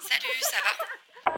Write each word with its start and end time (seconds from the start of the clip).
Salut, 0.00 0.40
ça 0.40 0.56
va 0.64 1.36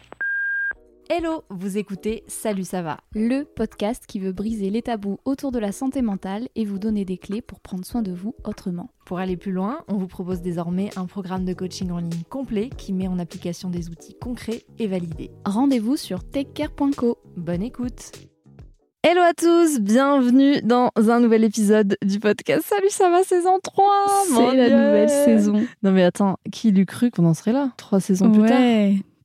Hello, 1.09 1.43
vous 1.49 1.77
écoutez 1.77 2.23
Salut 2.27 2.63
ça 2.63 2.81
va 2.81 3.01
Le 3.13 3.43
podcast 3.43 4.05
qui 4.07 4.19
veut 4.19 4.31
briser 4.31 4.69
les 4.69 4.81
tabous 4.81 5.19
autour 5.25 5.51
de 5.51 5.59
la 5.59 5.73
santé 5.73 6.01
mentale 6.01 6.47
et 6.55 6.63
vous 6.63 6.79
donner 6.79 7.03
des 7.03 7.17
clés 7.17 7.41
pour 7.41 7.59
prendre 7.59 7.85
soin 7.85 8.01
de 8.01 8.13
vous 8.13 8.35
autrement. 8.45 8.89
Pour 9.05 9.19
aller 9.19 9.35
plus 9.35 9.51
loin, 9.51 9.83
on 9.89 9.97
vous 9.97 10.07
propose 10.07 10.41
désormais 10.41 10.91
un 10.95 11.07
programme 11.07 11.43
de 11.43 11.53
coaching 11.53 11.91
en 11.91 11.97
ligne 11.97 12.23
complet 12.29 12.69
qui 12.69 12.93
met 12.93 13.09
en 13.09 13.19
application 13.19 13.69
des 13.69 13.89
outils 13.89 14.15
concrets 14.15 14.63
et 14.79 14.87
validés. 14.87 15.31
Rendez-vous 15.43 15.97
sur 15.97 16.23
takecare.co. 16.23 17.17
Bonne 17.35 17.63
écoute 17.63 18.32
Hello 19.05 19.19
à 19.19 19.33
tous, 19.33 19.81
bienvenue 19.81 20.61
dans 20.61 20.89
un 20.95 21.19
nouvel 21.19 21.43
épisode 21.43 21.97
du 22.05 22.21
podcast 22.21 22.63
Salut 22.65 22.89
ça 22.89 23.09
va 23.09 23.21
saison 23.23 23.59
3 23.61 23.85
C'est 24.27 24.55
la 24.55 24.69
nouvelle 24.69 25.09
saison. 25.09 25.65
Non 25.83 25.91
mais 25.91 26.03
attends, 26.05 26.37
qui 26.53 26.71
l'eût 26.71 26.85
cru 26.85 27.11
qu'on 27.11 27.25
en 27.25 27.33
serait 27.33 27.51
là 27.51 27.73
Trois 27.75 27.99
saisons 27.99 28.31
plus 28.31 28.45
tard? 28.47 28.61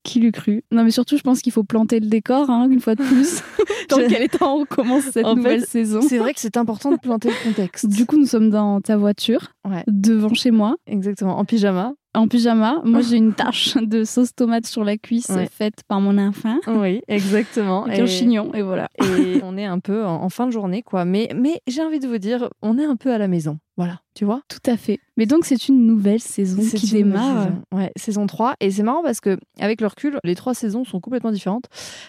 Qui 0.02 0.20
l'eût 0.20 0.32
cru? 0.32 0.62
Non 0.70 0.84
mais 0.84 0.90
surtout 0.90 1.16
je 1.16 1.22
pense 1.22 1.40
qu'il 1.40 1.52
faut 1.52 1.64
planter 1.64 2.00
le 2.00 2.06
décor 2.06 2.50
hein, 2.50 2.68
une 2.70 2.80
fois 2.80 2.94
de 2.94 3.02
plus. 3.02 3.42
Dans 3.90 3.98
Je- 4.00 4.06
quel 4.06 4.28
temps 4.28 4.56
on 4.58 4.64
commence 4.66 5.04
cette 5.04 5.24
En 5.24 5.34
nouvelle 5.36 5.60
fait, 5.60 5.66
saison 5.66 6.00
C'est 6.02 6.18
vrai 6.18 6.34
que 6.34 6.40
c'est 6.40 6.56
important 6.56 6.90
de 6.92 6.96
planter 6.98 7.28
le 7.30 7.48
contexte. 7.48 7.86
Du 7.88 8.06
coup 8.06 8.16
nous 8.18 8.26
sommes 8.26 8.50
dans 8.50 8.80
ta 8.80 8.96
voiture, 8.96 9.52
Ouais, 9.68 9.82
devant 9.86 10.34
chez 10.34 10.50
moi, 10.50 10.76
exactement, 10.86 11.38
en 11.38 11.44
pyjama. 11.44 11.94
en 12.14 12.28
pyjama. 12.28 12.80
Moi 12.84 13.00
j'ai 13.02 13.16
une 13.16 13.32
tache 13.34 13.76
de 13.76 14.04
sauce 14.04 14.34
tomate 14.34 14.66
sur 14.66 14.84
la 14.84 14.96
cuisse 14.96 15.28
Ouais. 15.30 15.48
faite 15.50 15.82
par 15.88 16.00
mon 16.00 16.18
enfant. 16.18 16.58
Oui, 16.66 17.00
exactement. 17.08 17.84
Avec 17.84 18.00
un 18.00 18.06
chignon 18.06 18.52
et 18.54 18.62
voilà. 18.62 18.88
et 19.02 19.40
on 19.42 19.56
est 19.56 19.64
un 19.66 19.78
peu 19.78 20.04
en, 20.04 20.22
en 20.22 20.28
fin 20.28 20.46
de 20.46 20.52
journée, 20.52 20.82
quoi. 20.82 21.04
Mais, 21.04 21.28
mais 21.34 21.60
j'ai 21.66 21.82
envie 21.82 21.98
de 22.00 22.06
vous 22.08 22.18
dire, 22.18 22.48
on 22.62 22.78
est 22.78 22.84
un 22.84 22.96
peu 22.96 23.12
à 23.12 23.18
la 23.18 23.28
maison. 23.28 23.58
Voilà, 23.78 24.00
tu 24.12 24.24
vois? 24.24 24.42
Tout 24.48 24.58
à 24.68 24.76
fait. 24.76 24.98
Mais 25.16 25.24
donc 25.24 25.44
c'est 25.44 25.68
une 25.68 25.86
nouvelle 25.86 26.18
saison 26.18 26.60
qui 26.76 26.90
démarre. 26.90 27.44
saison. 27.44 27.62
Ouais, 27.72 27.92
saison 27.94 28.26
3. 28.26 28.54
Et 28.58 28.72
c'est 28.72 28.82
marrant 28.82 29.04
parce 29.04 29.20
que, 29.20 29.38
avec 29.60 29.80
le 29.80 29.86
recul, 29.86 30.18
les 30.24 30.34
trois 30.34 30.52
saisons 30.52 30.84
sont 30.84 30.98
complètement 30.98 31.30
différentes. 31.30 31.66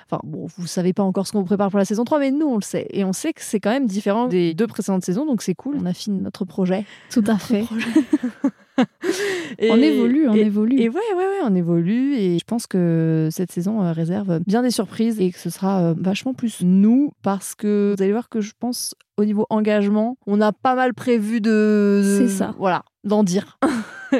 Enfin, 0.07 0.19
bon, 0.23 0.47
vous 0.57 0.65
savez 0.65 0.93
pas 0.93 1.03
encore 1.03 1.27
ce 1.27 1.31
qu'on 1.31 1.41
vous 1.41 1.45
prépare 1.45 1.69
pour 1.69 1.77
la 1.77 1.85
saison 1.85 2.05
3, 2.05 2.17
mais 2.17 2.31
nous, 2.31 2.47
on 2.47 2.55
le 2.55 2.63
sait. 2.63 2.87
Et 2.89 3.05
on 3.05 3.13
sait 3.13 3.33
que 3.33 3.43
c'est 3.43 3.59
quand 3.59 3.69
même 3.69 3.85
différent 3.85 4.27
des 4.27 4.55
deux 4.55 4.65
précédentes 4.65 5.05
saisons, 5.05 5.27
donc 5.27 5.43
c'est 5.43 5.53
cool. 5.53 5.77
On 5.79 5.85
affine 5.85 6.23
notre 6.23 6.43
projet. 6.43 6.85
Tout 7.11 7.23
à 7.27 7.37
fait. 7.37 7.65
Et- 9.59 9.71
On 9.71 9.77
évolue, 9.77 10.27
on 10.29 10.35
et- 10.35 10.41
évolue. 10.41 10.79
Et 10.79 10.89
ouais, 10.89 10.95
ouais, 11.15 11.23
ouais, 11.23 11.39
on 11.43 11.55
évolue. 11.55 12.13
Et 12.15 12.37
je 12.39 12.43
pense 12.45 12.67
que 12.67 13.27
cette 13.31 13.51
saison 13.51 13.81
euh, 13.83 13.91
réserve 13.91 14.39
bien 14.45 14.61
des 14.61 14.71
surprises 14.71 15.19
et 15.19 15.31
que 15.31 15.39
ce 15.39 15.49
sera 15.49 15.81
euh, 15.81 15.93
vachement 15.97 16.33
plus 16.33 16.61
nous 16.63 17.11
parce 17.23 17.55
que 17.55 17.93
vous 17.97 18.03
allez 18.03 18.11
voir 18.13 18.29
que 18.29 18.41
je 18.41 18.53
pense 18.59 18.95
au 19.17 19.25
niveau 19.25 19.45
engagement, 19.49 20.17
on 20.27 20.39
a 20.39 20.51
pas 20.53 20.75
mal 20.75 20.93
prévu 20.93 21.41
de- 21.41 22.17
C'est 22.19 22.29
ça. 22.29 22.53
Voilà, 22.57 22.83
d'en 23.09 23.23
dire. 23.23 23.59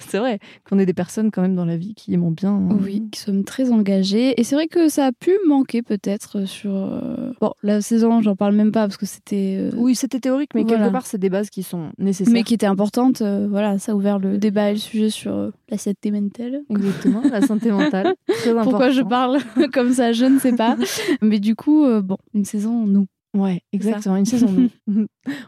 c'est 0.00 0.18
vrai 0.18 0.38
qu'on 0.68 0.78
est 0.78 0.84
des 0.86 0.92
personnes 0.92 1.30
quand 1.30 1.40
même 1.42 1.54
dans 1.54 1.64
la 1.64 1.76
vie 1.76 1.94
qui 1.94 2.12
aimons 2.12 2.30
bien. 2.30 2.56
euh, 2.56 2.74
Oui, 2.82 3.08
qui 3.10 3.20
sommes 3.20 3.44
très 3.44 3.70
engagés. 3.70 4.38
Et 4.38 4.44
c'est 4.44 4.54
vrai 4.54 4.66
que 4.66 4.88
ça 4.88 5.06
a 5.06 5.12
pu 5.12 5.32
manquer 5.46 5.80
peut-être 5.82 6.46
sur... 6.46 6.72
euh, 6.74 7.32
Bon, 7.40 7.52
la 7.62 7.80
saison, 7.80 8.20
j'en 8.20 8.36
parle 8.36 8.54
même 8.54 8.72
pas 8.72 8.82
parce 8.86 8.96
que 8.98 9.06
c'était... 9.06 9.56
euh, 9.58 9.70
Oui, 9.76 9.94
c'était 9.94 10.20
théorique, 10.20 10.50
mais 10.54 10.62
Voilà. 10.64 10.78
quelque 10.84 10.92
part, 10.92 11.06
c'est 11.06 11.18
des 11.18 11.30
bases 11.30 11.48
qui 11.48 11.62
sont 11.62 11.90
nécessaires. 11.98 12.32
Mais 12.34 12.42
qui 12.42 12.52
était 12.54 12.66
importante. 12.66 13.22
euh, 13.22 13.46
voilà, 13.48 13.78
ça 13.78 13.92
a 13.92 13.94
ouvert 13.94 14.18
le 14.18 14.36
débat 14.36 14.70
et 14.70 14.74
le 14.74 14.78
sujet 14.78 15.08
sur 15.10 15.34
euh, 15.34 15.50
la 15.70 15.78
santé 15.78 16.10
mentale. 16.10 16.60
Exactement, 16.68 17.22
la 17.30 17.40
santé 17.40 17.70
mentale. 17.72 18.14
Très 18.28 18.52
Pourquoi 18.52 18.90
je 18.90 19.00
important. 19.00 19.08
parle 19.08 19.70
comme 19.72 19.92
ça, 19.92 20.12
je 20.12 20.26
ne 20.26 20.38
sais 20.38 20.52
pas. 20.54 20.76
Mais 21.22 21.38
du 21.38 21.54
coup, 21.54 21.84
euh, 21.86 22.02
bon, 22.02 22.18
une 22.34 22.44
saison, 22.44 22.86
nous. 22.86 23.06
Ouais, 23.32 23.62
exactement, 23.72 24.16
une 24.16 24.24
saison. 24.26 24.48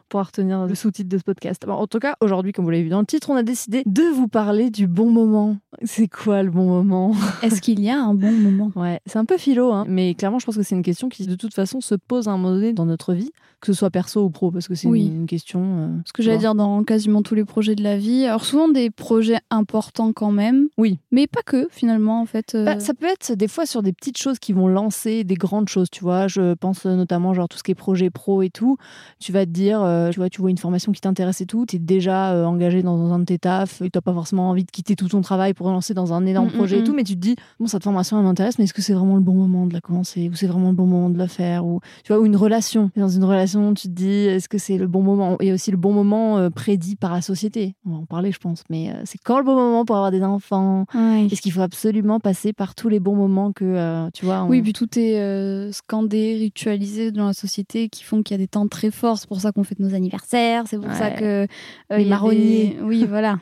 Pour 0.09 0.25
retenir 0.25 0.67
le 0.67 0.75
sous-titre 0.75 1.09
de 1.09 1.19
ce 1.19 1.23
podcast. 1.25 1.63
Bon, 1.67 1.73
en 1.73 1.87
tout 1.87 1.99
cas, 1.99 2.15
aujourd'hui, 2.21 2.53
comme 2.53 2.65
vous 2.65 2.71
l'avez 2.71 2.85
vu 2.85 2.91
dans 2.91 3.01
le 3.01 3.07
titre, 3.07 3.31
on 3.31 3.37
a 3.37 3.43
décidé 3.43 3.83
de 3.87 4.03
vous 4.15 4.29
parler 4.29 4.71
du 4.71 4.87
bon 4.87 5.11
moment. 5.11 5.57
C'est 5.83 6.07
quoi 6.09 6.43
le 6.43 6.51
bon 6.51 6.65
moment? 6.67 7.15
Est-ce 7.43 7.61
qu'il 7.61 7.81
y 7.81 7.91
a 7.91 7.99
un 8.01 8.15
bon 8.15 8.31
moment? 8.33 8.71
Ouais, 8.77 9.01
c'est 9.07 9.19
un 9.19 9.25
peu 9.25 9.39
philo, 9.39 9.73
hein, 9.73 9.85
mais 9.89 10.15
clairement, 10.15 10.39
je 10.39 10.47
pense 10.47 10.57
que 10.57 10.63
c'est 10.63 10.75
une 10.77 10.83
question 10.83 11.09
qui, 11.09 11.27
de 11.27 11.35
toute 11.35 11.55
façon, 11.55 11.81
se 11.81 11.95
pose 11.95 12.29
à 12.29 12.33
un 12.33 12.37
moment 12.37 12.55
donné 12.55 12.73
dans 12.73 12.85
notre 12.87 13.15
vie, 13.15 13.31
que 13.61 13.67
ce 13.73 13.73
soit 13.73 13.91
perso 13.91 14.23
ou 14.25 14.31
pro, 14.31 14.51
parce 14.53 14.69
que 14.69 14.75
c'est 14.75 14.87
Oui. 14.89 15.07
une, 15.07 15.23
une 15.23 15.27
question. 15.27 15.63
euh, 15.79 15.89
Ce 16.07 16.13
que 16.13 16.23
j'allais 16.23 16.39
dire 16.39 16.55
dans 16.55 16.85
quasiment 16.85 17.23
tous 17.23 17.35
les 17.35 17.45
projets 17.45 17.75
de 17.75 17.83
la 17.83 17.97
vie. 17.97 18.27
Alors 18.27 18.45
souvent 18.45 18.69
des 18.69 18.91
projets 18.91 19.39
importants 19.51 20.13
quand 20.13 20.31
même. 20.33 20.69
Oui. 20.79 20.98
Mais 21.11 21.27
pas 21.27 21.42
que, 21.42 21.67
finalement, 21.71 22.21
en 22.21 22.27
fait. 22.27 22.55
euh, 22.55 22.65
Bah, 22.65 22.81
ça 22.81 22.92
peut 22.95 23.07
être 23.07 23.33
des 23.33 23.48
fois 23.48 23.65
sur 23.67 23.83
des 23.83 23.92
petites 23.92 24.19
choses 24.19 24.39
qui 24.39 24.53
vont 24.53 24.69
lancer 24.69 25.25
des 25.25 25.35
grandes 25.37 25.69
choses, 25.69 25.89
tu 25.91 26.03
vois. 26.05 26.29
Je 26.29 26.55
pense 26.55 26.87
euh, 26.87 26.95
notamment 26.97 27.35
genre 27.35 27.48
tout 27.48 27.57
ce 27.59 27.63
qui 27.63 27.72
est 27.73 27.75
projet 27.75 28.11
pro 28.11 28.43
et 28.43 28.51
tout. 28.51 28.77
Tu 29.19 29.33
vas 29.33 29.45
te 29.45 29.51
dire, 29.51 29.83
euh, 29.83 30.11
tu 30.11 30.21
vois, 30.21 30.29
tu 30.31 30.41
vois 30.41 30.51
une 30.51 30.59
formation 30.59 30.93
qui 30.93 31.01
t'intéresse 31.01 31.41
et 31.41 31.47
tout, 31.47 31.67
tu 31.67 31.77
es 31.77 31.79
déjà 31.79 32.33
euh, 32.33 32.45
engagé 32.45 32.83
dans 32.83 33.13
un 33.13 33.19
de 33.19 33.25
tes 33.25 33.39
tafs 33.39 33.83
et 33.83 33.91
tu 33.91 34.01
pas 34.01 34.13
forcément 34.13 34.51
envie 34.51 34.65
de 34.65 34.71
quitter 34.71 34.97
tout 34.97 35.09
ton 35.09 35.21
travail 35.21 35.55
pour 35.55 35.69
lancer 35.71 35.95
dans 35.95 36.13
un 36.13 36.25
énorme 36.27 36.47
Mm, 36.49 36.51
mm, 36.55 36.57
projet 36.57 36.79
et 36.79 36.81
mm. 36.81 36.85
tout, 36.85 36.95
mais 36.95 37.05
tu 37.05 37.15
te 37.15 37.21
dis, 37.21 37.37
bon, 37.61 37.67
cette 37.67 37.85
formation 37.85 38.19
elle 38.19 38.25
m'intéresse, 38.25 38.59
mais 38.59 38.65
est-ce 38.65 38.75
que 38.75 38.83
c'est 38.83 38.95
vraiment 38.95 39.15
le 39.17 39.21
bon 39.23 39.35
moment 39.35 39.67
de 39.67 39.73
la 39.75 39.81
commencer 39.81 40.29
ou 40.29 40.35
c'est 40.35 40.47
vraiment 40.47 40.69
le 40.71 40.75
bon 40.77 40.87
moment 40.87 41.09
de 41.11 41.19
la 41.19 41.29
faire 41.29 41.65
ou 41.67 41.81
tu 42.05 42.13
vois, 42.13 42.21
ou 42.23 42.27
une 42.27 42.37
relation. 42.37 42.91
Dans 42.97 43.09
une 43.09 43.25
relation, 43.25 43.75
tu 43.75 43.89
te 43.89 43.93
dis, 43.93 44.09
est-ce 44.11 44.49
que 44.49 44.59
c'est 44.59 44.77
le 44.79 44.87
bon 44.89 45.03
moment 45.03 45.37
a 45.41 45.53
aussi 45.53 45.71
le 45.71 45.77
bon 45.77 45.93
moment 45.93 46.39
euh, 46.39 46.51
prédit 46.51 46.97
par 46.97 47.13
la 47.13 47.23
société. 47.23 47.75
On 47.87 47.91
va 47.91 47.97
en 47.99 48.05
parler, 48.07 48.33
je 48.33 48.39
pense, 48.39 48.65
mais 48.71 48.93
c'est 49.05 49.19
quand 49.23 49.39
le 49.39 49.45
bon 49.45 49.55
moment 49.55 49.85
pour 49.85 49.97
avoir 49.97 50.11
des 50.11 50.23
enfants? 50.23 50.85
Ouais. 50.95 51.27
est-ce 51.31 51.41
qu'il 51.41 51.53
faut 51.53 51.61
absolument 51.63 52.19
passer 52.21 52.53
par 52.53 52.75
tous 52.75 52.89
les 52.89 53.01
bons 53.01 53.15
moments 53.17 53.53
que, 53.53 54.11
tu 54.13 54.25
vois, 54.25 54.43
on- 54.45 54.49
Oui, 54.49 54.63
puis 54.63 54.73
tout 54.73 54.89
est 54.99 55.71
scandé, 55.73 56.35
ritualisé 56.39 57.13
dans 57.13 57.27
la 57.27 57.33
société 57.33 57.61
qui 57.64 58.02
font 58.05 58.23
qu'il 58.23 58.34
y 58.34 58.40
a 58.40 58.42
des 58.42 58.48
temps 58.48 58.68
très 58.68 58.90
forts. 58.90 59.18
C'est 59.18 59.28
pour 59.28 59.40
ça 59.40 59.52
qu'on 59.52 59.64
fête 59.64 59.78
nos 59.80 59.95
anniversaires, 59.95 60.64
c'est 60.68 60.77
pour 60.78 60.89
Ouais. 60.89 60.95
ça 60.98 61.11
que. 61.11 61.24
euh, 61.45 61.46
Les 61.90 62.05
des- 62.05 62.11
marronniers. 62.11 62.77
Oui, 62.83 63.05
voilà. 63.08 63.39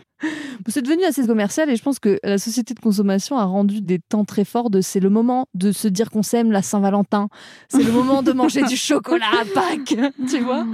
c'est 0.69 0.83
devenu 0.83 1.05
assez 1.05 1.27
commercial 1.27 1.71
et 1.71 1.77
je 1.77 1.83
pense 1.83 1.99
que 1.99 2.19
la 2.23 2.37
société 2.37 2.75
de 2.75 2.81
consommation 2.81 3.39
a 3.39 3.45
rendu 3.45 3.81
des 3.81 3.99
temps 3.99 4.25
très 4.27 4.45
forts 4.45 4.69
de 4.69 4.83
c'est 4.83 5.01
le 5.01 5.09
moment 5.09 5.47
de 5.55 5.73
se 5.73 5.89
dire 5.89 6.11
qu'on 6.11 6.23
s'aime 6.23 6.53
la 6.53 6.61
Saint-Valentin, 6.61 7.29
c'est 7.71 7.83
le 7.83 7.91
moment 7.93 8.23
de 8.23 8.33
manger 8.33 8.63
du 8.69 8.77
chocolat 8.77 9.25
à 9.41 9.45
Pâques, 9.55 9.97
tu 10.29 10.41
vois. 10.41 10.67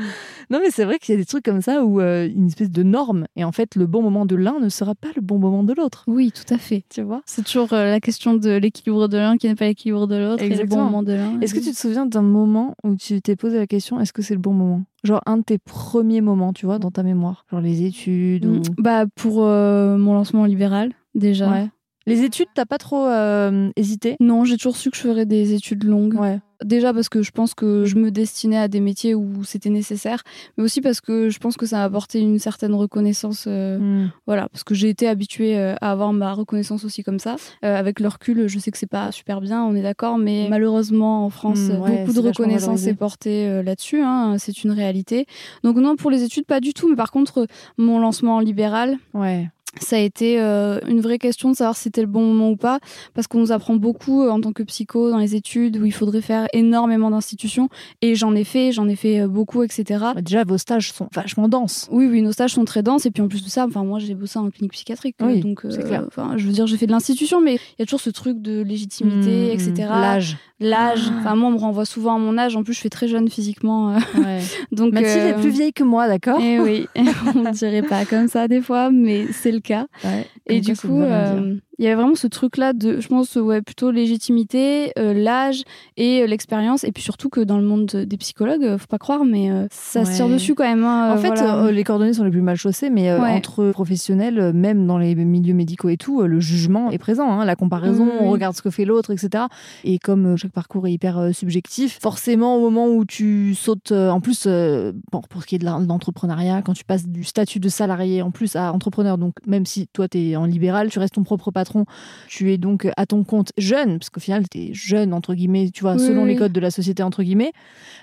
Non 0.51 0.59
mais 0.61 0.71
c'est 0.71 0.85
vrai 0.85 0.99
qu'il 0.99 1.15
y 1.15 1.19
a 1.19 1.21
des 1.21 1.25
trucs 1.27 1.45
comme 1.45 1.61
ça 1.61 1.85
où 1.85 2.01
euh, 2.01 2.29
une 2.29 2.47
espèce 2.47 2.71
de 2.71 2.83
norme 2.83 3.27
et 3.37 3.45
en 3.45 3.53
fait 3.53 3.75
le 3.75 3.87
bon 3.87 4.03
moment 4.03 4.27
de 4.27 4.37
l'un 4.37 4.59
ne 4.61 4.69
sera 4.69 4.95
pas 4.95 5.09
le 5.17 5.23
bon 5.23 5.39
moment 5.39 5.63
de 5.65 5.73
l'autre, 5.73 6.05
Oui, 6.07 6.33
tout 6.33 6.53
à 6.55 6.59
fait. 6.59 6.85
tu 6.89 7.03
vois? 7.03 7.23
C'est 7.27 7.45
toujours 7.45 7.73
euh, 7.73 7.91
la 7.91 8.01
question 8.01 8.35
de 8.35 8.51
l'équilibre 8.57 9.09
de 9.09 9.17
l'un 9.19 9.37
qui 9.37 9.49
n'est 9.49 9.55
pas 9.55 9.67
l'équilibre 9.67 10.07
de 10.07 10.17
l'autre 10.17 10.43
et 10.43 10.49
le 10.49 10.65
bon 10.65 10.77
moment 10.85 11.03
de 11.03 11.13
l'un. 11.13 11.41
Est-ce 11.41 11.55
que 11.55 11.61
tu 11.61 11.71
te 11.73 11.77
souviens 11.77 12.07
d'un 12.07 12.23
moment 12.23 12.75
où 12.85 12.95
tu 12.97 13.21
t'es 13.21 13.37
posé 13.37 13.59
la 13.59 13.67
question 13.67 14.01
est-ce 14.01 14.13
que 14.13 14.23
c'est 14.23 14.35
le 14.35 14.41
bon 14.41 14.53
moment? 14.53 14.85
Genre 15.05 15.21
un 15.27 15.37
de 15.39 15.43
tes 15.43 15.59
premiers 15.59 16.21
moments, 16.21 16.53
tu 16.53 16.67
vois, 16.67 16.79
dans 16.79 16.91
ta 16.91 17.03
mémoire, 17.03 17.45
genre 17.51 17.61
les 17.61 17.85
études 17.85 18.47
ou 18.47 18.61
Bah, 18.79 19.05
pour 19.15 19.45
euh, 19.45 19.97
mon 19.99 20.15
lancement 20.15 20.45
libéral, 20.45 20.93
déjà. 21.15 21.51
Ouais. 21.51 21.69
Les 22.09 22.23
études, 22.23 22.47
t'as 22.55 22.67
pas 22.67 22.79
trop 22.79 23.05
euh, 23.07 23.71
hésité? 23.77 24.17
Non, 24.21 24.45
j'ai 24.45 24.57
toujours 24.57 24.77
su 24.77 24.91
que 24.91 24.97
je 24.97 25.03
ferais 25.03 25.27
des 25.27 25.55
études 25.55 25.83
longues. 25.85 26.15
Ouais. 26.15 26.39
Déjà 26.65 26.95
parce 26.95 27.11
que 27.11 27.21
je 27.21 27.33
pense 27.33 27.53
que 27.53 27.85
je 27.85 27.97
me 27.97 28.11
destinais 28.11 28.57
à 28.57 28.67
des 28.69 28.81
métiers 28.81 29.15
où 29.15 29.45
c'était 29.45 29.69
nécessaire, 29.69 30.23
mais 30.57 30.65
aussi 30.65 30.81
parce 30.81 31.03
que 31.03 31.29
je 31.29 31.39
pense 31.39 31.57
que 31.59 31.67
ça 31.67 31.77
m'a 31.79 31.85
apporté 31.85 32.19
une 32.21 32.39
certaine 32.39 32.75
reconnaissance. 32.75 33.45
euh, 33.47 33.79
Hmm. 33.79 34.09
Voilà, 34.27 34.49
parce 34.49 34.65
que 34.65 34.73
j'ai 34.75 34.89
été 34.89 35.07
habituée 35.07 35.59
euh, 35.59 35.75
à 35.83 35.91
avoir 35.93 36.13
ma 36.15 36.33
reconnaissance 36.33 36.85
aussi 36.85 37.03
comme 37.03 37.19
ça. 37.19 37.37
Euh, 37.65 37.77
avec 37.77 38.01
le 38.01 38.09
recul, 38.09 38.47
je 38.49 38.59
sais 38.59 38.71
que 38.71 38.79
c'est 38.79 38.87
pas 38.87 39.13
super 39.13 39.41
bien, 39.43 39.65
on 39.65 39.75
est 39.75 39.83
d'accord, 39.83 40.17
mais 40.17 40.47
malheureusement 40.49 41.27
en 41.27 41.31
France, 41.31 41.59
Mm, 41.59 41.81
ouais, 41.83 41.99
beaucoup 42.07 42.13
de 42.23 42.27
reconnaissance 42.29 42.87
est 42.87 42.95
portée 42.95 43.49
euh, 43.49 43.63
là-dessus. 43.63 44.01
hein, 44.01 44.37
c'est 44.39 44.65
une 44.65 44.71
réalité. 44.71 45.27
Donc 45.65 45.77
non, 45.77 45.97
pour 45.97 46.11
les 46.11 46.23
études, 46.23 46.47
pas 46.47 46.61
du 46.61 46.73
tout. 46.73 46.89
Mais 46.89 46.97
par 46.97 47.11
contre, 47.11 47.47
mon 47.77 47.99
lancement 47.99 48.37
en 48.37 48.41
libéral, 48.41 48.97
Ouais. 49.13 49.51
Ça 49.81 49.97
a 49.97 49.99
été 49.99 50.41
euh, 50.41 50.79
une 50.89 51.01
vraie 51.01 51.19
question 51.19 51.51
de 51.51 51.57
savoir 51.57 51.77
si 51.77 51.85
c'était 51.85 52.01
le 52.01 52.07
bon 52.07 52.23
moment 52.23 52.51
ou 52.51 52.57
pas, 52.57 52.79
parce 53.15 53.27
qu'on 53.27 53.39
nous 53.39 53.53
apprend 53.53 53.77
beaucoup 53.77 54.23
euh, 54.23 54.31
en 54.31 54.41
tant 54.41 54.53
que 54.53 54.63
psycho 54.63 55.11
dans 55.11 55.19
les 55.19 55.35
études 55.35 55.77
où 55.79 55.85
il 55.85 55.93
faudrait 55.93 56.21
faire 56.23 56.47
énormément 56.53 57.11
d'institutions, 57.11 57.69
et 58.03 58.15
j'en 58.15 58.35
ai 58.35 58.45
fait, 58.45 58.73
j'en 58.73 58.89
ai 58.89 58.97
fait 58.97 59.21
euh, 59.21 59.29
beaucoup, 59.29 59.63
etc. 59.63 59.85
Bah, 60.15 60.23
déjà, 60.23 60.45
vos 60.45 60.59
stages 60.59 60.93
sont 60.93 61.09
vachement 61.15 61.49
denses. 61.49 61.89
Oui, 61.91 62.07
oui, 62.07 62.23
nos 62.23 62.33
stages 62.33 62.53
sont 62.55 62.65
très 62.65 62.83
denses, 62.83 63.07
et 63.07 63.11
puis 63.11 63.23
en 63.23 63.29
plus 63.29 63.45
de 63.45 63.49
ça, 63.49 63.67
enfin 63.67 63.85
moi 63.85 63.99
j'ai 63.99 64.15
bossé 64.15 64.39
en 64.39 64.51
clinique 64.51 64.73
psychiatrique, 64.73 65.17
Oui, 65.21 65.41
donc 65.41 65.61
clair. 65.69 66.07
je 66.37 66.47
veux 66.47 66.53
dire 66.53 66.67
j'ai 66.67 66.77
fait 66.77 66.87
de 66.87 66.93
l'institution, 66.93 67.41
mais 67.41 67.55
il 67.55 67.81
y 67.81 67.83
a 67.83 67.87
toujours 67.87 68.01
ce 68.01 68.11
truc 68.11 68.41
de 68.41 68.63
légitimité, 68.63 69.51
Hmm, 69.53 69.55
etc. 69.55 69.73
L'âge. 69.91 70.37
L'âge, 70.59 71.01
Ah. 71.11 71.17
enfin 71.21 71.35
moi 71.37 71.49
on 71.51 71.53
me 71.53 71.59
renvoie 71.59 71.85
souvent 71.85 72.15
à 72.17 72.19
mon 72.19 72.39
âge, 72.39 72.57
en 72.57 72.63
plus 72.63 72.73
je 72.73 72.81
fais 72.81 72.89
très 72.89 73.09
jeune 73.09 73.29
physiquement, 73.29 73.95
Ouais. 74.17 74.41
donc 74.73 74.93
Mathilde 74.95 75.27
est 75.27 75.35
plus 75.41 75.51
vieille 75.51 75.73
que 75.73 75.85
moi, 75.85 76.09
d'accord? 76.09 76.39
Eh 76.41 76.59
oui, 76.61 76.87
on 77.35 77.51
dirait 77.51 77.83
pas 77.83 78.05
comme 78.07 78.29
ça 78.29 78.49
des 78.49 78.61
fois, 78.63 78.91
mais 78.91 79.27
c'est 79.33 79.53
le 79.53 79.61
cas. 79.67 79.87
Ouais. 80.05 80.27
Et 80.47 80.61
du 80.61 80.77
coup, 80.77 81.03
euh, 81.03 81.57
il 81.79 81.85
y 81.85 81.89
avait 81.89 81.97
vraiment 81.97 82.15
ce 82.15 82.27
truc-là 82.27 82.73
de, 82.73 83.01
je 83.01 83.09
pense, 83.09 83.35
ouais, 83.37 83.63
plutôt 83.63 83.91
légitimité, 83.91 84.93
euh, 84.99 85.13
l'âge 85.15 85.63
et 85.97 86.23
euh, 86.23 86.27
l'expérience. 86.27 86.85
Et 86.85 86.93
puis 86.93 87.03
surtout 87.03 87.29
que 87.29 87.41
dans 87.41 87.59
le 87.59 87.65
monde 87.65 87.87
des 87.87 88.17
psychologues, 88.17 88.65
euh, 88.65 88.79
faut 88.79 88.87
pas 88.87 88.99
croire, 88.99 89.25
mais 89.25 89.51
euh, 89.51 89.67
ça 89.71 90.05
se 90.05 90.15
tire 90.17 90.27
Ouais. 90.27 90.33
dessus 90.33 90.55
quand 90.55 90.65
même. 90.65 90.85
hein, 90.85 91.13
En 91.15 91.19
fait, 91.19 91.29
voilà. 91.29 91.71
les 91.71 91.85
coordonnées 91.85 92.13
sont 92.15 92.25
les 92.25 92.31
plus 92.31 92.41
mal 92.43 92.57
chaussées, 92.57 92.91
mais 92.91 93.13
Ouais. 93.13 93.31
entre 93.31 93.71
professionnels, 93.73 94.53
même 94.53 94.87
dans 94.87 94.99
les 94.99 95.15
milieux 95.15 95.55
médicaux 95.55 95.89
et 95.89 95.97
tout, 95.97 96.23
le 96.23 96.41
jugement 96.41 96.91
est 96.91 96.99
présent. 96.99 97.31
hein, 97.31 97.45
la 97.45 97.57
comparaison, 97.57 98.09
on 98.21 98.31
regarde 98.31 98.55
ce 98.57 98.63
que 98.63 98.71
fait 98.71 98.85
l'autre, 98.85 99.11
etc. 99.13 99.45
Et 99.85 99.99
comme 99.99 100.37
chaque 100.37 100.53
parcours 100.53 100.87
est 100.87 100.93
hyper 100.93 101.31
subjectif, 101.35 101.99
forcément, 102.01 102.57
au 102.57 102.61
moment 102.61 102.89
où 102.89 103.05
tu 103.05 103.55
sautes, 103.55 103.93
en 103.93 104.21
plus, 104.21 104.47
bon, 104.47 105.21
pour 105.29 105.43
ce 105.43 105.47
qui 105.47 105.55
est 105.57 105.59
de 105.59 105.65
l'entrepreneuriat, 105.67 106.63
quand 106.63 106.73
tu 106.75 106.85
passes 106.85 107.07
du 107.07 107.25
statut 107.25 107.61
de 107.61 107.69
salarié 107.69 108.23
en 108.23 108.31
plus 108.31 108.57
à 108.57 108.73
entrepreneur, 108.73 109.19
donc 109.19 109.35
même 109.47 109.67
si 109.67 109.87
toi, 109.89 110.09
tu 110.09 110.19
es 110.19 110.37
en 110.37 110.45
libéral, 110.47 110.91
tu 110.91 110.99
restes 110.99 111.15
ton 111.15 111.25
propre 111.25 111.51
patron. 111.51 111.66
Patron, 111.67 111.85
tu 112.29 112.53
es 112.53 112.59
donc 112.59 112.89
à 112.97 113.07
ton 113.07 113.25
compte 113.25 113.53
jeune, 113.59 113.99
parce 113.99 114.11
qu'au 114.11 114.21
final, 114.21 114.45
tu 114.49 114.59
es 114.59 114.71
jeune, 114.75 115.13
entre 115.13 115.35
guillemets, 115.35 115.71
tu 115.73 115.83
vois, 115.83 115.95
Oui, 115.95 116.07
selon 116.07 116.25
les 116.25 116.37
codes 116.37 116.53
de 116.53 116.61
la 116.61 116.71
société, 116.71 117.03
entre 117.03 117.23
guillemets, 117.23 117.53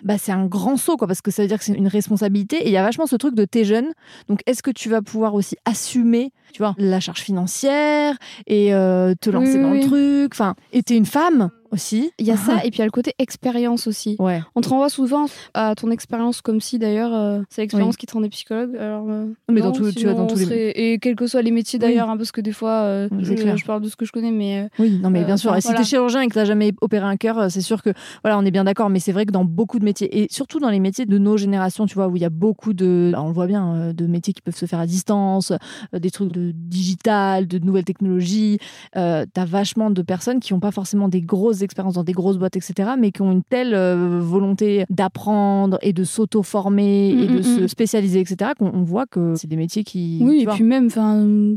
bah, 0.03 0.17
c'est 0.17 0.31
un 0.31 0.45
grand 0.45 0.77
saut, 0.77 0.97
quoi, 0.97 1.07
parce 1.07 1.21
que 1.21 1.31
ça 1.31 1.41
veut 1.41 1.47
dire 1.47 1.57
que 1.57 1.63
c'est 1.63 1.73
une 1.73 1.87
responsabilité. 1.87 2.57
Et 2.57 2.67
il 2.67 2.71
y 2.71 2.77
a 2.77 2.83
vachement 2.83 3.05
ce 3.05 3.15
truc 3.15 3.35
de 3.35 3.45
t'es 3.45 3.63
jeune, 3.63 3.87
donc 4.27 4.41
est-ce 4.45 4.61
que 4.63 4.71
tu 4.71 4.89
vas 4.89 5.01
pouvoir 5.01 5.33
aussi 5.33 5.55
assumer, 5.65 6.31
tu 6.51 6.59
vois, 6.59 6.75
la 6.77 6.99
charge 6.99 7.21
financière 7.21 8.17
et 8.47 8.73
euh, 8.73 9.13
te 9.19 9.29
lancer 9.29 9.57
Oui, 9.57 9.61
dans 9.61 9.71
le 9.71 9.79
truc? 9.79 10.33
Enfin, 10.33 10.55
et 10.71 10.83
t'es 10.83 10.97
une 10.97 11.05
femme 11.05 11.49
aussi. 11.73 12.11
Il 12.19 12.25
y 12.25 12.31
a 12.31 12.37
ça, 12.37 12.57
et 12.63 12.69
puis 12.69 12.77
il 12.77 12.79
y 12.79 12.81
a 12.83 12.85
le 12.85 12.91
côté 12.91 13.13
expérience 13.19 13.87
aussi. 13.87 14.15
Ouais. 14.19 14.41
On 14.55 14.61
te 14.61 14.69
renvoie 14.69 14.89
souvent 14.89 15.25
à 15.53 15.75
ton 15.75 15.91
expérience 15.91 16.41
comme 16.41 16.61
si 16.61 16.79
d'ailleurs 16.79 17.13
euh, 17.13 17.41
c'est 17.49 17.61
l'expérience 17.63 17.97
qui 17.97 18.05
te 18.05 18.13
rendait 18.13 18.29
psychologue. 18.29 18.75
Alors, 18.77 19.05
euh, 19.09 19.25
Mais 19.49 19.59
non, 19.59 19.67
dans 19.67 19.71
tout- 19.73 19.91
tu 19.91 20.03
tous 20.05 20.35
les- 20.37 20.45
serait- 20.45 20.69
Et 20.75 20.99
quels 20.99 21.15
que 21.15 21.27
soient 21.27 21.41
les 21.41 21.51
métiers 21.51 21.79
d'ailleurs, 21.79 22.09
hein, 22.09 22.17
parce 22.17 22.31
que 22.31 22.41
des 22.41 22.51
fois, 22.51 22.83
euh, 22.83 23.09
je, 23.19 23.65
parle 23.65 23.81
de 23.81 23.89
ce 23.89 23.95
que 23.95 24.05
je 24.05 24.11
connais, 24.11 24.31
mais 24.31 24.69
Oui, 24.79 24.99
non, 25.01 25.09
mais 25.09 25.23
bien 25.23 25.35
sûr. 25.37 25.49
enfin, 25.49 25.57
Et 25.57 25.61
si 25.61 25.67
voilà. 25.67 25.79
t'es 25.79 25.85
chirurgien 25.85 26.21
et 26.21 26.27
que 26.27 26.33
t'as 26.33 26.45
jamais 26.45 26.71
opéré 26.81 27.05
un 27.05 27.17
cœur, 27.17 27.49
c'est 27.51 27.61
sûr 27.61 27.81
que, 27.81 27.89
voilà, 28.23 28.37
on 28.37 28.45
est 28.45 28.51
bien 28.51 28.63
d'accord. 28.63 28.89
Mais 28.89 28.99
c'est 28.99 29.11
vrai 29.11 29.25
que 29.25 29.31
dans 29.31 29.45
beaucoup 29.45 29.79
de 29.79 29.85
métiers, 29.85 30.21
et 30.23 30.27
surtout 30.31 30.59
dans 30.59 30.69
les 30.69 30.79
métiers 30.79 31.05
de 31.05 31.17
nos 31.17 31.37
générations, 31.37 31.85
tu 31.85 31.95
vois, 31.95 32.07
où 32.07 32.15
il 32.15 32.21
y 32.21 32.25
a 32.25 32.29
beaucoup 32.29 32.73
de, 32.73 33.11
alors, 33.13 33.25
on 33.25 33.29
le 33.29 33.33
voit 33.33 33.47
bien, 33.47 33.91
de 33.93 34.05
métiers 34.07 34.33
qui 34.33 34.41
peuvent 34.41 34.55
se 34.55 34.65
faire 34.65 34.79
à 34.79 34.85
distance, 34.85 35.51
des 35.93 36.11
trucs 36.11 36.31
de 36.31 36.51
digital, 36.53 37.47
de 37.47 37.57
nouvelles 37.59 37.85
technologies. 37.85 38.59
T'as 38.93 39.45
vachement 39.45 39.89
de 39.89 40.01
personnes 40.01 40.39
qui 40.39 40.53
n'ont 40.53 40.59
pas 40.59 40.71
forcément 40.71 41.07
des 41.07 41.21
grosses 41.21 41.62
expériences 41.63 41.95
dans 41.95 42.03
des 42.03 42.13
grosses 42.13 42.37
boîtes, 42.37 42.55
etc., 42.55 42.91
mais 42.99 43.11
qui 43.11 43.21
ont 43.21 43.31
une 43.31 43.43
telle 43.43 43.73
euh, 43.73 44.19
volonté 44.21 44.85
d'apprendre 44.89 45.77
et 45.81 45.93
de 45.93 46.03
s'auto-former 46.03 47.09
et 47.09 47.13
Mm, 47.13 47.27
de 47.27 47.39
mm, 47.39 47.43
se 47.43 47.61
mm. 47.61 47.67
spécialiser, 47.67 48.19
etc., 48.19 48.51
qu'on 48.57 48.71
on 48.73 48.83
voit 48.83 49.05
que 49.05 49.35
c'est 49.35 49.47
des 49.47 49.55
métiers 49.55 49.83
qui. 49.83 50.19
oui, 50.21 50.41
et 50.41 50.45
vois, 50.45 50.53
puis 50.55 50.63
même, 50.63 50.89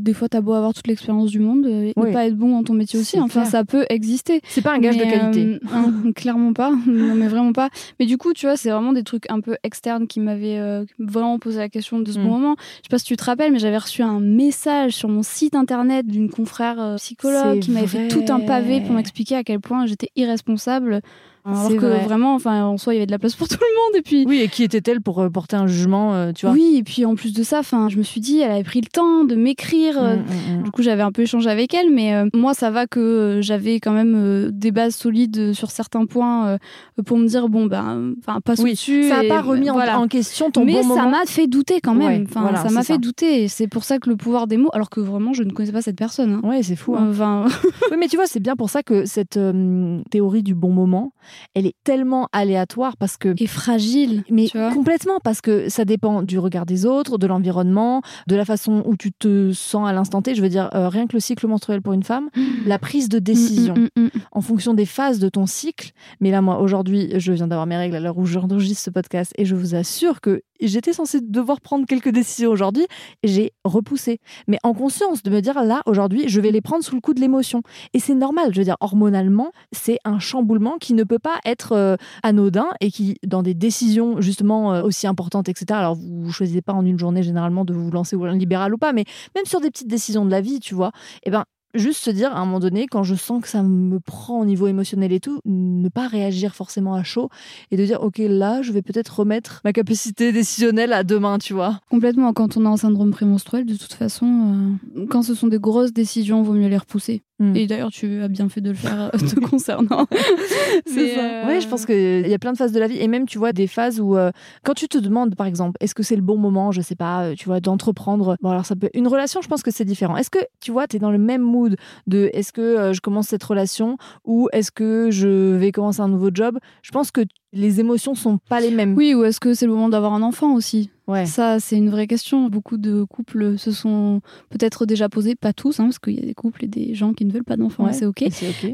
des 0.00 0.12
fois, 0.14 0.28
t'as 0.28 0.40
beau 0.40 0.52
avoir 0.52 0.72
toute 0.74 0.86
l'expérience 0.86 1.30
du 1.30 1.40
monde 1.40 1.66
euh, 1.66 1.84
et 1.88 1.92
Oui. 1.96 2.12
pas 2.12 2.26
être 2.26 2.36
bon 2.36 2.50
dans 2.50 2.62
ton 2.62 2.74
métier 2.74 2.98
aussi. 2.98 3.18
Enfin, 3.20 3.40
clair. 3.40 3.50
ça 3.50 3.64
peut 3.64 3.84
exister. 3.90 4.40
c'est 4.48 4.62
pas 4.62 4.74
un 4.74 4.78
gage 4.78 4.96
de 4.96 5.02
qualité. 5.04 5.58
euh, 5.74 6.12
clairement 6.14 6.52
pas. 6.52 6.72
Non, 6.86 7.14
mais 7.14 7.28
vraiment 7.28 7.52
pas. 7.52 7.68
Mais 8.00 8.06
du 8.06 8.16
coup, 8.18 8.32
tu 8.32 8.46
vois, 8.46 8.56
c'est 8.56 8.70
vraiment 8.70 8.92
des 8.92 9.02
trucs 9.02 9.30
un 9.30 9.40
peu 9.40 9.56
externes 9.62 10.06
qui 10.06 10.20
m'avaient 10.20 10.58
euh, 10.58 10.84
vraiment 10.98 11.38
posé 11.38 11.58
la 11.58 11.68
question 11.68 11.98
de 12.00 12.10
ce 12.10 12.18
Mm. 12.18 12.22
bon 12.22 12.28
moment. 12.30 12.56
Je 12.58 12.82
sais 12.84 12.88
pas 12.90 12.98
si 12.98 13.04
tu 13.04 13.16
te 13.16 13.24
rappelles, 13.24 13.52
mais 13.52 13.58
j'avais 13.58 13.76
reçu 13.78 14.02
un 14.02 14.20
message 14.20 14.92
sur 14.92 15.08
mon 15.08 15.22
site 15.22 15.54
internet 15.54 16.06
d'une 16.06 16.30
confrère 16.30 16.94
psychologue 16.96 17.60
qui 17.60 17.70
m'avait 17.70 17.86
fait 17.86 18.08
tout 18.08 18.24
un 18.28 18.40
pavé 18.40 18.80
pour 18.80 18.92
m'expliquer 18.94 19.36
à 19.36 19.44
quel 19.44 19.60
point 19.60 19.86
j'étais 20.00 20.12
irresponsable. 20.16 21.00
Alors 21.46 21.68
que 21.68 21.86
vrai. 21.86 22.04
vraiment, 22.04 22.34
enfin, 22.34 22.64
en 22.64 22.76
soi, 22.76 22.94
il 22.94 22.96
y 22.96 22.98
avait 23.00 23.06
de 23.06 23.12
la 23.12 23.18
place 23.18 23.34
pour 23.34 23.48
tout 23.48 23.58
le 23.60 23.66
monde. 23.92 23.98
Et 23.98 24.02
puis, 24.02 24.24
Oui, 24.26 24.40
et 24.42 24.48
qui 24.48 24.62
était-elle 24.64 25.00
pour 25.00 25.20
euh, 25.20 25.30
porter 25.30 25.56
un 25.56 25.66
jugement, 25.66 26.14
euh, 26.14 26.32
tu 26.32 26.46
vois? 26.46 26.54
Oui, 26.54 26.76
et 26.78 26.82
puis 26.82 27.04
en 27.04 27.14
plus 27.14 27.32
de 27.32 27.42
ça, 27.42 27.60
enfin, 27.60 27.88
je 27.88 27.96
me 27.98 28.02
suis 28.02 28.20
dit, 28.20 28.40
elle 28.40 28.50
avait 28.50 28.64
pris 28.64 28.80
le 28.80 28.88
temps 28.88 29.24
de 29.24 29.34
m'écrire. 29.36 29.96
euh, 29.98 30.16
Mm, 30.16 30.20
mm, 30.20 30.58
mm. 30.58 30.62
du 30.64 30.70
coup, 30.70 30.82
j'avais 30.82 31.02
un 31.02 31.12
peu 31.12 31.22
échangé 31.22 31.48
avec 31.50 31.72
elle, 31.74 31.90
mais 31.92 32.14
euh, 32.14 32.26
moi, 32.34 32.54
ça 32.54 32.70
va 32.70 32.86
que 32.86 33.40
j'avais 33.42 33.80
quand 33.80 33.92
même 33.92 34.50
des 34.52 34.72
bases 34.72 34.94
solides 34.96 35.52
sur 35.52 35.70
certains 35.70 36.06
points 36.06 36.46
euh, 36.48 36.58
pour 37.04 37.18
me 37.18 37.26
dire, 37.26 37.48
bon, 37.48 37.66
ben, 37.66 38.14
enfin, 38.20 38.40
passe 38.40 38.60
Oui, 38.60 38.72
dessus. 38.72 39.08
ça 39.08 39.22
n'a 39.22 39.28
pas 39.28 39.42
remis 39.42 39.70
en, 39.70 39.74
voilà. 39.74 39.98
en 40.00 40.08
question 40.08 40.50
ton 40.50 40.64
mais 40.64 40.72
bon 40.74 40.82
ça 40.82 40.88
moment. 40.88 41.10
m'a 41.10 41.24
fait 41.26 41.46
douter 41.46 41.80
quand 41.80 41.94
même. 41.94 42.22
Ouais, 42.22 42.26
voilà, 42.32 42.58
ça 42.62 42.70
m'a 42.70 42.82
fait 42.82 42.94
ça. 42.94 42.98
douter. 42.98 43.48
C'est 43.48 43.68
pour 43.68 43.84
ça 43.84 43.98
que 43.98 44.08
le 44.10 44.16
pouvoir 44.16 44.46
des 44.46 44.56
mots, 44.56 44.70
alors 44.72 44.90
que 44.90 45.00
vraiment, 45.00 45.32
je 45.32 45.42
ne 45.42 45.50
connaissais 45.52 45.72
pas 45.72 45.82
cette 45.82 45.96
personne. 45.98 46.40
hein. 46.42 46.48
Ouais, 46.48 46.62
c'est 46.62 46.76
fou. 46.76 46.94
hein. 46.96 47.06
Enfin, 47.10 47.46
oui, 47.90 47.96
mais 47.98 48.08
tu 48.08 48.16
vois, 48.16 48.26
c'est 48.26 48.40
bien 48.40 48.56
pour 48.56 48.70
ça 48.70 48.82
que 48.82 49.04
cette 49.04 49.36
euh, 49.36 50.00
théorie 50.10 50.42
du 50.42 50.54
bon 50.54 50.70
moment, 50.72 51.12
elle 51.54 51.66
est 51.66 51.76
tellement 51.84 52.28
aléatoire 52.32 52.96
parce 52.96 53.16
que. 53.16 53.34
et 53.38 53.46
fragile. 53.46 54.24
Mais 54.30 54.46
tu 54.46 54.58
vois. 54.58 54.72
complètement, 54.72 55.18
parce 55.22 55.40
que 55.40 55.68
ça 55.68 55.84
dépend 55.84 56.22
du 56.22 56.38
regard 56.38 56.66
des 56.66 56.86
autres, 56.86 57.18
de 57.18 57.26
l'environnement, 57.26 58.02
de 58.26 58.36
la 58.36 58.44
façon 58.44 58.82
où 58.86 58.96
tu 58.96 59.12
te 59.12 59.52
sens 59.52 59.88
à 59.88 59.92
l'instant 59.92 60.22
T. 60.22 60.34
Je 60.34 60.42
veux 60.42 60.48
dire, 60.48 60.70
euh, 60.74 60.88
rien 60.88 61.06
que 61.06 61.14
le 61.14 61.20
cycle 61.20 61.46
menstruel 61.46 61.82
pour 61.82 61.92
une 61.92 62.02
femme, 62.02 62.30
la 62.66 62.78
prise 62.78 63.08
de 63.08 63.18
décision 63.18 63.66
Mm, 63.74 63.80
mm, 63.80 63.88
mm, 63.96 64.04
mm. 64.04 64.20
en 64.32 64.40
fonction 64.40 64.74
des 64.74 64.86
phases 64.86 65.18
de 65.18 65.28
ton 65.28 65.46
cycle. 65.46 65.92
Mais 66.20 66.30
là, 66.30 66.42
moi, 66.42 66.60
aujourd'hui, 66.60 67.12
je 67.18 67.32
viens 67.32 67.46
d'avoir 67.46 67.66
mes 67.66 67.76
règles 67.76 67.96
à 67.96 68.00
l'heure 68.00 68.18
où 68.18 68.26
j'enregistre 68.26 68.82
ce 68.82 68.90
podcast 68.90 69.32
et 69.36 69.44
je 69.44 69.54
vous 69.54 69.74
assure 69.74 70.20
que 70.20 70.42
j'étais 70.60 70.92
censée 70.92 71.20
devoir 71.20 71.60
prendre 71.60 71.86
quelques 71.86 72.08
décisions 72.08 72.50
aujourd'hui 72.50 72.86
et 73.22 73.28
j'ai 73.28 73.52
repoussé. 73.64 74.20
Mais 74.48 74.58
en 74.62 74.74
conscience 74.74 75.22
de 75.22 75.30
me 75.30 75.40
dire, 75.40 75.62
là, 75.62 75.82
aujourd'hui, 75.86 76.28
je 76.28 76.40
vais 76.40 76.50
les 76.50 76.60
prendre 76.60 76.84
sous 76.84 76.94
le 76.94 77.00
coup 77.00 77.14
de 77.14 77.20
l'émotion. 77.20 77.62
Et 77.92 77.98
c'est 77.98 78.14
normal, 78.14 78.50
je 78.52 78.58
veux 78.58 78.64
dire, 78.64 78.76
hormonalement, 78.80 79.52
c'est 79.72 79.98
un 80.04 80.18
chamboulement 80.18 80.78
qui 80.78 80.94
ne 80.94 81.04
peut 81.04 81.18
être 81.44 81.72
euh, 81.72 81.96
anodin 82.22 82.68
et 82.80 82.90
qui, 82.90 83.16
dans 83.26 83.42
des 83.42 83.54
décisions 83.54 84.20
justement 84.20 84.74
euh, 84.74 84.82
aussi 84.82 85.06
importantes, 85.06 85.48
etc., 85.48 85.66
alors 85.70 85.94
vous 85.94 86.32
choisissez 86.32 86.62
pas 86.62 86.72
en 86.72 86.84
une 86.84 86.98
journée 86.98 87.22
généralement 87.22 87.64
de 87.64 87.74
vous 87.74 87.90
lancer 87.90 88.16
un 88.16 88.36
libéral 88.36 88.74
ou 88.74 88.78
pas, 88.78 88.92
mais 88.92 89.04
même 89.34 89.44
sur 89.44 89.60
des 89.60 89.70
petites 89.70 89.88
décisions 89.88 90.24
de 90.24 90.30
la 90.30 90.40
vie, 90.40 90.60
tu 90.60 90.74
vois, 90.74 90.92
eh 91.24 91.30
ben, 91.30 91.44
juste 91.78 92.02
se 92.02 92.10
dire 92.10 92.34
à 92.34 92.40
un 92.40 92.44
moment 92.44 92.60
donné, 92.60 92.86
quand 92.86 93.02
je 93.02 93.14
sens 93.14 93.42
que 93.42 93.48
ça 93.48 93.62
me 93.62 94.00
prend 94.00 94.40
au 94.40 94.44
niveau 94.44 94.66
émotionnel 94.66 95.12
et 95.12 95.20
tout, 95.20 95.40
ne 95.44 95.88
pas 95.88 96.08
réagir 96.08 96.54
forcément 96.54 96.94
à 96.94 97.02
chaud 97.02 97.28
et 97.70 97.76
de 97.76 97.84
dire, 97.84 98.02
ok, 98.02 98.18
là, 98.18 98.62
je 98.62 98.72
vais 98.72 98.82
peut-être 98.82 99.20
remettre 99.20 99.60
ma 99.64 99.72
capacité 99.72 100.32
décisionnelle 100.32 100.92
à 100.92 101.04
demain, 101.04 101.38
tu 101.38 101.54
vois. 101.54 101.80
Complètement. 101.90 102.32
Quand 102.32 102.56
on 102.56 102.64
est 102.64 102.68
en 102.68 102.76
syndrome 102.76 103.10
prémenstruel, 103.10 103.66
de 103.66 103.76
toute 103.76 103.92
façon, 103.92 104.78
euh, 104.96 105.06
quand 105.08 105.22
ce 105.22 105.34
sont 105.34 105.48
des 105.48 105.58
grosses 105.58 105.92
décisions, 105.92 106.42
vaut 106.42 106.54
mieux 106.54 106.68
les 106.68 106.78
repousser. 106.78 107.22
Mm. 107.38 107.56
Et 107.56 107.66
d'ailleurs, 107.66 107.90
tu 107.90 108.22
as 108.22 108.28
bien 108.28 108.48
fait 108.48 108.60
de 108.60 108.70
le 108.70 108.76
faire 108.76 109.10
euh, 109.14 109.18
te 109.18 109.38
concernant. 109.50 110.06
Mais, 110.94 111.18
euh, 111.18 111.46
Ouais, 111.46 111.60
je 111.60 111.68
pense 111.68 111.84
qu'il 111.84 112.26
y 112.26 112.34
a 112.34 112.38
plein 112.38 112.52
de 112.52 112.56
phases 112.58 112.72
de 112.72 112.80
la 112.80 112.86
vie. 112.86 112.98
Et 112.98 113.08
même, 113.08 113.26
tu 113.26 113.38
vois, 113.38 113.52
des 113.52 113.66
phases 113.66 114.00
où, 114.00 114.16
euh, 114.16 114.30
quand 114.64 114.74
tu 114.74 114.88
te 114.88 114.98
demandes, 114.98 115.34
par 115.34 115.46
exemple, 115.46 115.76
est-ce 115.80 115.94
que 115.94 116.02
c'est 116.02 116.16
le 116.16 116.22
bon 116.22 116.38
moment, 116.38 116.72
je 116.72 116.80
sais 116.80 116.94
pas, 116.96 117.24
euh, 117.24 117.34
tu 117.34 117.46
vois, 117.46 117.60
d'entreprendre? 117.60 118.36
Bon, 118.40 118.50
alors 118.50 118.64
ça 118.64 118.74
peut. 118.74 118.88
Une 118.94 119.06
relation, 119.08 119.42
je 119.42 119.48
pense 119.48 119.62
que 119.62 119.70
c'est 119.70 119.84
différent. 119.84 120.16
Est-ce 120.16 120.30
que, 120.30 120.38
tu 120.60 120.72
vois, 120.72 120.86
tu 120.86 120.96
es 120.96 120.98
dans 120.98 121.10
le 121.10 121.18
même 121.18 121.42
mood 121.42 121.76
de 122.06 122.30
est-ce 122.32 122.52
que 122.52 122.60
euh, 122.60 122.92
je 122.92 123.00
commence 123.00 123.28
cette 123.28 123.44
relation 123.44 123.98
ou 124.24 124.48
est-ce 124.52 124.70
que 124.70 125.10
je 125.10 125.54
vais 125.56 125.72
commencer 125.72 126.00
un 126.00 126.08
nouveau 126.08 126.30
job? 126.32 126.58
Je 126.82 126.90
pense 126.90 127.10
que 127.10 127.22
les 127.56 127.80
émotions 127.80 128.14
sont 128.14 128.38
pas 128.48 128.60
les 128.60 128.70
mêmes. 128.70 128.94
Oui, 128.96 129.14
ou 129.14 129.24
est-ce 129.24 129.40
que 129.40 129.54
c'est 129.54 129.66
le 129.66 129.72
moment 129.72 129.88
d'avoir 129.88 130.12
un 130.14 130.22
enfant 130.22 130.54
aussi? 130.54 130.90
Ouais. 131.08 131.24
Ça, 131.24 131.60
c'est 131.60 131.76
une 131.76 131.88
vraie 131.88 132.08
question. 132.08 132.48
Beaucoup 132.48 132.76
de 132.78 133.04
couples 133.04 133.56
se 133.58 133.70
sont 133.70 134.20
peut-être 134.50 134.86
déjà 134.86 135.08
posés, 135.08 135.36
pas 135.36 135.52
tous, 135.52 135.78
hein, 135.78 135.84
parce 135.84 136.00
qu'il 136.00 136.14
y 136.14 136.18
a 136.18 136.26
des 136.26 136.34
couples 136.34 136.64
et 136.64 136.66
des 136.66 136.94
gens 136.96 137.12
qui 137.12 137.24
ne 137.24 137.30
veulent 137.30 137.44
pas 137.44 137.56
d'enfants, 137.56 137.84
Ouais. 137.84 137.92
c'est 137.92 138.06
ok. 138.06 138.24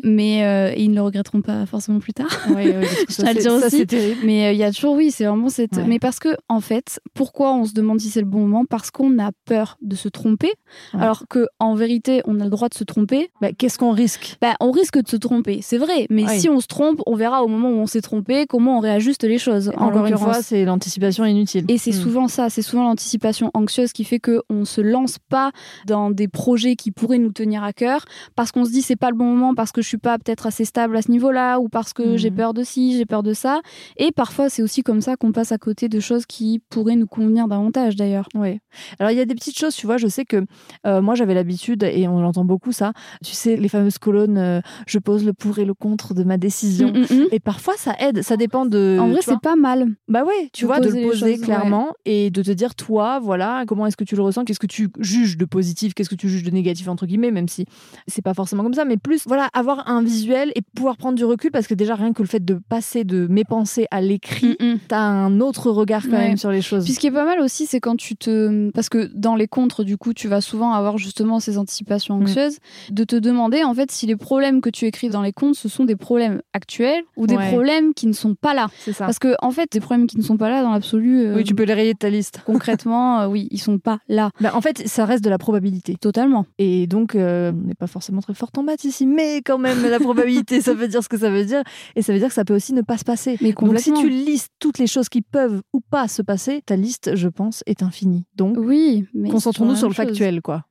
Mais 0.03 0.43
euh, 0.47 0.73
et 0.75 0.83
ils 0.85 0.89
ne 0.91 0.95
le 0.95 1.03
regretteront 1.03 1.43
pas 1.43 1.67
forcément 1.67 1.99
plus 2.01 2.15
tard. 2.15 2.31
Ouais, 2.55 2.81
Je 3.11 3.23
à 3.27 3.35
le 3.35 3.41
dire 3.43 3.59
ça, 3.61 3.67
aussi. 3.67 3.77
c'est 3.77 3.87
terrible. 3.87 4.21
Mais 4.25 4.47
euh, 4.47 4.53
il 4.53 4.59
y 4.59 4.65
a 4.65 4.73
toujours, 4.73 4.95
oui, 4.95 5.11
c'est 5.11 5.27
vraiment 5.27 5.51
cette. 5.51 5.77
Mais 5.87 5.99
parce 5.99 6.19
que, 6.21 6.31
en 6.49 6.61
fait, 6.63 7.01
pourquoi 7.13 7.55
on 7.55 7.67
se 7.67 7.75
demande 7.75 8.01
si 8.01 8.09
c'est 8.09 8.21
le 8.21 8.27
bon 8.27 8.41
moment? 8.47 8.65
Parce 8.65 8.91
qu'on 8.91 9.19
a 9.19 9.31
peur 9.45 9.77
de 9.83 9.95
se 9.95 10.09
tromper, 10.09 10.53
alors 10.95 11.25
que 11.29 11.47
en 11.61 11.75
vérité, 11.75 12.23
on 12.25 12.41
a 12.41 12.45
le 12.45 12.51
droit 12.51 12.71
de 12.71 12.75
se 12.75 12.85
tromper. 12.85 13.29
Bah, 13.43 13.53
Qu'est-ce 13.53 13.77
qu'on 13.79 13.93
risque? 13.93 14.39
Bah, 14.41 14.55
on 14.61 14.71
risque 14.71 14.99
de 15.03 15.09
se 15.09 15.17
tromper, 15.17 15.59
c'est 15.61 15.77
vrai. 15.79 16.07
Mais 16.09 16.27
si 16.39 16.49
on 16.49 16.61
se 16.61 16.67
trompe, 16.67 17.03
on 17.05 17.15
verra 17.15 17.45
au 17.45 17.49
moment 17.49 17.69
où 17.69 17.75
on 17.75 17.87
s'est 17.87 18.01
trompé 18.01 18.47
comment 18.49 18.72
on 18.77 18.81
réajuste 18.81 19.25
les 19.25 19.39
choses. 19.39 19.71
en 19.77 19.87
Encore 19.89 20.07
une 20.07 20.13
l'occurrence. 20.13 20.35
fois, 20.35 20.43
c'est 20.43 20.65
l'anticipation 20.65 21.25
inutile. 21.25 21.65
Et 21.69 21.79
c'est 21.79 21.91
Mm. 21.91 21.95
souvent 21.95 22.29
ça, 22.29 22.51
c'est 22.51 22.63
souvent 22.63 22.85
l'anticipation 22.85 23.51
anxieuse 23.55 23.93
qui 23.93 24.05
fait 24.05 24.19
que 24.19 24.43
on 24.51 24.65
se 24.65 24.81
lance 24.81 25.19
pas 25.29 25.51
dans 25.87 26.11
des 26.11 26.29
projets 26.29 26.77
qui 26.77 26.91
pourraient 26.91 27.19
nous 27.19 27.33
tenir 27.33 27.63
à 27.65 27.73
cœur 27.73 28.05
parce 28.37 28.53
qu'on 28.53 28.65
se 28.65 28.71
dit 28.71 28.83
c'est 28.83 28.97
pas 28.97 29.11
le 29.11 29.17
bon 29.17 29.25
moment 29.27 29.55
parce 29.55 29.73
que 29.73 29.83
je 29.83 29.89
suis 29.89 29.99
pas 29.99 30.19
peut-être 30.19 30.47
assez 30.47 30.65
stable 30.65 30.97
à 30.97 31.03
ce 31.03 31.11
niveau-là 31.11 31.59
ou 31.59 31.69
parce 31.69 31.93
que 31.93 32.17
j'ai 32.17 32.31
peur 32.31 32.55
de 32.55 32.63
ci, 32.63 32.97
j'ai 32.97 33.07
peur 33.07 33.23
de 33.23 33.33
ça. 33.35 33.61
Et 33.97 34.13
parfois 34.13 34.49
c'est 34.49 34.63
aussi 34.63 34.83
comme 34.83 35.01
ça 35.01 35.17
qu'on 35.17 35.33
passe 35.33 35.53
à 35.53 35.59
côté 35.59 35.89
de 35.89 36.01
choses 36.01 36.27
qui 36.27 36.61
pourraient 36.71 36.97
nous 36.97 37.07
convenir 37.07 37.49
davantage 37.49 37.97
d'ailleurs. 37.97 38.29
Oui. 38.35 38.59
Alors 38.99 39.11
il 39.13 39.17
y 39.17 39.21
a 39.21 39.25
des 39.25 39.35
petites 39.35 39.59
choses, 39.59 39.75
tu 39.75 39.87
vois, 39.87 39.97
je 39.97 40.07
sais 40.09 40.25
que 40.25 40.45
euh, 40.87 41.01
moi 41.01 41.15
j'avais 41.15 41.35
l'habitude, 41.35 41.83
et 41.83 42.07
on 42.09 42.25
entend 42.25 42.45
beaucoup 42.45 42.73
ça, 42.73 42.93
tu 43.25 43.33
sais, 43.33 43.57
les 43.57 43.69
fameuses 43.69 43.99
colonnes, 43.99 44.39
euh, 44.39 44.61
je 44.87 44.99
pose 44.99 45.25
le 45.25 45.33
pour 45.33 45.59
et 45.59 45.65
le 45.65 45.75
contre 45.75 46.15
de 46.15 46.25
ma 46.25 46.37
décision. 46.39 46.93
Mm, 46.93 46.99
mm, 46.99 47.17
mm. 47.23 47.27
Et 47.33 47.41
parfois 47.41 47.75
ça 47.77 47.95
aide, 47.99 48.23
ça 48.23 48.37
dépend 48.37 48.52
de... 48.67 48.99
En 49.01 49.09
vrai 49.09 49.21
c'est 49.23 49.39
pas 49.41 49.57
mal. 49.57 49.87
Bah 50.09 50.25
ouais, 50.25 50.49
tu 50.53 50.63
de 50.63 50.67
vois, 50.67 50.81
de 50.81 50.89
le 50.91 51.03
poser 51.03 51.35
choses, 51.37 51.45
clairement 51.45 51.93
et 52.05 52.31
de 52.31 52.43
te 52.43 52.51
dire, 52.51 52.75
toi, 52.75 53.19
voilà, 53.21 53.65
comment 53.67 53.87
est-ce 53.87 53.97
que 53.97 54.05
tu 54.05 54.15
le 54.17 54.23
ressens, 54.23 54.45
qu'est-ce 54.45 54.59
que 54.61 54.67
tu 54.67 54.89
juges 54.99 55.37
de 55.37 55.45
positif, 55.45 55.95
qu'est-ce 55.95 56.11
que 56.11 56.15
tu 56.15 56.29
juges 56.29 56.43
de 56.43 56.51
négatif, 56.51 56.89
entre 56.89 57.07
guillemets, 57.07 57.31
même 57.31 57.49
si 57.49 57.65
c'est 58.07 58.23
pas 58.23 58.35
forcément 58.35 58.63
comme 58.63 58.75
ça, 58.75 58.85
mais 58.85 58.97
plus, 58.97 59.23
voilà, 59.27 59.49
avoir 59.55 59.89
un 59.89 60.03
visuel 60.03 60.53
et 60.55 60.63
pouvoir 60.75 60.97
prendre 60.97 61.17
du 61.17 61.25
recul 61.25 61.51
parce 61.51 61.67
que 61.67 61.75
déjà, 61.75 61.95
rien 61.95 62.13
que 62.13 62.23
le 62.23 62.29
fait 62.29 62.45
de 62.45 62.61
passer 62.69 63.05
de 63.05 63.27
mes 63.29 63.45
pensées 63.45 63.87
à 63.91 64.01
l'écrit, 64.01 64.57
Mm, 64.61 64.65
mm. 64.75 64.79
t'as 64.89 65.01
un 65.01 65.41
autre 65.41 65.71
regard 65.71 66.03
quand 66.05 66.13
Ouais. 66.13 66.29
même 66.29 66.37
sur 66.37 66.51
les 66.51 66.63
choses. 66.63 66.85
Puis 66.85 66.93
ce 66.95 67.01
qui 67.01 67.07
est 67.07 67.11
pas 67.13 67.25
mal 67.25 67.41
aussi, 67.41 67.67
c'est 67.67 67.81
quand 67.81 67.97
tu 67.97 68.17
te. 68.17 68.71
Parce 68.73 68.89
que 68.89 69.11
dans 69.15 69.35
les 69.37 69.47
contres, 69.49 69.85
du 69.85 69.97
coup, 69.97 70.13
tu 70.13 70.29
vas 70.29 70.41
souvent 70.41 70.73
avoir 70.73 70.99
justement 70.99 71.41
ces 71.41 71.59
anticipations 71.59 72.19
Mm. 72.19 72.23
anxieuses, 72.23 72.59
de 72.91 73.05
te 73.05 73.17
demander 73.17 73.65
en 73.65 73.73
fait 73.75 73.91
si 73.91 74.07
les 74.07 74.17
problèmes 74.17 74.61
que 74.61 74.71
tu 74.71 74.85
écris 74.87 75.09
dans 75.09 75.23
les 75.23 75.33
contes, 75.33 75.55
ce 75.55 75.69
sont 75.69 75.85
des 75.85 75.97
problèmes 75.97 76.43
actuels 76.53 77.03
ou 77.17 77.27
des 77.27 77.37
Ouais. 77.37 77.49
problèmes 77.49 77.95
qui 77.95 78.07
ne 78.07 78.13
sont 78.13 78.35
pas 78.43 78.53
là. 78.53 78.69
C'est 78.81 78.93
ça. 78.93 79.07
Parce 79.07 79.19
que 79.19 79.35
en 79.41 79.51
fait, 79.51 79.69
des 79.73 79.81
problèmes 79.81 80.07
qui 80.07 80.19
ne 80.19 80.23
sont 80.23 80.37
pas 80.37 80.51
là 80.51 80.63
dans 80.63 80.73
l'absolu, 80.73 81.21
euh, 81.23 81.37
Oui, 81.37 81.45
tu 81.45 81.55
peux 81.55 81.63
les 81.63 81.73
rayer 81.73 81.95
de 81.95 81.99
ta 81.99 82.11
liste. 82.11 82.43
concrètement, 82.47 83.21
euh, 83.21 83.27
oui, 83.29 83.49
ils 83.51 83.61
sont 83.61 83.79
pas 83.79 83.99
là. 84.09 84.31
Bah, 84.41 84.51
en 84.55 84.61
fait, 84.61 84.87
ça 84.87 85.07
reste 85.07 85.25
de 85.25 85.31
la 85.31 85.39
probabilité. 85.39 85.97
Totalement. 86.01 86.45
Et 86.59 86.87
donc, 86.87 87.15
euh, 87.15 87.53
on 87.53 87.67
n'est 87.69 87.75
pas 87.75 87.87
forcément 87.87 88.21
très 88.21 88.35
fort 88.35 88.51
en 88.59 88.63
maths 88.63 88.85
ici, 88.85 89.07
mais 89.07 89.41
quand 89.43 89.59
même, 89.59 89.83
la 89.89 89.99
probabilité, 90.01 90.61
ça 90.61 90.75
veut 90.75 90.89
dire 90.89 91.03
ce 91.03 91.09
que 91.09 91.17
ça 91.19 91.31
veut 91.31 91.45
dire. 91.45 91.63
Et 91.97 92.03
ça 92.03 92.13
veut 92.13 92.19
dire 92.19 92.29
que 92.29 92.35
ça 92.35 92.45
peut 92.45 92.55
aussi 92.55 92.75
ne 92.75 92.83
pas 92.83 92.99
se 92.99 93.05
passer. 93.05 93.39
Mais 93.41 93.53
Donc, 93.53 93.79
si 93.79 93.93
tu 93.95 94.11
listes 94.11 94.51
toutes 94.59 94.79
les 94.79 94.87
choses 94.87 95.09
qui 95.09 95.23
peuvent 95.23 95.63
ou 95.73 95.81
pas 95.81 96.09
se 96.09 96.21
passer, 96.21 96.61
ta 96.67 96.77
liste, 96.77 97.15
je 97.15 97.29
pense, 97.29 97.63
est 97.67 97.83
infinie. 97.83 98.25
Donc, 98.35 98.57
Oui, 98.59 99.07
mais 99.15 99.31
concentrons-nous 99.31 99.77
sur 99.77 99.89
le 99.89 99.95
chose. 99.95 100.07
factuel, 100.07 100.43
quoi. 100.43 100.65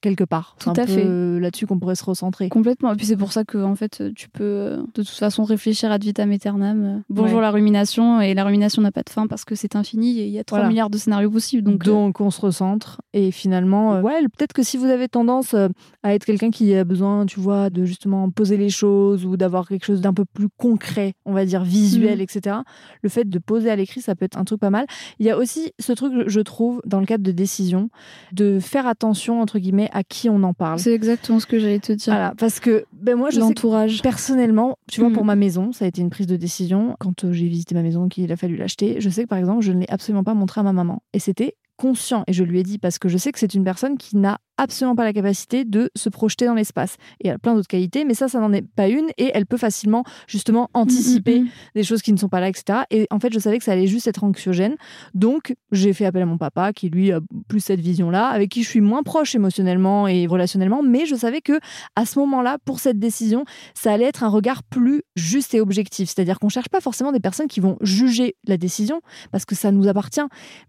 Quelque 0.00 0.24
part. 0.24 0.56
Tout 0.58 0.70
à 0.70 0.74
peu 0.74 0.86
fait. 0.86 1.40
là-dessus 1.40 1.66
qu'on 1.66 1.78
pourrait 1.78 1.94
se 1.94 2.04
recentrer. 2.04 2.48
Complètement. 2.48 2.92
Et 2.92 2.96
puis 2.96 3.06
c'est 3.06 3.16
pour 3.16 3.32
ça 3.32 3.44
que 3.44 3.58
en 3.58 3.74
fait, 3.74 4.02
tu 4.14 4.28
peux 4.28 4.42
euh, 4.44 4.76
de 4.78 5.02
toute 5.02 5.08
façon 5.08 5.44
réfléchir 5.44 5.90
ad 5.92 6.02
vitam 6.02 6.30
aeternam. 6.30 6.84
euh, 6.84 6.98
Bonjour 7.10 7.36
Ouais. 7.36 7.42
la 7.42 7.50
rumination 7.50 8.20
et 8.20 8.34
la 8.34 8.44
rumination 8.44 8.82
n'a 8.82 8.92
pas 8.92 9.02
de 9.02 9.10
fin 9.10 9.26
parce 9.26 9.44
que 9.44 9.54
c'est 9.54 9.76
infini 9.76 10.18
et 10.20 10.24
il 10.26 10.32
y 10.32 10.38
a 10.38 10.44
3 10.44 10.58
Voilà. 10.58 10.68
milliards 10.70 10.90
de 10.90 10.98
scénarios 10.98 11.30
possibles. 11.30 11.62
Donc, 11.70 11.84
Donc, 11.84 12.20
euh, 12.20 12.24
on 12.24 12.30
se 12.30 12.40
recentre 12.40 13.00
et 13.12 13.30
finalement, 13.30 13.94
euh, 13.96 14.02
ouais, 14.02 14.20
peut-être 14.22 14.52
que 14.52 14.62
si 14.62 14.76
vous 14.76 14.86
avez 14.86 15.08
tendance 15.08 15.54
à 15.54 16.14
être 16.14 16.24
quelqu'un 16.24 16.50
qui 16.50 16.74
a 16.74 16.84
besoin, 16.84 17.26
tu 17.26 17.40
vois, 17.40 17.70
de 17.70 17.84
justement 17.84 18.30
poser 18.30 18.56
les 18.56 18.70
choses 18.70 19.24
ou 19.26 19.36
d'avoir 19.36 19.68
quelque 19.68 19.84
chose 19.84 20.00
d'un 20.00 20.14
peu 20.14 20.24
plus 20.24 20.48
concret, 20.56 21.14
on 21.24 21.32
va 21.32 21.44
dire 21.44 21.62
visuel, 21.64 22.18
Mhm. 22.18 22.22
etc. 22.22 22.56
Le 23.02 23.08
fait 23.08 23.28
de 23.28 23.38
poser 23.38 23.70
à 23.70 23.76
l'écrit, 23.76 24.00
ça 24.00 24.14
peut 24.14 24.24
être 24.24 24.38
un 24.38 24.44
truc 24.44 24.60
pas 24.60 24.70
mal. 24.70 24.86
Il 25.18 25.26
y 25.26 25.30
a 25.30 25.36
aussi 25.38 25.72
ce 25.78 25.92
truc, 25.92 26.12
je 26.26 26.40
trouve, 26.40 26.80
dans 26.86 27.00
le 27.00 27.06
cadre 27.06 27.22
de 27.24 27.32
décision, 27.32 27.90
de 28.32 28.58
faire 28.60 28.86
attention 28.86 29.40
entre 29.40 29.57
guillemets 29.58 29.90
à 29.92 30.02
qui 30.04 30.28
on 30.28 30.42
en 30.42 30.54
parle. 30.54 30.78
c'est 30.78 30.92
exactement 30.94 31.40
ce 31.40 31.46
que 31.46 31.58
j'allais 31.58 31.78
te 31.80 31.92
dire. 31.92 32.12
Voilà, 32.12 32.34
parce 32.38 32.60
que 32.60 32.84
ben 32.92 33.16
moi, 33.16 33.30
je 33.30 33.34
sais 33.36 33.40
que 33.40 33.46
L'entourage. 33.46 34.02
Personnellement, 34.02 34.76
tu 34.90 35.00
vois, 35.00 35.10
Mm. 35.10 35.14
pour 35.14 35.24
ma 35.24 35.36
maison, 35.36 35.72
ça 35.72 35.84
a 35.84 35.88
été 35.88 36.00
une 36.00 36.10
prise 36.10 36.26
de 36.26 36.36
décision. 36.36 36.96
Quand 36.98 37.24
euh, 37.24 37.32
j'ai 37.32 37.46
visité 37.48 37.74
ma 37.74 37.82
maison, 37.82 38.08
qu'il 38.08 38.30
a 38.32 38.36
fallu 38.36 38.56
l'acheter, 38.56 39.00
je 39.00 39.08
sais 39.10 39.24
que 39.24 39.28
par 39.28 39.38
exemple, 39.38 39.62
je 39.62 39.72
ne 39.72 39.80
l'ai 39.80 39.88
absolument 39.90 40.24
pas 40.24 40.34
montré 40.34 40.60
à 40.60 40.64
ma 40.64 40.72
maman. 40.72 41.02
Et 41.12 41.18
c'était 41.18 41.54
conscient. 41.76 42.24
Et 42.26 42.32
je 42.32 42.42
lui 42.44 42.58
ai 42.58 42.62
dit 42.62 42.78
parce 42.78 42.98
que 42.98 43.08
je 43.08 43.16
sais 43.18 43.30
que 43.32 43.38
c'est 43.38 43.54
une 43.54 43.64
personne 43.64 43.96
qui 43.98 44.16
n'a 44.16 44.38
absolument 44.58 44.94
pas 44.96 45.04
la 45.04 45.12
capacité 45.12 45.64
de 45.64 45.90
se 45.96 46.08
projeter 46.08 46.46
dans 46.46 46.54
l'espace. 46.54 46.96
Et 47.20 47.28
elle 47.28 47.34
a 47.34 47.38
plein 47.38 47.54
d'autres 47.54 47.68
qualités, 47.68 48.04
mais 48.04 48.14
ça, 48.14 48.28
ça 48.28 48.40
n'en 48.40 48.52
est 48.52 48.66
pas 48.66 48.88
une. 48.88 49.08
Et 49.16 49.30
elle 49.32 49.46
peut 49.46 49.56
facilement, 49.56 50.04
justement, 50.26 50.68
anticiper 50.74 51.28
Mm, 51.28 51.44
mm, 51.44 51.44
mm. 51.44 51.50
des 51.74 51.82
choses 51.82 52.02
qui 52.02 52.12
ne 52.12 52.16
sont 52.16 52.28
pas 52.28 52.40
là, 52.40 52.48
etc. 52.48 52.80
Et 52.90 53.06
en 53.10 53.18
fait, 53.18 53.32
je 53.32 53.38
savais 53.38 53.58
que 53.58 53.64
ça 53.64 53.72
allait 53.72 53.86
juste 53.86 54.06
être 54.06 54.24
anxiogène. 54.24 54.76
Donc, 55.14 55.54
j'ai 55.72 55.92
fait 55.92 56.04
appel 56.04 56.22
à 56.22 56.26
mon 56.26 56.38
papa, 56.38 56.72
qui 56.72 56.88
lui 56.88 57.12
a 57.12 57.20
plus 57.48 57.60
cette 57.60 57.80
vision-là, 57.80 58.26
avec 58.26 58.50
qui 58.50 58.62
je 58.62 58.68
suis 58.68 58.80
moins 58.80 59.02
proche 59.02 59.34
émotionnellement 59.34 60.08
et 60.08 60.26
relationnellement. 60.26 60.82
Mais 60.82 61.06
je 61.06 61.14
savais 61.14 61.40
que 61.40 61.58
à 61.96 62.04
ce 62.04 62.18
moment-là, 62.18 62.58
pour 62.64 62.80
cette 62.80 62.98
décision, 62.98 63.44
ça 63.74 63.92
allait 63.92 64.06
être 64.06 64.24
un 64.24 64.28
regard 64.28 64.62
plus 64.62 65.02
juste 65.16 65.54
et 65.54 65.60
objectif. 65.60 66.08
C'est-à-dire 66.08 66.38
qu'on 66.38 66.48
cherche 66.48 66.68
pas 66.68 66.80
forcément 66.80 67.12
des 67.12 67.20
personnes 67.20 67.48
qui 67.48 67.60
vont 67.60 67.76
juger 67.80 68.36
la 68.46 68.56
décision, 68.56 69.00
parce 69.30 69.44
que 69.44 69.54
ça 69.54 69.72
nous 69.72 69.88
appartient, 69.88 70.20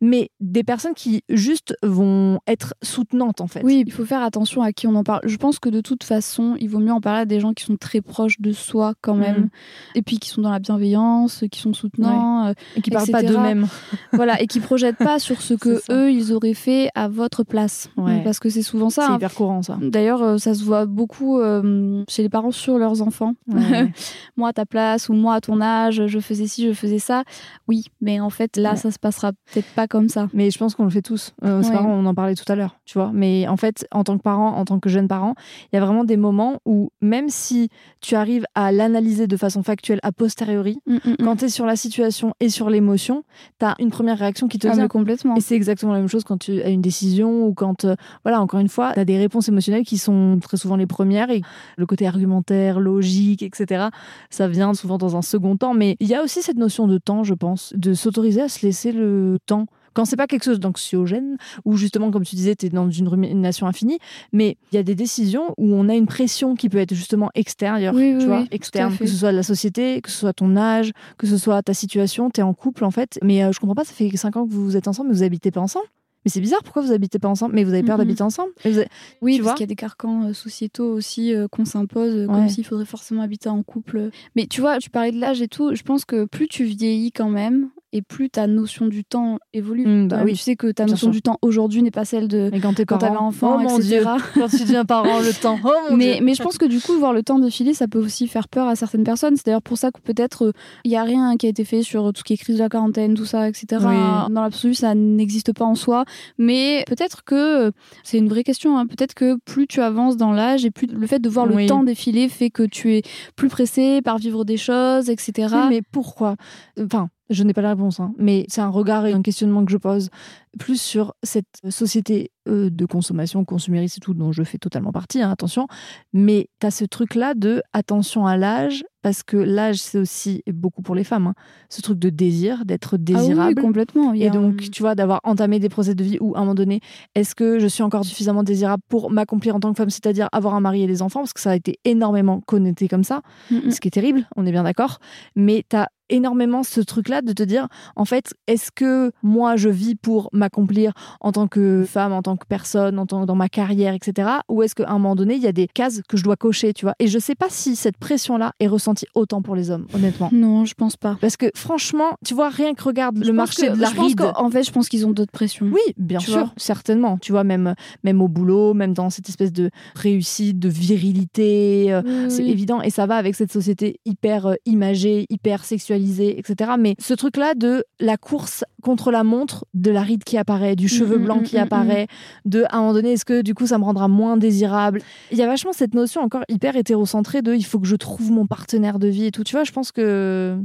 mais 0.01 0.31
des 0.39 0.63
personnes 0.63 0.93
qui 0.93 1.23
juste 1.29 1.75
vont 1.83 2.39
être 2.47 2.73
soutenantes, 2.81 3.41
en 3.41 3.47
fait. 3.47 3.61
Oui, 3.63 3.78
il 3.87 3.91
faut 3.93 4.05
faire 4.05 4.21
attention 4.21 4.61
à 4.61 4.71
qui 4.73 4.87
on 4.87 4.95
en 4.95 5.03
parle. 5.03 5.21
Je 5.25 5.37
pense 5.37 5.59
que 5.59 5.69
de 5.69 5.81
toute 5.81 6.03
façon, 6.03 6.55
il 6.59 6.69
vaut 6.69 6.79
mieux 6.79 6.91
en 6.91 7.01
parler 7.01 7.21
à 7.21 7.25
des 7.25 7.39
gens 7.39 7.53
qui 7.53 7.63
sont 7.63 7.77
très 7.77 8.01
proches 8.01 8.39
de 8.39 8.51
soi 8.51 8.93
quand 9.01 9.15
même, 9.15 9.37
Mhm. 9.43 9.49
et 9.95 10.01
puis 10.01 10.19
qui 10.19 10.29
sont 10.29 10.41
dans 10.41 10.51
la 10.51 10.59
bienveillance, 10.59 11.43
qui 11.51 11.59
sont 11.59 11.73
soutenants, 11.73 12.47
euh, 12.47 12.53
Et 12.75 12.81
qui 12.81 12.91
parlent 12.91 13.09
pas 13.09 13.23
d'eux-mêmes. 13.23 13.67
voilà, 14.13 14.41
et 14.41 14.47
qui 14.47 14.59
projettent 14.59 14.97
pas 14.97 15.19
sur 15.19 15.41
ce 15.41 15.53
que 15.55 15.81
eux 15.91 16.11
ils 16.11 16.33
auraient 16.33 16.53
fait 16.53 16.89
à 16.95 17.07
votre 17.07 17.43
place, 17.43 17.89
Ouais. 17.97 18.21
parce 18.23 18.39
que 18.39 18.49
c'est 18.49 18.61
souvent 18.61 18.89
ça. 18.89 19.03
C'est 19.05 19.11
hein. 19.13 19.15
hyper 19.15 19.33
courant, 19.33 19.61
ça. 19.61 19.77
D'ailleurs, 19.81 20.21
euh, 20.21 20.37
ça 20.37 20.53
se 20.53 20.63
voit 20.63 20.85
beaucoup 20.85 21.39
euh, 21.39 22.03
chez 22.09 22.21
les 22.23 22.29
parents 22.29 22.51
sur 22.51 22.77
leurs 22.77 23.01
enfants. 23.01 23.33
Ouais. 23.47 23.91
moi 24.37 24.49
à 24.49 24.53
ta 24.53 24.65
place 24.65 25.09
ou 25.09 25.13
moi 25.13 25.35
à 25.35 25.41
ton 25.41 25.61
âge, 25.61 26.05
je 26.07 26.19
faisais 26.19 26.47
ci, 26.47 26.67
je 26.67 26.73
faisais 26.73 26.99
ça. 26.99 27.23
Oui, 27.67 27.85
mais 28.01 28.19
en 28.19 28.29
fait 28.29 28.57
là, 28.57 28.75
ça 28.75 28.91
se 28.91 28.99
passera 28.99 29.31
peut-être 29.31 29.69
pas 29.75 29.87
comme 29.87 30.09
ça. 30.09 30.27
Mais 30.33 30.51
je 30.51 30.57
pense 30.57 30.75
qu'on 30.75 30.83
le 30.83 30.89
fait 30.89 31.01
tous. 31.01 31.33
Euh, 31.45 31.61
parents, 31.69 31.91
on 31.93 32.05
en 32.07 32.15
parlait 32.15 32.35
tout 32.35 32.49
à 32.51 32.55
l'heure, 32.55 32.77
tu 32.85 32.97
vois. 32.97 33.11
Mais 33.13 33.47
en 33.47 33.55
fait, 33.57 33.68
en 33.91 34.03
tant 34.03 34.17
que 34.17 34.21
parent, 34.23 34.55
en 34.57 34.65
tant 34.65 34.79
que 34.79 34.89
jeune 34.89 35.07
parent, 35.07 35.35
il 35.71 35.75
y 35.75 35.79
a 35.79 35.85
vraiment 35.85 36.03
des 36.03 36.17
moments 36.17 36.59
où, 36.65 36.91
même 37.01 37.29
si 37.29 37.69
tu 38.01 38.15
arrives 38.15 38.45
à 38.55 38.71
l'analyser 38.71 39.27
de 39.27 39.37
façon 39.37 39.63
factuelle 39.63 39.99
a 40.03 40.11
posteriori, 40.11 40.79
Mm, 40.85 40.93
mm, 40.95 40.99
mm. 41.11 41.15
quand 41.23 41.35
tu 41.37 41.45
es 41.45 41.49
sur 41.49 41.65
la 41.65 41.75
situation 41.75 42.33
et 42.39 42.49
sur 42.49 42.69
l'émotion, 42.69 43.23
tu 43.59 43.65
as 43.65 43.75
une 43.79 43.89
première 43.91 44.17
réaction 44.17 44.47
qui 44.47 44.57
te 44.59 44.67
Ah, 44.67 44.73
vient. 44.73 44.87
complètement. 44.87 45.35
Et 45.35 45.41
c'est 45.41 45.55
exactement 45.55 45.93
la 45.93 45.99
même 45.99 46.07
chose 46.07 46.23
quand 46.23 46.37
tu 46.37 46.61
as 46.61 46.69
une 46.69 46.81
décision 46.81 47.45
ou 47.45 47.53
quand, 47.53 47.85
euh, 47.85 47.95
voilà, 48.23 48.41
encore 48.41 48.59
une 48.59 48.69
fois, 48.69 48.93
tu 48.93 48.99
as 48.99 49.05
des 49.05 49.17
réponses 49.17 49.47
émotionnelles 49.49 49.83
qui 49.85 49.97
sont 49.97 50.39
très 50.41 50.57
souvent 50.57 50.75
les 50.75 50.87
premières 50.87 51.29
et 51.29 51.41
le 51.77 51.85
côté 51.85 52.07
argumentaire, 52.07 52.79
logique, 52.79 53.41
etc., 53.43 53.87
ça 54.29 54.47
vient 54.47 54.73
souvent 54.73 54.97
dans 54.97 55.15
un 55.15 55.21
second 55.21 55.57
temps. 55.57 55.73
Mais 55.73 55.95
il 55.99 56.07
y 56.07 56.15
a 56.15 56.23
aussi 56.23 56.41
cette 56.41 56.57
notion 56.57 56.87
de 56.87 56.97
temps, 56.97 57.23
je 57.23 57.33
pense, 57.33 57.73
de 57.75 57.93
s'autoriser 57.93 58.41
à 58.41 58.49
se 58.49 58.65
laisser 58.65 58.91
le 58.91 59.37
temps. 59.45 59.65
Quand 59.99 60.05
c'est 60.05 60.15
pas 60.15 60.27
quelque 60.27 60.45
chose 60.45 60.59
d'anxiogène, 60.61 61.35
ou 61.65 61.75
justement, 61.75 62.09
comme 62.09 62.23
tu 62.23 62.35
disais, 62.37 62.55
tu 62.55 62.67
es 62.67 62.69
dans 62.69 62.89
une 62.89 63.07
rumination 63.09 63.67
infinie, 63.67 63.99
mais 64.31 64.55
il 64.71 64.75
y 64.75 64.77
a 64.79 64.83
des 64.83 64.95
décisions 64.95 65.53
où 65.57 65.73
on 65.73 65.89
a 65.89 65.95
une 65.95 66.07
pression 66.07 66.55
qui 66.55 66.69
peut 66.69 66.77
être 66.77 66.93
justement 66.93 67.29
extérieure, 67.35 67.93
Oui, 67.93 68.13
oui, 68.13 68.19
tu 68.19 68.25
vois, 68.27 68.41
oui, 68.41 68.47
externe, 68.51 68.95
que 68.97 69.05
ce 69.05 69.15
soit 69.15 69.31
de 69.31 69.37
la 69.37 69.43
société, 69.43 69.99
que 70.01 70.09
ce 70.09 70.17
soit 70.19 70.33
ton 70.33 70.55
âge, 70.55 70.91
que 71.17 71.27
ce 71.27 71.37
soit 71.37 71.61
ta 71.63 71.73
situation, 71.73 72.29
tu 72.29 72.39
es 72.39 72.43
en 72.43 72.53
couple 72.53 72.85
en 72.85 72.91
fait. 72.91 73.19
Mais 73.23 73.43
euh, 73.43 73.51
je 73.51 73.59
comprends 73.59 73.75
pas, 73.75 73.83
ça 73.83 73.93
fait 73.93 74.09
5 74.15 74.37
ans 74.37 74.47
que 74.47 74.53
vous 74.53 74.77
êtes 74.77 74.87
ensemble, 74.87 75.09
mais 75.09 75.15
vous 75.15 75.23
habitez 75.23 75.51
pas 75.51 75.59
ensemble. 75.61 75.85
Mais 76.25 76.31
c'est 76.31 76.41
bizarre, 76.41 76.63
pourquoi 76.63 76.81
vous 76.81 76.91
habitez 76.91 77.17
pas 77.17 77.29
ensemble 77.29 77.55
Mais 77.55 77.63
vous 77.63 77.73
avez 77.73 77.83
peur 77.83 77.97
d'habiter 77.97 78.23
ensemble 78.23 78.51
avez- 78.65 78.87
Oui, 79.21 79.35
tu 79.35 79.39
parce 79.39 79.43
vois 79.51 79.53
qu'il 79.55 79.63
y 79.63 79.63
a 79.63 79.67
des 79.67 79.75
carcans 79.75 80.23
euh, 80.25 80.33
sociétaux 80.33 80.91
aussi 80.93 81.33
euh, 81.33 81.47
qu'on 81.47 81.63
s'impose, 81.63 82.13
euh, 82.13 82.25
Ouais. 82.27 82.33
comme 82.33 82.49
s'il 82.49 82.65
faudrait 82.65 82.85
forcément 82.85 83.21
habiter 83.21 83.47
en 83.47 83.63
couple. 83.63 84.09
Mais 84.35 84.45
tu 84.45 84.59
vois, 84.59 84.79
tu 84.79 84.89
parlais 84.89 85.11
de 85.13 85.19
l'âge 85.19 85.41
et 85.41 85.47
tout. 85.47 85.73
Je 85.75 85.83
pense 85.83 86.03
que 86.03 86.25
plus 86.25 86.47
tu 86.49 86.65
vieillis 86.65 87.13
quand 87.13 87.29
même, 87.29 87.69
et 87.91 88.01
plus 88.01 88.29
ta 88.29 88.47
notion 88.47 88.87
du 88.87 89.03
temps 89.03 89.39
évolue. 89.53 89.85
Mm, 89.87 90.07
bah 90.07 90.21
oui, 90.23 90.33
Tu 90.33 90.37
sais 90.39 90.55
que 90.55 90.71
ta 90.71 90.85
notion 90.85 91.07
sûr. 91.07 91.11
du 91.11 91.21
temps 91.21 91.37
aujourd'hui 91.41 91.81
n'est 91.81 91.91
pas 91.91 92.05
celle 92.05 92.27
de 92.27 92.49
Mais 92.51 92.59
quand 92.59 92.73
t'es 92.75 92.85
quand 92.85 93.03
enfant, 93.03 93.55
oh 93.57 93.59
mon 93.61 93.77
etc. 93.79 93.87
dieu, 93.99 94.03
quand 94.35 94.47
tu 94.47 94.59
deviens 94.63 94.85
parent, 94.85 95.19
le 95.19 95.33
temps, 95.39 95.57
oh 95.63 95.69
mon 95.89 95.97
mais, 95.97 96.15
dieu. 96.15 96.23
mais 96.25 96.33
je 96.35 96.43
pense 96.43 96.57
que 96.57 96.65
du 96.65 96.79
coup, 96.79 96.93
voir 96.99 97.13
le 97.13 97.23
temps 97.23 97.39
défiler, 97.39 97.73
ça 97.73 97.87
peut 97.87 97.99
aussi 97.99 98.27
faire 98.27 98.47
peur 98.47 98.67
à 98.67 98.75
certaines 98.75 99.03
personnes. 99.03 99.35
C'est 99.35 99.45
d'ailleurs 99.47 99.61
pour 99.61 99.77
ça 99.77 99.91
que 99.91 99.99
peut-être 100.01 100.45
euh, 100.47 100.51
il 100.83 100.91
y 100.91 100.95
a 100.95 101.03
rien 101.03 101.35
qui 101.37 101.45
a 101.47 101.49
été 101.49 101.65
fait 101.65 101.81
sur 101.81 102.13
tout 102.13 102.19
ce 102.19 102.23
qui 102.23 102.33
est 102.33 102.37
crise 102.37 102.57
de 102.57 102.61
la 102.63 102.69
quarantaine, 102.69 103.13
tout 103.15 103.25
ça, 103.25 103.47
etc. 103.49 103.65
Oui. 103.79 104.33
Dans 104.33 104.41
l'absolu, 104.41 104.73
ça 104.75 104.93
n'existe 104.95 105.53
pas 105.53 105.65
en 105.65 105.75
soi. 105.75 106.05
Mais 106.37 106.83
peut-être 106.87 107.23
que 107.23 107.67
euh, 107.67 107.71
c'est 108.03 108.17
une 108.17 108.29
vraie 108.29 108.43
question. 108.43 108.77
hein. 108.77 108.85
Peut-être 108.87 109.13
que 109.13 109.37
plus 109.45 109.67
tu 109.67 109.81
avances 109.81 110.17
dans 110.17 110.31
l'âge 110.31 110.65
et 110.65 110.71
plus 110.71 110.87
le 110.87 111.07
fait 111.07 111.19
de 111.19 111.29
voir 111.29 111.45
le 111.45 111.65
temps 111.65 111.83
défiler 111.83 112.29
fait 112.29 112.49
que 112.49 112.63
tu 112.63 112.95
es 112.95 113.01
plus 113.35 113.47
pressé 113.49 114.01
par 114.01 114.17
vivre 114.17 114.45
des 114.45 114.57
choses, 114.57 115.09
etc. 115.09 115.55
Mais 115.69 115.81
pourquoi? 115.91 116.35
Enfin, 116.79 117.09
je 117.29 117.43
n'ai 117.43 117.53
pas 117.53 117.61
la 117.61 117.69
réponse, 117.69 117.99
hein, 117.99 118.13
mais 118.17 118.45
c'est 118.49 118.61
un 118.61 118.69
regard 118.69 119.05
et 119.05 119.13
un 119.13 119.21
questionnement 119.21 119.63
que 119.63 119.71
je 119.71 119.77
pose 119.77 120.09
plus 120.57 120.81
sur 120.81 121.13
cette 121.21 121.61
société 121.69 122.31
euh, 122.47 122.69
de 122.69 122.85
consommation, 122.85 123.45
consumériste 123.45 123.97
et 123.97 124.01
tout, 124.01 124.13
dont 124.13 124.31
je 124.31 124.43
fais 124.43 124.57
totalement 124.57 124.91
partie, 124.91 125.21
hein, 125.21 125.31
attention. 125.31 125.67
Mais 126.13 126.49
tu 126.59 126.67
as 126.67 126.71
ce 126.71 126.85
truc-là 126.85 127.35
de 127.35 127.61
attention 127.73 128.25
à 128.25 128.37
l'âge, 128.37 128.83
parce 129.01 129.23
que 129.23 129.37
l'âge, 129.37 129.77
c'est 129.77 129.97
aussi, 129.97 130.41
et 130.45 130.51
beaucoup 130.51 130.81
pour 130.81 130.95
les 130.95 131.03
femmes, 131.03 131.27
hein, 131.27 131.33
ce 131.69 131.81
truc 131.81 131.99
de 131.99 132.09
désir, 132.09 132.65
d'être 132.65 132.95
Ah 132.95 132.97
oui, 132.99 133.05
désirable. 133.05 133.61
complètement. 133.61 134.13
Il 134.13 134.21
y 134.21 134.25
Et 134.25 134.29
donc, 134.29 134.55
un- 134.61 134.69
tu 134.69 134.81
vois, 134.83 134.95
d'avoir 134.95 135.19
entamé 135.23 135.59
des 135.59 135.69
procès 135.69 135.95
de 135.95 136.03
vie 136.03 136.17
où, 136.19 136.35
à 136.35 136.39
un 136.39 136.41
moment 136.41 136.55
donné, 136.55 136.81
est-ce 137.15 137.35
que 137.35 137.59
je 137.59 137.67
suis 137.67 137.83
encore 137.83 138.03
suffisamment 138.05 138.43
désirable 138.43 138.83
pour 138.89 139.09
m'accomplir 139.11 139.55
en 139.55 139.59
tant 139.59 139.71
que 139.71 139.77
femme, 139.77 139.89
c'est-à-dire 139.89 140.27
avoir 140.31 140.53
un 140.55 140.59
mari 140.61 140.83
et 140.83 140.87
des 140.87 141.01
enfants, 141.01 141.19
parce 141.21 141.33
que 141.33 141.39
ça 141.41 141.51
a 141.51 141.55
été 141.55 141.79
énormément 141.85 142.41
connoté 142.41 142.87
comme 142.87 143.03
ça 143.03 143.21
Mm, 143.51 143.67
mm. 143.67 143.71
ce 143.71 143.79
qui 143.79 143.87
est 143.87 143.91
terrible, 143.91 144.27
on 144.35 144.45
est 144.45 144.51
bien 144.51 144.63
d'accord. 144.63 144.99
Mais 145.35 145.63
tu 145.69 145.75
as 145.75 145.89
énormément 146.11 146.63
ce 146.63 146.81
truc-là 146.81 147.21
de 147.21 147.33
te 147.33 147.43
dire, 147.43 147.67
en 147.95 148.03
fait, 148.03 148.33
est-ce 148.47 148.71
que 148.71 149.11
moi, 149.21 149.55
je 149.57 149.69
vis 149.69 149.93
pour 149.93 150.29
m'accomplir 150.33 150.91
en 151.21 151.31
tant 151.31 151.47
que 151.47 151.85
femme, 151.87 152.13
en 152.13 152.23
tant 152.23 152.35
que 152.35 152.47
personne, 152.47 152.97
en 152.97 153.05
tant, 153.05 153.27
dans 153.27 153.35
ma 153.35 153.47
carrière, 153.47 153.93
etc. 153.93 154.27
Ou 154.49 154.63
est-ce 154.63 154.73
qu'à 154.73 154.89
un 154.89 154.93
moment 154.93 155.15
donné, 155.15 155.35
il 155.35 155.41
y 155.43 155.47
a 155.47 155.51
des 155.51 155.67
cases 155.67 156.01
que 156.09 156.17
je 156.17 156.23
dois 156.23 156.35
cocher, 156.35 156.73
tu 156.73 156.85
vois? 156.85 156.95
Et 156.97 157.05
je 157.07 157.19
sais 157.19 157.35
pas 157.35 157.45
si 157.49 157.75
cette 157.75 157.97
pression-là 157.97 158.53
est 158.59 158.65
ressentie 158.65 158.88
autant 159.15 159.41
pour 159.41 159.55
les 159.55 159.69
hommes, 159.71 159.85
honnêtement. 159.93 160.29
Non, 160.31 160.65
je 160.65 160.73
pense 160.73 160.95
pas. 160.97 161.17
Parce 161.21 161.37
que 161.37 161.47
franchement, 161.55 162.11
tu 162.25 162.33
vois, 162.33 162.49
rien 162.49 162.73
que 162.73 162.83
regarde 162.83 163.19
Je 163.21 163.27
le 163.27 163.33
marché 163.33 163.67
que- 163.67 163.75
de 163.75 163.79
la 163.81 163.89
je 163.89 163.95
pense 163.95 164.15
qu'en 164.15 164.49
fait, 164.49 164.63
je 164.63 164.71
pense 164.71 164.89
qu'ils 164.89 165.05
ont 165.05 165.11
d'autres 165.11 165.31
pressions. 165.31 165.67
Oui, 165.71 165.81
bien 165.97 166.19
Tu 166.19 166.31
sûr, 166.31 166.53
certainement. 166.57 167.17
Tu 167.17 167.31
vois, 167.31 167.43
même, 167.43 167.75
même 168.03 168.21
au 168.21 168.27
boulot, 168.27 168.73
même 168.73 168.93
dans 168.93 169.09
cette 169.09 169.29
espèce 169.29 169.51
de 169.53 169.69
réussite, 169.95 170.59
de 170.59 170.69
virilité, 170.69 171.91
euh, 171.93 172.01
Oui, 172.05 172.31
c'est 172.31 172.43
oui. 172.43 172.51
évident 172.51 172.81
et 172.81 172.89
ça 172.89 173.05
va 173.05 173.15
avec 173.15 173.35
cette 173.35 173.51
société 173.51 173.99
hyper 174.05 174.47
euh, 174.47 174.55
imagée, 174.65 175.25
hyper 175.29 175.63
sexualisée, 175.65 176.39
etc. 176.39 176.71
Mais 176.79 176.95
ce 176.99 177.13
truc-là 177.13 177.53
de 177.55 177.83
la 177.99 178.17
course 178.17 178.63
contre 178.81 179.11
la 179.11 179.23
montre, 179.23 179.65
de 179.73 179.91
la 179.91 180.01
ride 180.01 180.23
qui 180.23 180.37
apparaît, 180.37 180.75
du 180.75 180.87
cheveu 180.87 181.17
mm, 181.17 181.23
blanc 181.23 181.39
mm, 181.39 181.43
qui 181.43 181.55
mm, 181.57 181.59
apparaît, 181.59 182.07
de 182.45 182.63
à 182.69 182.77
un 182.77 182.79
moment 182.79 182.93
donné, 182.93 183.13
est-ce 183.13 183.25
que 183.25 183.41
du 183.41 183.53
coup 183.53 183.67
ça 183.67 183.77
me 183.77 183.83
rendra 183.83 184.07
moins 184.07 184.37
désirable? 184.37 185.01
Il 185.31 185.37
y 185.37 185.41
a 185.41 185.47
vachement 185.47 185.73
cette 185.73 185.93
notion 185.93 186.21
encore 186.21 186.43
hyper 186.49 186.75
hétérocentrée 186.75 187.41
de 187.41 187.53
il 187.53 187.63
faut 187.63 187.79
que 187.79 187.87
je 187.87 187.95
trouve 187.95 188.31
mon 188.31 188.47
partenaire 188.47 188.99
de 188.99 189.07
vie 189.07 189.25
et 189.25 189.31
tout. 189.31 189.43
Tu 189.43 189.53
vois, 189.53 189.63
je 189.63 189.71
pense 189.71 189.91
que 189.91 190.57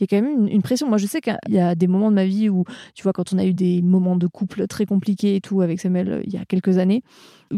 il 0.00 0.02
y 0.02 0.04
a 0.04 0.06
quand 0.06 0.22
même 0.22 0.46
une, 0.46 0.48
une 0.48 0.62
pression. 0.62 0.88
Moi, 0.88 0.98
je 0.98 1.06
sais 1.06 1.20
qu'il 1.20 1.36
y 1.48 1.58
a 1.58 1.74
des 1.74 1.86
moments 1.86 2.10
de 2.10 2.16
ma 2.16 2.24
vie 2.24 2.48
où, 2.48 2.64
tu 2.94 3.02
vois, 3.02 3.12
quand 3.12 3.32
on 3.32 3.38
a 3.38 3.44
eu 3.44 3.54
des 3.54 3.82
moments 3.82 4.16
de 4.16 4.26
couple 4.26 4.66
très 4.66 4.86
compliqués 4.86 5.36
et 5.36 5.40
tout 5.40 5.60
avec 5.60 5.80
Samuel 5.80 6.08
euh, 6.10 6.22
il 6.24 6.32
y 6.32 6.36
a 6.36 6.44
quelques 6.44 6.78
années, 6.78 7.02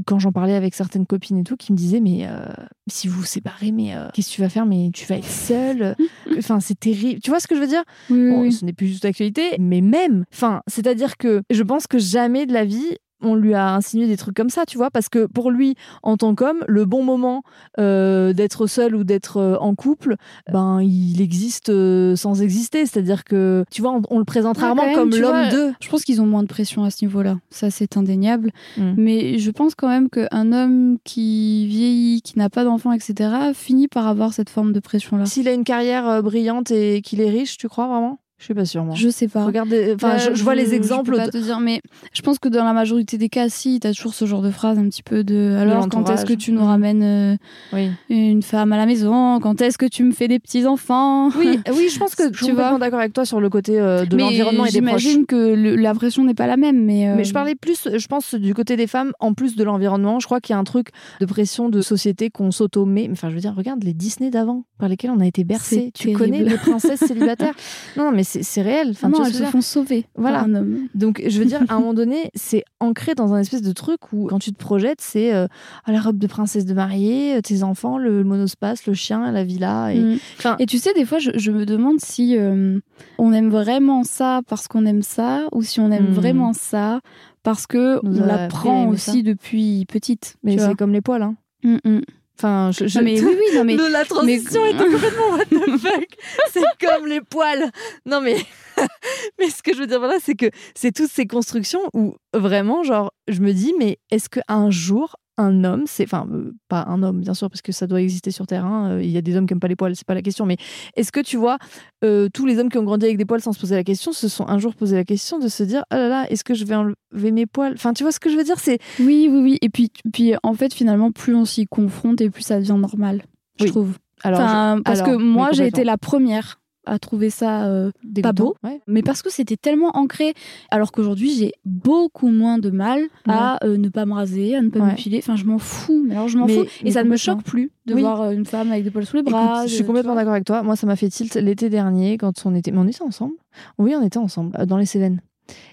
quand 0.06 0.18
j'en 0.18 0.32
parlais 0.32 0.54
avec 0.54 0.74
certaines 0.74 1.06
copines 1.06 1.38
et 1.38 1.44
tout, 1.44 1.56
qui 1.56 1.72
me 1.72 1.76
disaient 1.76 2.00
mais 2.00 2.26
euh, 2.26 2.46
si 2.88 3.08
vous 3.08 3.20
vous 3.20 3.26
séparez, 3.26 3.72
mais 3.72 3.94
euh, 3.94 4.08
qu'est-ce 4.14 4.30
que 4.30 4.34
tu 4.34 4.40
vas 4.40 4.48
faire? 4.48 4.66
Mais 4.66 4.90
tu 4.92 5.06
vas 5.06 5.16
être 5.16 5.24
seule? 5.28 5.96
Enfin, 6.38 6.60
c'est 6.60 6.78
terrible. 6.78 7.20
Tu 7.20 7.30
vois 7.30 7.40
ce 7.40 7.46
que 7.48 7.54
je 7.54 7.60
veux 7.60 7.66
dire? 7.66 7.82
Oui, 8.08 8.18
oui, 8.22 8.30
Bon, 8.30 8.40
oui. 8.42 8.52
Ce 8.52 8.64
n'est 8.64 8.72
plus 8.72 8.86
juste 8.86 9.02
d'actualité, 9.02 9.42
mais 9.58 9.80
même. 9.80 10.24
Enfin, 10.32 10.62
c'est-à-dire 10.66 11.16
que 11.16 11.42
je 11.50 11.62
pense 11.62 11.86
que 11.86 11.98
jamais 11.98 12.46
de 12.46 12.52
la 12.52 12.64
vie 12.64 12.96
on 13.22 13.34
lui 13.34 13.54
a 13.54 13.74
insinué 13.74 14.06
des 14.06 14.16
trucs 14.16 14.36
comme 14.36 14.50
ça, 14.50 14.64
tu 14.66 14.76
vois, 14.76 14.90
parce 14.90 15.08
que 15.08 15.26
pour 15.26 15.50
lui, 15.50 15.76
en 16.02 16.16
tant 16.16 16.34
qu'homme, 16.34 16.64
le 16.66 16.84
bon 16.84 17.02
moment 17.02 17.42
euh, 17.78 18.32
d'être 18.32 18.66
seul 18.66 18.94
ou 18.94 19.04
d'être 19.04 19.38
euh, 19.38 19.56
en 19.58 19.74
couple, 19.74 20.16
ben 20.50 20.80
il 20.82 21.20
existe 21.20 21.70
euh, 21.70 22.16
sans 22.16 22.42
exister. 22.42 22.86
C'est-à-dire 22.86 23.24
que, 23.24 23.64
tu 23.70 23.82
vois, 23.82 24.00
on, 24.10 24.18
le 24.18 24.24
présente 24.24 24.58
Ouais, 24.58 24.64
rarement 24.64 24.86
même, 24.86 24.94
comme 24.94 25.10
l'homme 25.10 25.48
d'eux. 25.50 25.72
Je 25.80 25.88
pense 25.88 26.04
qu'ils 26.04 26.20
ont 26.20 26.26
moins 26.26 26.42
de 26.42 26.48
pression 26.48 26.84
à 26.84 26.90
ce 26.90 27.04
niveau-là. 27.04 27.38
Ça, 27.50 27.70
c'est 27.70 27.96
indéniable. 27.96 28.50
Mm. 28.76 28.92
Mais 28.96 29.38
je 29.38 29.50
pense 29.50 29.74
quand 29.74 29.88
même 29.88 30.08
qu'un 30.08 30.52
homme 30.52 30.98
qui 31.04 31.66
vieillit, 31.66 32.22
qui 32.22 32.38
n'a 32.38 32.50
pas 32.50 32.64
d'enfant, 32.64 32.92
etc., 32.92 33.30
finit 33.54 33.88
par 33.88 34.06
avoir 34.06 34.32
cette 34.32 34.50
forme 34.50 34.72
de 34.72 34.80
pression-là. 34.80 35.26
S'il 35.26 35.48
a 35.48 35.52
une 35.52 35.64
carrière 35.64 36.22
brillante 36.22 36.70
et 36.70 37.02
qu'il 37.02 37.20
est 37.20 37.30
riche, 37.30 37.56
tu 37.56 37.68
crois 37.68 37.86
vraiment? 37.86 38.18
Je 38.40 38.46
suis 38.46 38.54
pas 38.54 38.64
sûre, 38.64 38.84
moi. 38.84 38.94
Je 38.96 39.10
sais 39.10 39.28
pas. 39.28 39.44
Enfin, 39.48 40.08
Là, 40.08 40.18
je, 40.18 40.34
je 40.34 40.42
vois 40.42 40.54
les 40.54 40.72
exemples. 40.72 41.10
Je 41.14 41.18
peux 41.20 41.24
pas 41.26 41.28
te 41.28 41.36
dire, 41.36 41.60
mais 41.60 41.82
je 42.14 42.22
pense 42.22 42.38
que 42.38 42.48
dans 42.48 42.64
la 42.64 42.72
majorité 42.72 43.18
des 43.18 43.28
cas, 43.28 43.50
si, 43.50 43.78
t'as 43.80 43.92
toujours 43.92 44.14
ce 44.14 44.24
genre 44.24 44.40
de 44.40 44.50
phrase 44.50 44.78
un 44.78 44.88
petit 44.88 45.02
peu 45.02 45.22
de. 45.24 45.56
Alors, 45.60 45.86
quand 45.90 46.08
est-ce 46.08 46.24
que 46.24 46.32
tu 46.32 46.50
nous 46.52 46.64
ramènes 46.64 47.02
euh, 47.02 47.36
Oui. 47.74 47.90
une 48.08 48.42
femme 48.42 48.72
à 48.72 48.78
la 48.78 48.86
maison? 48.86 49.40
Quand 49.40 49.60
est-ce 49.60 49.76
que 49.76 49.84
tu 49.84 50.04
me 50.04 50.12
fais 50.12 50.26
des 50.26 50.38
petits 50.38 50.66
enfants 50.66 51.28
Oui, 51.38 51.60
oui, 51.76 51.90
je 51.92 51.98
pense 51.98 52.14
que 52.14 52.28
Tu 52.28 52.38
je 52.38 52.44
suis 52.44 52.46
complètement 52.52 52.70
vois. 52.70 52.78
d'accord 52.78 53.00
avec 53.00 53.12
toi 53.12 53.26
sur 53.26 53.40
le 53.40 53.50
côté 53.50 53.78
euh, 53.78 54.06
de 54.06 54.16
l'environnement 54.16 54.64
et 54.64 54.72
des 54.72 54.80
proches. 54.80 55.02
J'imagine 55.02 55.26
que 55.26 55.54
le- 55.54 55.76
la 55.76 55.92
pression 55.94 56.24
n'est 56.24 56.32
pas 56.32 56.46
la 56.46 56.56
même, 56.56 56.82
mais. 56.82 57.10
euh, 57.10 57.16
Mais 57.16 57.24
je 57.24 57.34
parlais 57.34 57.54
plus, 57.54 57.88
je 57.94 58.06
pense, 58.06 58.34
du 58.34 58.54
côté 58.54 58.76
des 58.76 58.86
femmes, 58.86 59.12
en 59.20 59.34
plus 59.34 59.54
de 59.54 59.64
l'environnement. 59.64 60.18
Je 60.18 60.24
crois 60.24 60.40
qu'il 60.40 60.54
y 60.54 60.56
a 60.56 60.58
un 60.58 60.64
truc 60.64 60.88
de 61.20 61.26
pression 61.26 61.68
de 61.68 61.82
société 61.82 62.30
qu'on 62.30 62.50
s'auto-met. 62.52 63.06
Enfin, 63.12 63.28
je 63.28 63.34
veux 63.34 63.40
dire, 63.42 63.54
regarde 63.54 63.84
les 63.84 63.92
Disney 63.92 64.30
d'avant, 64.30 64.64
par 64.78 64.88
lesquels 64.88 65.10
on 65.10 65.20
a 65.20 65.26
été 65.26 65.44
bercés. 65.44 65.90
Tu 65.94 66.12
connais 66.12 66.42
les 66.42 66.56
princesses 66.56 67.00
célibataires? 67.06 67.52
Non, 67.98 68.04
non, 68.04 68.12
mais 68.12 68.24
c'est 68.42 68.62
réel. 68.62 68.90
Enfin, 68.90 69.08
non, 69.08 69.14
tu 69.14 69.18
vois 69.20 69.28
elles 69.28 69.34
se 69.34 69.44
font 69.44 69.60
sauver 69.60 70.06
Voilà. 70.16 70.42
un 70.42 70.54
homme. 70.54 70.88
Donc, 70.94 71.22
je 71.26 71.38
veux 71.38 71.44
dire, 71.44 71.60
à 71.68 71.74
un 71.74 71.78
moment 71.80 71.94
donné, 71.94 72.30
c'est 72.34 72.64
ancré 72.80 73.14
dans 73.14 73.34
un 73.34 73.38
espèce 73.40 73.62
de 73.62 73.72
truc 73.72 74.12
où, 74.12 74.26
quand 74.26 74.38
tu 74.38 74.52
te 74.52 74.58
projettes, 74.58 75.00
c'est 75.00 75.32
euh, 75.34 75.46
ah, 75.84 75.92
la 75.92 76.00
robe 76.00 76.18
de 76.18 76.26
princesse 76.26 76.64
de 76.66 76.74
mariée, 76.74 77.36
euh, 77.36 77.40
tes 77.40 77.62
enfants, 77.62 77.98
le 77.98 78.24
monospace, 78.24 78.86
le 78.86 78.94
chien, 78.94 79.30
la 79.32 79.44
villa. 79.44 79.92
Et... 79.92 80.00
Mm. 80.00 80.18
Et 80.58 80.66
tu 80.66 80.78
sais, 80.78 80.92
des 80.94 81.04
fois, 81.04 81.18
je, 81.18 81.30
je 81.34 81.50
me 81.50 81.64
demande 81.66 82.00
si 82.00 82.36
euh, 82.38 82.78
on 83.18 83.32
aime 83.32 83.50
vraiment 83.50 84.04
ça 84.04 84.40
parce 84.48 84.68
qu'on 84.68 84.86
aime 84.86 85.02
ça, 85.02 85.46
ou 85.52 85.62
si 85.62 85.80
on 85.80 85.90
aime 85.90 86.08
Hmm. 86.10 86.12
vraiment 86.14 86.52
ça 86.52 87.00
parce 87.42 87.66
que 87.66 88.00
Nous 88.04 88.20
on 88.20 88.26
l'apprend 88.26 88.84
à 88.88 88.92
aussi 88.92 89.22
depuis 89.22 89.84
petite. 89.86 90.36
mais 90.42 90.56
c'est 90.58 90.74
comme 90.74 90.92
les 90.92 91.00
poils. 91.00 91.22
Hein. 91.22 91.36
Mm, 91.62 91.76
mm. 91.84 92.00
Enfin, 92.40 92.70
je, 92.72 92.86
je- 92.86 92.98
Non, 92.98 93.04
mais 93.04 93.20
oui, 93.20 93.36
oui, 93.38 93.56
non, 93.56 93.64
mais. 93.64 93.76
La 93.90 94.04
transition 94.06 94.62
mais- 94.64 94.70
était 94.70 94.84
complètement 94.90 95.30
what 95.32 95.44
the 95.44 95.78
fuck. 95.78 96.08
C'est 96.50 96.62
comme 96.80 97.06
les 97.06 97.20
poils. 97.20 97.70
Non 98.06 98.20
mais 98.22 98.36
mais 99.38 99.50
ce 99.50 99.62
que 99.62 99.74
je 99.74 99.78
veux 99.80 99.86
dire 99.86 99.98
voilà, 99.98 100.14
c'est 100.22 100.34
que 100.34 100.46
c'est 100.74 100.90
toutes 100.92 101.10
ces 101.10 101.26
constructions 101.26 101.82
où 101.92 102.14
vraiment 102.34 102.82
genre 102.82 103.12
je 103.28 103.40
me 103.40 103.52
dis 103.52 103.74
mais 103.78 103.98
est-ce 104.10 104.28
que 104.30 104.40
un 104.48 104.70
jour 104.70 105.16
un 105.40 105.64
homme, 105.64 105.84
c'est 105.86 106.04
enfin 106.04 106.26
euh, 106.32 106.52
pas 106.68 106.84
un 106.88 107.02
homme 107.02 107.20
bien 107.20 107.34
sûr 107.34 107.48
parce 107.50 107.62
que 107.62 107.72
ça 107.72 107.86
doit 107.86 108.00
exister 108.00 108.30
sur 108.30 108.46
Terre. 108.46 108.64
hein, 108.64 108.90
euh, 108.92 109.02
Il 109.02 109.10
y 109.10 109.16
a 109.16 109.22
des 109.22 109.36
hommes 109.36 109.46
qui 109.46 109.52
aiment 109.54 109.60
pas 109.60 109.68
les 109.68 109.76
poils, 109.76 109.94
c'est 109.96 110.06
pas 110.06 110.14
la 110.14 110.22
question. 110.22 110.46
Mais 110.46 110.56
est-ce 110.96 111.10
que 111.12 111.20
tu 111.20 111.36
vois 111.36 111.58
euh, 112.04 112.28
tous 112.32 112.46
les 112.46 112.58
hommes 112.58 112.68
qui 112.68 112.78
ont 112.78 112.84
grandi 112.84 113.06
avec 113.06 113.16
des 113.18 113.24
poils 113.24 113.40
sans 113.40 113.52
se 113.52 113.60
poser 113.60 113.74
la 113.74 113.84
question 113.84 114.12
se 114.12 114.28
sont 114.28 114.46
un 114.48 114.58
jour 114.58 114.74
posé 114.74 114.96
la 114.96 115.04
question 115.04 115.38
de 115.38 115.48
se 115.48 115.62
dire 115.62 115.82
oh 115.92 115.96
là 115.96 116.08
là 116.08 116.26
est-ce 116.30 116.44
que 116.44 116.54
je 116.54 116.64
vais 116.64 116.74
enlever 116.76 117.30
mes 117.32 117.46
poils? 117.46 117.72
Enfin 117.74 117.92
tu 117.92 118.02
vois 118.04 118.12
ce 118.12 118.20
que 118.20 118.30
je 118.30 118.36
veux 118.36 118.44
dire 118.44 118.58
c'est 118.60 118.78
Oui, 119.00 119.28
oui, 119.30 119.40
oui. 119.42 119.58
Et 119.62 119.68
puis, 119.70 119.90
puis, 120.12 120.34
en 120.42 120.54
fait, 120.54 120.72
finalement, 120.74 121.10
plus 121.12 121.34
on 121.34 121.44
s'y 121.44 121.66
confronte 121.66 122.20
et 122.20 122.30
plus 122.30 122.42
ça 122.42 122.58
devient 122.58 122.76
normal, 122.78 123.22
je 123.58 123.64
Oui. 123.64 123.70
trouve. 123.70 123.96
alors 124.22 124.38
parce 124.84 125.00
alors, 125.00 125.16
que 125.16 125.22
moi, 125.22 125.50
j'ai 125.52 125.66
été 125.66 125.82
la 125.84 125.96
première 125.98 126.59
à 126.86 126.98
trouver 126.98 127.30
ça 127.30 127.66
euh, 127.66 127.90
pas 128.22 128.32
beau. 128.32 128.56
Ouais. 128.64 128.80
mais 128.86 129.02
parce 129.02 129.22
que 129.22 129.30
c'était 129.30 129.56
tellement 129.56 129.90
ancré. 129.94 130.34
Alors 130.70 130.92
qu'aujourd'hui, 130.92 131.30
j'ai 131.30 131.52
beaucoup 131.64 132.28
moins 132.28 132.58
de 132.58 132.70
mal 132.70 133.02
à 133.28 133.64
euh, 133.64 133.76
ne 133.76 133.88
pas 133.88 134.06
me 134.06 134.14
raser, 134.14 134.56
à 134.56 134.62
ne 134.62 134.68
pas 134.70 134.80
Ouais. 134.80 134.86
m'épiler. 134.86 135.18
Enfin, 135.18 135.36
je 135.36 135.44
m'en 135.44 135.58
fous. 135.58 136.02
Mais 136.06 136.14
alors, 136.14 136.28
je 136.28 136.38
m'en 136.38 136.48
fous. 136.48 136.64
Et 136.84 136.90
ça 136.92 137.04
ne 137.04 137.08
me 137.10 137.16
choque 137.16 137.42
plus 137.42 137.70
de 137.86 137.94
Oui. 137.94 138.00
voir 138.00 138.22
euh, 138.22 138.30
une 138.30 138.46
femme 138.46 138.70
avec 138.72 138.84
des 138.84 138.90
poils 138.90 139.04
sous 139.06 139.16
les 139.16 139.20
Écoute, 139.22 139.32
bras. 139.32 139.66
je 139.66 139.74
suis 139.74 139.84
complètement 139.84 140.14
d'accord 140.14 140.32
avec 140.32 140.44
toi. 140.44 140.62
Moi, 140.62 140.76
ça 140.76 140.86
m'a 140.86 140.96
fait 140.96 141.08
tilt 141.08 141.34
l'été 141.34 141.68
dernier 141.68 142.16
quand 142.18 142.32
on 142.46 142.54
était. 142.54 142.70
Mais 142.72 142.78
on 142.78 142.88
était 142.88 143.02
ensemble 143.02 143.34
Oui, 143.78 143.94
on 143.96 144.02
était 144.02 144.18
ensemble, 144.18 144.56
euh, 144.58 144.64
dans 144.66 144.76
les 144.78 144.86
Cévennes. 144.86 145.20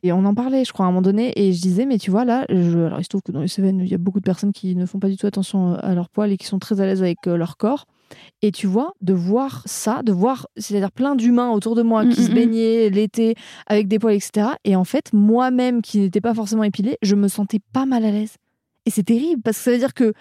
Et 0.02 0.12
on 0.12 0.26
en 0.26 0.34
parlait, 0.34 0.66
je 0.66 0.74
crois, 0.74 0.86
à 0.86 0.90
un 0.90 0.92
moment 0.92 1.04
donné. 1.04 1.32
Et 1.40 1.54
je 1.54 1.62
disais, 1.62 1.86
mais 1.86 2.00
tu 2.00 2.10
vois, 2.12 2.26
là, 2.26 2.46
je... 2.50 2.80
alors 2.80 3.00
il 3.00 3.04
se 3.04 3.10
trouve 3.10 3.22
que 3.22 3.32
dans 3.32 3.42
les 3.42 3.48
Cévennes, 3.48 3.80
il 3.80 3.88
y 3.88 3.94
a 3.94 3.98
beaucoup 4.00 4.20
de 4.20 4.26
personnes 4.26 4.52
qui 4.52 4.76
ne 4.76 4.86
font 4.88 4.98
pas 5.00 5.08
du 5.08 5.18
tout 5.18 5.28
attention 5.28 5.76
à 5.76 5.94
leur 5.94 6.10
poil 6.10 6.32
et 6.32 6.38
qui 6.38 6.48
sont 6.48 6.58
très 6.60 6.82
à 6.82 6.86
l'aise 6.86 7.02
avec 7.04 7.26
leur 7.28 7.58
corps. 7.58 7.86
Et 8.42 8.52
tu 8.52 8.68
vois, 8.68 8.94
de 9.02 9.14
voir 9.14 9.64
ça, 9.66 10.04
de 10.04 10.12
voir, 10.12 10.48
c'est-à-dire 10.58 10.92
plein 10.92 11.16
d'humains 11.16 11.52
autour 11.52 11.76
de 11.76 11.82
moi 11.82 12.06
qui 12.06 12.22
Mm, 12.22 12.24
se 12.24 12.30
mm, 12.30 12.32
mm. 12.32 12.36
baignaient 12.36 12.90
l'été 12.90 13.36
avec 13.66 13.88
des 13.88 14.00
poils, 14.00 14.16
etc. 14.16 14.50
Et 14.64 14.76
en 14.76 14.84
fait, 14.84 15.12
moi-même, 15.14 15.82
qui 15.82 16.00
n'étais 16.00 16.22
pas 16.22 16.34
forcément 16.34 16.64
épilée, 16.64 16.98
je 17.02 17.16
me 17.16 17.28
sentais 17.28 17.60
pas 17.74 17.86
mal 17.86 18.06
à 18.06 18.12
l'aise. 18.12 18.36
Et 18.86 18.90
c'est 18.90 19.04
terrible 19.04 19.42
parce 19.42 19.58
que 19.58 19.64
ça 19.64 19.72
veut 19.72 19.78
dire 19.78 19.94
que 19.94 20.14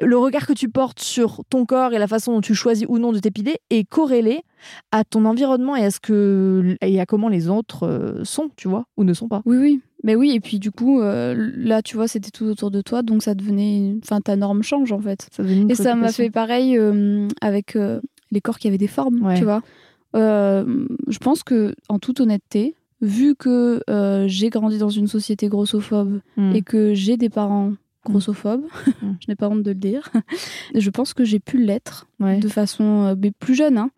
le 0.00 0.18
regard 0.18 0.46
que 0.46 0.52
tu 0.52 0.68
portes 0.68 1.00
sur 1.00 1.42
ton 1.48 1.64
corps 1.66 1.92
et 1.92 1.98
la 1.98 2.08
façon 2.08 2.32
dont 2.32 2.40
tu 2.40 2.54
choisis 2.54 2.86
ou 2.88 2.98
non 2.98 3.12
de 3.12 3.20
t'épiler 3.20 3.58
est 3.70 3.88
corrélé 3.88 4.42
à 4.90 5.04
ton 5.04 5.24
environnement 5.24 5.76
et 5.76 5.84
à 5.84 5.90
ce 5.90 6.00
que 6.00 6.76
et 6.80 7.00
à 7.00 7.06
comment 7.06 7.28
les 7.28 7.48
autres 7.48 7.86
euh, 7.86 8.24
sont, 8.24 8.50
tu 8.56 8.66
vois, 8.68 8.86
ou 8.96 9.04
ne 9.04 9.14
sont 9.14 9.28
pas. 9.28 9.42
Oui, 9.44 9.56
oui. 9.58 9.80
Mais 10.04 10.14
oui, 10.14 10.32
et 10.34 10.40
puis 10.40 10.58
du 10.60 10.70
coup, 10.70 11.00
euh, 11.00 11.34
là, 11.56 11.82
tu 11.82 11.96
vois, 11.96 12.06
c'était 12.06 12.30
tout 12.30 12.44
autour 12.44 12.70
de 12.70 12.80
toi, 12.82 13.02
donc 13.02 13.22
ça 13.22 13.34
devenait. 13.34 13.96
Enfin, 14.02 14.20
ta 14.20 14.36
norme 14.36 14.62
change 14.62 14.92
en 14.92 15.00
fait. 15.00 15.26
Ça 15.32 15.42
Et 15.42 15.74
ça 15.74 15.94
m'a 15.96 16.12
fait 16.12 16.30
pareil 16.30 16.78
euh, 16.78 17.26
avec 17.40 17.74
euh, 17.74 18.00
les 18.30 18.40
corps 18.42 18.58
qui 18.58 18.68
avaient 18.68 18.78
des 18.78 18.86
formes, 18.86 19.22
Ouais. 19.24 19.36
tu 19.38 19.44
vois. 19.44 19.62
Je 20.14 21.18
pense 21.20 21.42
que, 21.42 21.74
en 21.88 21.98
toute 21.98 22.20
honnêteté, 22.20 22.74
vu 23.00 23.34
que 23.34 23.80
j'ai 24.26 24.50
grandi 24.50 24.78
dans 24.78 24.90
une 24.90 25.06
société 25.08 25.48
grossophobe 25.48 26.20
Mm. 26.36 26.54
et 26.54 26.62
que 26.62 26.94
j'ai 26.94 27.16
des 27.16 27.28
parents 27.30 27.72
grossophobes, 28.04 28.64
Mm. 29.02 29.12
je 29.20 29.26
n'ai 29.28 29.34
pas 29.36 29.48
honte 29.48 29.62
de 29.62 29.70
le 29.70 29.76
dire, 29.76 30.10
je 30.74 30.90
pense 30.90 31.14
que 31.14 31.24
j'ai 31.24 31.40
pu 31.40 31.56
l'être 31.58 32.06
Ouais. 32.20 32.38
de 32.38 32.48
façon 32.48 33.16
mais 33.20 33.30
plus 33.32 33.54
jeune, 33.54 33.78
hein, 33.78 33.90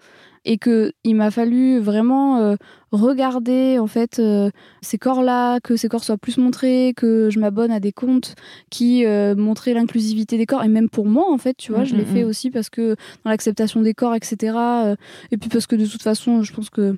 et 0.46 0.58
que 0.58 0.92
il 1.04 1.14
m'a 1.16 1.30
fallu 1.30 1.78
vraiment 1.78 2.38
euh, 2.38 2.56
regarder 2.92 3.78
en 3.78 3.86
fait 3.86 4.18
euh, 4.18 4.50
ces 4.80 4.96
corps-là, 4.96 5.60
que 5.60 5.76
ces 5.76 5.88
corps 5.88 6.04
soient 6.04 6.16
plus 6.16 6.38
montrés, 6.38 6.94
que 6.96 7.28
je 7.30 7.38
m'abonne 7.38 7.70
à 7.70 7.80
des 7.80 7.92
comptes 7.92 8.34
qui 8.70 9.04
euh, 9.04 9.34
montraient 9.34 9.74
l'inclusivité 9.74 10.38
des 10.38 10.46
corps, 10.46 10.64
et 10.64 10.68
même 10.68 10.88
pour 10.88 11.06
moi 11.06 11.30
en 11.30 11.38
fait, 11.38 11.56
tu 11.56 11.72
vois, 11.72 11.82
Mm, 11.82 11.86
je 11.86 11.96
l'ai 11.96 12.02
mm, 12.04 12.14
fait 12.14 12.24
mm. 12.24 12.28
aussi 12.28 12.50
parce 12.50 12.70
que 12.70 12.96
dans 13.24 13.30
l'acceptation 13.30 13.82
des 13.82 13.94
corps, 13.94 14.14
etc. 14.14 14.96
et 15.30 15.36
puis 15.36 15.48
parce 15.50 15.66
que 15.66 15.76
de 15.76 15.86
toute 15.86 16.02
façon, 16.02 16.42
je 16.42 16.52
pense 16.52 16.70
que 16.70 16.96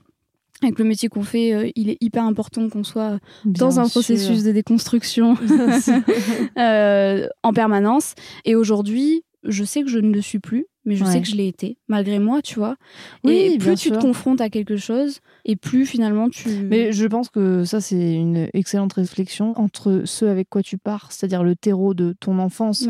avec 0.63 0.79
le 0.79 0.85
métier 0.85 1.09
qu'on 1.09 1.23
fait, 1.23 1.53
euh, 1.53 1.71
il 1.77 1.89
est 1.89 1.99
hyper 2.01 2.25
important 2.25 2.69
qu'on 2.69 2.85
soit 2.85 3.19
dans 3.45 3.79
un 3.79 3.85
sûr. 3.85 3.93
processus 3.93 4.43
de 4.43 4.53
déconstruction 4.53 5.37
euh, 6.59 7.29
en 7.43 7.53
permanence. 7.53 8.15
Et 8.45 8.55
aujourd'hui, 8.55 9.23
je 9.45 9.65
sais 9.65 9.83
que 9.83 9.89
je 9.89 9.99
ne 9.99 10.13
le 10.13 10.21
suis 10.21 10.41
plus, 10.41 10.67
mais 10.89 10.97
je 10.97 11.05
Ouais. 11.05 11.13
sais 11.13 11.21
que 11.21 11.29
je 11.29 11.37
l'ai 11.37 11.47
été, 11.47 11.77
malgré 11.87 12.19
moi, 12.19 12.41
tu 12.43 12.55
vois. 12.57 12.77
Oui, 13.23 13.35
et 13.55 13.59
plus 13.59 13.77
tu 13.77 13.91
te 13.91 13.99
confrontes 13.99 14.41
à 14.41 14.49
quelque 14.49 14.77
chose, 14.77 15.21
et 15.49 15.57
plus 15.57 15.87
finalement 15.87 16.29
tu. 16.29 16.51
Mais 16.69 16.93
je 16.93 17.07
pense 17.07 17.31
que 17.31 17.65
ça, 17.65 17.81
c'est 17.81 18.15
une 18.15 18.49
excellente 18.53 18.93
réflexion 18.93 19.59
entre 19.59 20.03
ceux 20.05 20.29
avec 20.29 20.49
quoi 20.51 20.63
tu 20.63 20.77
pars, 20.77 21.11
c'est-à-dire 21.11 21.43
le 21.43 21.57
terreau 21.57 21.95
de 21.95 22.15
ton 22.21 22.39
enfance, 22.39 22.87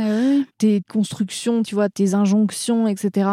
tes 0.59 0.83
constructions, 0.83 1.63
tu 1.63 1.77
vois, 1.77 1.89
tes 1.89 2.15
injonctions, 2.15 2.89
etc. 2.89 3.31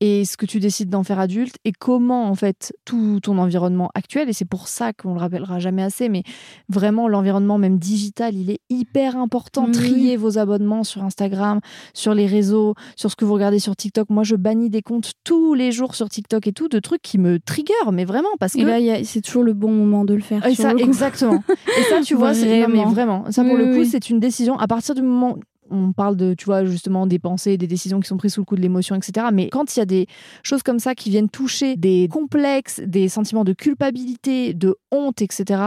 Et 0.00 0.26
ce 0.26 0.36
que 0.36 0.44
tu 0.44 0.60
décides 0.60 0.90
d'en 0.90 1.02
faire 1.02 1.18
adulte 1.18 1.56
et 1.64 1.72
comment, 1.72 2.28
en 2.28 2.34
fait, 2.34 2.74
tout 2.84 3.20
ton 3.22 3.38
environnement 3.38 3.90
actuel, 3.94 4.28
et 4.28 4.34
c'est 4.34 4.44
pour 4.44 4.68
ça 4.68 4.92
qu'on 4.92 5.14
le 5.14 5.20
rappellera 5.20 5.58
jamais 5.58 5.82
assez, 5.82 6.10
mais 6.10 6.22
vraiment, 6.68 7.08
l'environnement 7.08 7.56
même 7.56 7.78
digital, 7.78 8.34
il 8.34 8.50
est 8.50 8.60
hyper 8.68 9.16
important. 9.16 9.70
Trier 9.70 10.18
vos 10.18 10.38
abonnements 10.38 10.84
sur 10.84 11.04
Instagram, 11.04 11.60
sur 11.94 12.12
les 12.12 12.26
réseaux, 12.26 12.74
sur 12.96 13.10
ce 13.10 13.16
que 13.16 13.24
vous 13.24 13.32
regardez 13.32 13.60
sur 13.60 13.74
TikTok. 13.74 14.10
Moi, 14.10 14.24
je 14.24 14.36
bannis 14.36 14.68
des 14.68 14.82
comptes 14.82 15.12
tous 15.24 15.54
les 15.54 15.72
jours 15.72 15.94
sur 15.94 16.10
TikTok 16.10 16.46
et 16.46 16.52
tout, 16.52 16.68
de 16.68 16.80
trucs 16.80 17.00
qui 17.00 17.16
me 17.16 17.40
trigger, 17.40 17.72
mais 17.92 18.04
vraiment, 18.04 18.28
parce 18.38 18.57
que. 18.64 18.68
Et 18.68 18.80
là, 18.80 19.00
c'est 19.04 19.20
toujours 19.20 19.42
le 19.42 19.52
bon 19.52 19.70
moment 19.70 20.04
de 20.04 20.14
le 20.14 20.20
faire. 20.20 20.44
Et 20.46 20.54
sur 20.54 20.62
ça, 20.64 20.72
le 20.72 20.78
coup. 20.78 20.84
exactement. 20.86 21.42
Et 21.78 21.82
ça, 21.82 22.00
tu 22.02 22.14
vois, 22.14 22.34
c'est 22.34 22.66
mais 22.68 22.84
Vraiment. 22.84 23.30
Ça, 23.30 23.42
pour 23.44 23.52
Oui, 23.54 23.58
le 23.58 23.64
coup, 23.72 23.80
oui. 23.80 23.86
c'est 23.86 24.10
une 24.10 24.20
décision. 24.20 24.58
À 24.58 24.66
partir 24.66 24.94
du 24.94 25.02
moment 25.02 25.36
on 25.70 25.92
parle 25.92 26.16
de, 26.16 26.32
tu 26.32 26.46
vois, 26.46 26.64
justement, 26.64 27.06
des 27.06 27.18
pensées, 27.18 27.58
des 27.58 27.66
décisions 27.66 28.00
qui 28.00 28.08
sont 28.08 28.16
prises 28.16 28.32
sous 28.32 28.40
le 28.40 28.46
coup 28.46 28.56
de 28.56 28.62
l'émotion, 28.62 28.96
etc. 28.96 29.26
Mais 29.34 29.50
quand 29.50 29.76
il 29.76 29.80
y 29.80 29.82
a 29.82 29.84
des 29.84 30.06
choses 30.42 30.62
comme 30.62 30.78
ça 30.78 30.94
qui 30.94 31.10
viennent 31.10 31.28
toucher 31.28 31.76
des 31.76 32.08
complexes, 32.10 32.80
des 32.86 33.10
sentiments 33.10 33.44
de 33.44 33.52
culpabilité, 33.52 34.54
de 34.54 34.76
honte, 34.92 35.20
etc., 35.20 35.62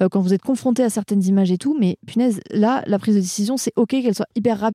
euh, 0.00 0.08
quand 0.08 0.20
vous 0.20 0.34
êtes 0.34 0.42
confronté 0.42 0.82
à 0.82 0.90
certaines 0.90 1.22
images 1.24 1.52
et 1.52 1.58
tout, 1.58 1.76
mais 1.78 1.96
punaise, 2.08 2.40
là, 2.50 2.82
la 2.88 2.98
prise 2.98 3.14
de 3.14 3.20
décision, 3.20 3.56
c'est 3.56 3.72
OK 3.76 3.90
qu'elle 3.90 4.16
soit 4.16 4.26
hyper 4.34 4.58
rapide. 4.58 4.74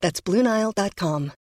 That's 0.00 0.20
BlueNile.com. 0.20 1.32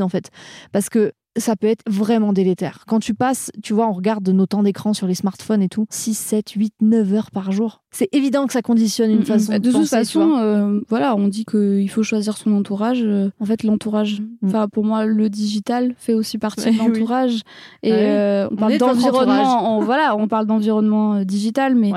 en 0.00 0.08
fait. 0.08 0.30
Parce 0.72 0.88
que 0.88 1.12
ça 1.36 1.56
peut 1.56 1.66
être 1.66 1.82
vraiment 1.88 2.32
délétère. 2.32 2.84
Quand 2.86 3.00
tu 3.00 3.14
passes, 3.14 3.50
tu 3.62 3.72
vois, 3.72 3.88
on 3.88 3.92
regarde 3.92 4.28
nos 4.28 4.46
temps 4.46 4.62
d'écran 4.62 4.92
sur 4.94 5.06
les 5.06 5.14
smartphones 5.14 5.62
et 5.62 5.68
tout, 5.68 5.86
6, 5.90 6.14
7, 6.14 6.50
8, 6.50 6.74
9 6.80 7.14
heures 7.14 7.30
par 7.30 7.52
jour. 7.52 7.82
C'est 7.90 8.08
évident 8.12 8.46
que 8.46 8.52
ça 8.52 8.62
conditionne 8.62 9.12
une 9.12 9.24
façon 9.24 9.52
de, 9.52 9.58
de 9.58 9.70
toute 9.70 9.86
façon, 9.86 10.36
euh, 10.38 10.80
voilà, 10.88 11.14
on 11.14 11.28
dit 11.28 11.44
qu'il 11.44 11.88
faut 11.88 12.02
choisir 12.02 12.36
son 12.36 12.52
entourage. 12.52 13.02
Euh, 13.02 13.30
en 13.38 13.44
fait, 13.44 13.62
l'entourage, 13.62 14.20
mm. 14.20 14.48
enfin 14.48 14.68
pour 14.68 14.84
moi, 14.84 15.06
le 15.06 15.28
digital 15.28 15.94
fait 15.96 16.14
aussi 16.14 16.38
partie 16.38 16.72
de 16.72 16.78
l'entourage. 16.78 17.42
Et 17.82 17.92
euh, 17.92 18.48
on 18.50 18.56
parle 18.56 18.78
d'environnement, 18.78 19.80
voilà, 19.80 20.16
on 20.16 20.26
parle 20.26 20.46
d'environnement 20.46 21.24
digital, 21.24 21.74
mais 21.74 21.92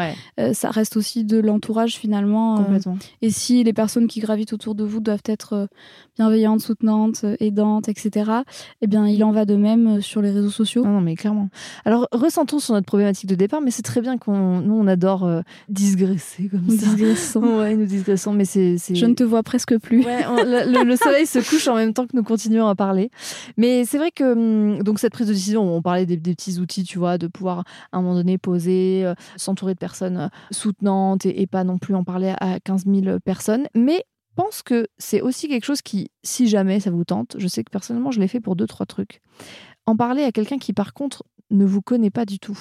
ça 0.53 0.69
reste 0.69 0.97
aussi 0.97 1.23
de 1.23 1.39
l'entourage 1.39 1.95
finalement. 1.95 2.57
Complètement. 2.57 2.97
et 3.21 3.29
si 3.29 3.63
les 3.63 3.73
personnes 3.73 4.07
qui 4.07 4.19
gravitent 4.19 4.53
autour 4.53 4.75
de 4.75 4.83
vous 4.83 4.99
doivent 4.99 5.19
être 5.25 5.67
bienveillantes, 6.15 6.61
soutenantes, 6.61 7.25
aidantes, 7.39 7.89
etc., 7.89 8.31
eh 8.81 8.87
bien, 8.87 9.07
il 9.07 9.23
en 9.23 9.26
va 9.31 9.45
de 9.45 9.55
même 9.55 10.01
sur 10.01 10.21
les 10.21 10.31
réseaux 10.31 10.49
sociaux. 10.49 10.83
Non, 10.83 10.91
non 10.91 11.01
mais 11.01 11.15
clairement. 11.15 11.49
Alors, 11.85 12.07
ressentons 12.11 12.59
sur 12.59 12.73
notre 12.73 12.85
problématique 12.85 13.29
de 13.29 13.35
départ, 13.35 13.61
mais 13.61 13.71
c'est 13.71 13.83
très 13.83 14.01
bien 14.01 14.17
qu'on, 14.17 14.61
nous, 14.61 14.75
on 14.75 14.87
adore 14.87 15.29
digresser 15.69 16.49
comme 16.49 16.61
nous 16.67 16.77
ça. 16.77 16.87
Digressons. 16.87 17.41
Ouais, 17.57 17.75
nous 17.75 17.85
digressons, 17.85 18.33
mais 18.33 18.45
c'est. 18.45 18.77
Je 18.93 19.05
ne 19.05 19.13
te 19.13 19.23
vois 19.23 19.41
presque 19.41 19.77
plus. 19.79 20.05
Ouais, 20.05 20.23
le, 20.43 20.95
soleil 20.95 21.25
se 21.25 21.39
couche 21.39 21.67
en 21.67 21.75
même 21.75 21.93
temps 21.93 22.05
que 22.05 22.15
nous 22.15 22.23
continuons 22.23 22.67
à 22.67 22.75
parler. 22.75 23.09
Mais 23.57 23.85
c'est 23.85 23.97
vrai 23.97 24.11
que 24.11 24.33
hum, 24.33 24.83
donc 24.83 24.99
cette 24.99 25.13
prise 25.13 25.27
de 25.27 25.33
décision, 25.33 25.75
on 25.75 25.81
parlait 25.81 26.05
des, 26.05 26.17
petits 26.17 26.59
outils, 26.59 26.83
tu 26.83 26.99
vois, 26.99 27.17
de 27.17 27.27
pouvoir 27.27 27.63
à 27.91 27.97
un 27.97 28.01
moment 28.01 28.15
donné 28.15 28.37
poser, 28.37 29.05
euh, 29.05 29.13
s'entourer 29.35 29.73
de 29.73 29.79
personnes 29.79 30.17
euh, 30.17 30.27
soutenantes 30.51 31.25
et, 31.25 31.41
et, 31.41 31.47
pas 31.47 31.63
non 31.63 31.77
plus 31.77 31.95
en 31.95 32.03
parler 32.03 32.33
à 32.39 32.59
15 32.59 32.85
000 32.85 33.19
personnes. 33.19 33.67
Mais 33.75 34.05
pense 34.37 34.61
que 34.61 34.87
c'est 34.99 35.21
aussi 35.21 35.47
quelque 35.47 35.65
chose 35.65 35.81
qui, 35.81 36.11
si 36.23 36.47
jamais 36.47 36.79
ça 36.79 36.91
vous 36.91 37.03
tente, 37.03 37.35
je 37.39 37.47
sais 37.47 37.63
que 37.63 37.71
personnellement 37.71 38.11
je 38.11 38.19
l'ai 38.19 38.27
fait 38.27 38.39
pour 38.39 38.55
deux 38.55 38.67
trois 38.67 38.85
trucs. 38.85 39.19
En 39.87 39.95
parler 39.95 40.23
à 40.23 40.31
quelqu'un 40.31 40.59
qui 40.59 40.73
par 40.73 40.93
contre 40.93 41.23
ne 41.49 41.65
vous 41.65 41.81
connaît 41.81 42.09
pas 42.09 42.25
du 42.25 42.39
tout. 42.39 42.59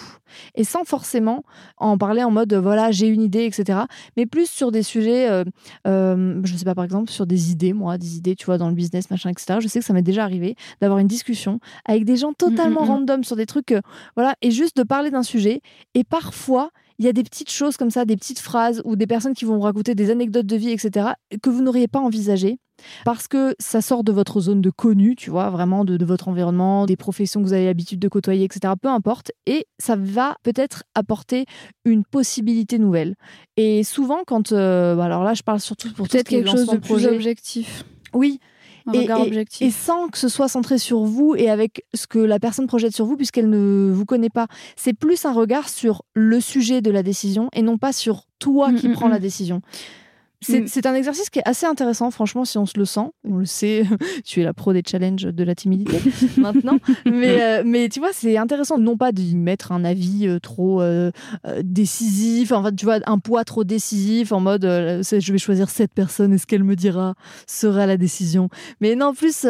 Et 0.55 0.65
sans 0.65 0.85
forcément 0.85 1.43
en 1.77 1.99
parler 1.99 2.23
en 2.23 2.31
mode 2.31 2.55
voilà, 2.55 2.93
j'ai 2.93 3.09
une 3.09 3.21
idée, 3.21 3.45
etc. 3.45 3.81
Mais 4.17 4.27
plus 4.27 4.49
sur 4.49 4.71
des 4.71 4.83
sujets, 4.83 5.29
euh, 5.29 5.45
euh, 5.87 6.41
je 6.45 6.53
ne 6.53 6.59
sais 6.59 6.65
pas, 6.65 6.75
par 6.75 6.85
exemple, 6.85 7.11
sur 7.11 7.27
des 7.27 7.51
idées, 7.51 7.73
moi, 7.73 7.99
des 7.99 8.17
idées, 8.17 8.37
tu 8.37 8.47
vois, 8.47 8.59
dans 8.59 8.69
le 8.69 8.75
business, 8.75 9.11
machin, 9.11 9.31
etc. 9.31 9.59
Je 9.61 9.69
sais 9.69 9.81
que 9.81 9.85
ça 9.85 9.93
m'est 9.93 10.03
déjà 10.03 10.23
arrivé 10.23 10.57
d'avoir 10.81 11.01
une 11.01 11.09
discussion 11.09 11.59
avec 11.85 12.05
des 12.05 12.17
gens 12.17 12.33
totalement 12.33 12.83
mm, 12.83 12.85
mm, 12.85 12.87
mm. 12.87 12.91
random 12.91 13.25
sur 13.25 13.37
des 13.37 13.47
trucs, 13.47 13.73
euh, 13.73 13.81
voilà, 14.15 14.37
et 14.41 14.51
juste 14.51 14.77
de 14.77 14.85
parler 14.85 15.11
d'un 15.11 15.25
sujet. 15.25 15.61
Et 15.95 16.05
parfois, 16.05 16.71
il 16.99 17.05
y 17.05 17.09
a 17.09 17.13
des 17.13 17.23
petites 17.23 17.51
choses 17.51 17.77
comme 17.77 17.91
ça, 17.91 18.05
des 18.05 18.17
petites 18.17 18.39
phrases 18.39 18.83
ou 18.85 18.97
des 18.97 19.07
personnes 19.07 19.35
qui 19.35 19.45
vont 19.45 19.57
vous 19.57 19.63
raconter 19.63 19.95
des 19.95 20.11
anecdotes 20.11 20.47
de 20.47 20.57
vie, 20.57 20.71
etc., 20.71 21.11
que 21.43 21.51
vous 21.51 21.63
n'auriez 21.63 21.89
pas 21.89 22.01
envisagées 22.01 22.59
parce 23.05 23.29
que 23.29 23.55
ça 23.59 23.81
sort 23.81 24.05
de 24.05 24.13
votre 24.13 24.41
zone 24.41 24.61
de 24.61 24.71
connu, 24.71 25.17
tu 25.17 25.31
vois, 25.31 25.51
vraiment 25.51 25.85
de, 25.85 26.05
votre 26.05 26.29
environnement, 26.29 26.87
des 26.87 26.97
professions 26.97 27.41
que 27.41 27.47
vous 27.47 27.53
avez 27.53 27.65
l'habitude 27.65 27.99
de 27.99 28.09
côtoyer, 28.09 28.45
etc. 28.45 28.75
Peu 28.81 28.89
importe. 28.89 29.33
Et 29.47 29.67
ça 29.79 29.97
va 29.97 30.37
peut-être 30.43 30.85
apporter 30.95 31.47
une 31.85 32.05
possibilité 32.05 32.79
nouvelle. 32.79 33.15
Et 33.57 33.83
souvent, 33.83 34.23
quand. 34.27 34.53
Euh, 34.53 34.99
alors 34.99 35.25
là, 35.25 35.35
je 35.35 35.43
parle 35.43 35.61
surtout 35.61 35.93
pour 35.93 36.09
peut-être 36.09 36.29
quelque 36.29 36.51
chose 36.51 36.67
de 36.67 36.77
plus 36.77 37.07
objectif. 37.07 37.85
Oui, 38.13 38.41
et, 38.93 39.09
et, 39.61 39.71
sans 39.71 40.09
que 40.09 40.19
ce 40.19 40.29
soit 40.29 40.49
centré 40.49 40.79
sur 40.79 41.05
vous 41.05 41.35
et 41.37 41.51
avec 41.51 41.85
ce 41.95 42.07
que 42.07 42.19
la 42.19 42.39
personne 42.39 42.67
projette 42.67 42.95
sur 42.95 43.05
vous 43.05 43.17
puisqu'elle 43.17 43.51
ne 43.51 43.91
vous 43.93 44.05
connaît 44.05 44.31
pas. 44.31 44.47
C'est 44.77 44.93
plus 44.93 45.25
un 45.25 45.33
regard 45.33 45.69
sur 45.69 46.03
le 46.15 46.41
sujet 46.41 46.83
de 46.83 46.91
la 46.91 47.03
décision 47.03 47.49
et 47.53 47.63
non 47.63 47.79
pas 47.79 47.93
sur 47.93 48.25
toi 48.39 48.71
mm, 48.71 48.77
qui 48.77 48.89
mm, 48.89 48.93
prends 48.93 49.09
la 49.09 49.19
mm. 49.19 49.23
décision. 49.23 49.63
Mm. 50.49 50.67
C'est 50.67 50.87
un 50.87 50.95
exercice 50.95 51.31
qui 51.31 51.39
est 51.39 51.49
assez 51.49 51.67
intéressant, 51.67 52.11
franchement, 52.11 52.45
si 52.45 52.59
on 52.59 52.67
se 52.67 52.79
le 52.79 52.85
sent. 52.85 53.09
On 53.25 53.37
le 53.37 53.45
sait, 53.45 53.85
tu 54.25 54.41
es 54.41 54.45
la 54.45 54.55
pro 54.55 54.73
des 54.73 54.83
challenges 54.87 55.23
de 55.23 55.45
la 55.45 55.55
timidité 55.55 55.99
maintenant. 56.37 56.79
Mais, 57.05 57.43
euh, 57.43 57.63
mais 57.65 57.89
tu 57.89 58.01
vois, 58.01 58.13
c'est 58.13 58.37
intéressant, 58.37 58.79
non 58.79 58.97
pas 58.97 59.13
d'y 59.13 59.35
mettre 59.37 59.73
un 59.73 59.85
avis 59.85 60.27
euh, 60.27 60.39
trop 60.39 60.83
euh, 60.83 61.11
décisif, 61.63 62.53
tu 62.77 62.85
vois, 62.85 62.99
un 63.07 63.19
poids 63.19 63.45
trop 63.45 63.65
décisif 63.65 64.33
en 64.33 64.41
mode 64.41 64.63
je 64.65 65.33
vais 65.33 65.39
choisir 65.39 65.71
cette 65.71 65.93
personne 65.93 66.33
et 66.33 66.39
ce 66.39 66.47
qu'elle 66.47 66.65
me 66.65 66.77
dira 66.77 67.15
sera 67.47 67.87
la 67.87 67.97
décision. 67.97 68.49
Mais 68.81 68.95
non, 68.95 69.15
plus, 69.15 69.47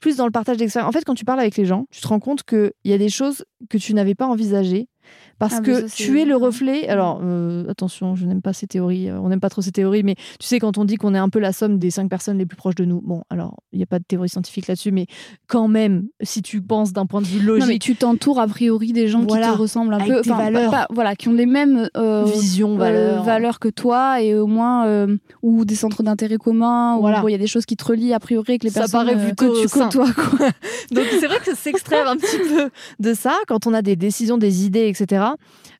plus 0.00 0.16
dans 0.16 0.26
le 0.26 0.30
partage 0.30 0.56
d'expérience. 0.56 0.88
En 0.88 0.92
fait, 0.92 1.04
quand 1.04 1.14
tu 1.14 1.24
parles 1.24 1.40
avec 1.40 1.56
les 1.56 1.64
gens, 1.64 1.86
tu 1.90 2.00
te 2.00 2.08
rends 2.08 2.20
compte 2.20 2.42
qu'il 2.44 2.72
y 2.84 2.92
a 2.92 2.98
des 2.98 3.08
choses 3.08 3.44
que 3.68 3.78
tu 3.78 3.94
n'avais 3.94 4.14
pas 4.14 4.26
envisagées 4.26 4.88
parce 5.38 5.56
ah, 5.58 5.60
que 5.60 5.94
tu 5.94 6.20
es 6.20 6.24
le 6.24 6.36
reflet. 6.36 6.88
Alors, 6.88 7.20
euh, 7.22 7.68
attention, 7.68 8.14
je 8.14 8.26
n'aime 8.26 8.42
pas 8.42 8.52
ces 8.52 8.66
théories, 8.66 9.10
euh, 9.10 9.18
on 9.20 9.28
n'aime 9.28 9.40
pas 9.40 9.50
trop 9.50 9.62
ces 9.62 9.72
théories, 9.72 10.02
mais 10.02 10.14
tu 10.14 10.46
sais, 10.46 10.58
quand 10.58 10.78
on 10.78 10.84
dit 10.84 10.96
qu'on 10.96 11.14
est 11.14 11.18
un 11.18 11.28
peu 11.28 11.38
la 11.38 11.52
somme 11.52 11.78
des 11.78 11.90
cinq 11.90 12.08
personnes 12.08 12.38
les 12.38 12.46
plus 12.46 12.56
proches 12.56 12.76
de 12.76 12.84
nous, 12.84 13.00
bon, 13.00 13.22
alors, 13.30 13.56
il 13.72 13.78
n'y 13.78 13.82
a 13.82 13.86
pas 13.86 13.98
de 13.98 14.04
théorie 14.04 14.28
scientifique 14.28 14.68
là-dessus, 14.68 14.92
mais 14.92 15.06
quand 15.46 15.68
même, 15.68 16.04
si 16.22 16.42
tu 16.42 16.62
penses 16.62 16.92
d'un 16.92 17.06
point 17.06 17.20
de 17.20 17.26
vue 17.26 17.40
logique. 17.40 17.62
Non, 17.62 17.66
mais 17.66 17.78
tu 17.78 17.96
t'entoures 17.96 18.38
a 18.38 18.46
priori 18.46 18.92
des 18.92 19.08
gens 19.08 19.24
qui 19.24 19.34
te 19.34 19.56
ressemblent 19.56 19.94
un 19.94 20.00
peu. 20.00 20.22
Tes 20.22 20.30
valeurs. 20.30 20.86
voilà, 20.90 21.16
qui 21.16 21.28
ont 21.28 21.32
les 21.32 21.46
mêmes 21.46 21.88
euh, 21.96 22.24
visions, 22.24 22.76
valeurs. 22.76 23.24
valeurs 23.24 23.58
que 23.58 23.68
toi, 23.68 24.22
et 24.22 24.34
au 24.34 24.46
moins, 24.46 25.06
ou 25.42 25.64
des 25.64 25.74
centres 25.74 26.02
d'intérêt 26.02 26.36
communs, 26.36 26.98
voilà. 26.98 27.24
où 27.24 27.28
il 27.28 27.32
y 27.32 27.36
a 27.36 27.38
des 27.38 27.46
choses 27.46 27.66
qui 27.66 27.76
te 27.76 27.84
relient 27.84 28.14
a 28.14 28.20
priori 28.20 28.58
que 28.58 28.64
les 28.64 28.70
ça 28.70 28.80
personnes 28.80 29.06
paraît 29.06 29.24
plutôt 29.24 29.52
que 29.52 29.62
tu 29.62 29.68
côtoies. 29.68 30.12
Quoi. 30.12 30.48
Donc, 30.92 31.04
c'est 31.18 31.26
vrai 31.26 31.38
que 31.44 31.54
s'extraire 31.54 32.08
un 32.08 32.16
petit 32.16 32.38
peu 32.38 32.70
de 33.00 33.14
ça, 33.14 33.36
quand 33.46 33.66
on 33.66 33.74
a 33.74 33.82
des 33.82 33.96
décisions, 33.96 34.38
des 34.38 34.64
idées, 34.64 34.88
etc., 35.00 35.24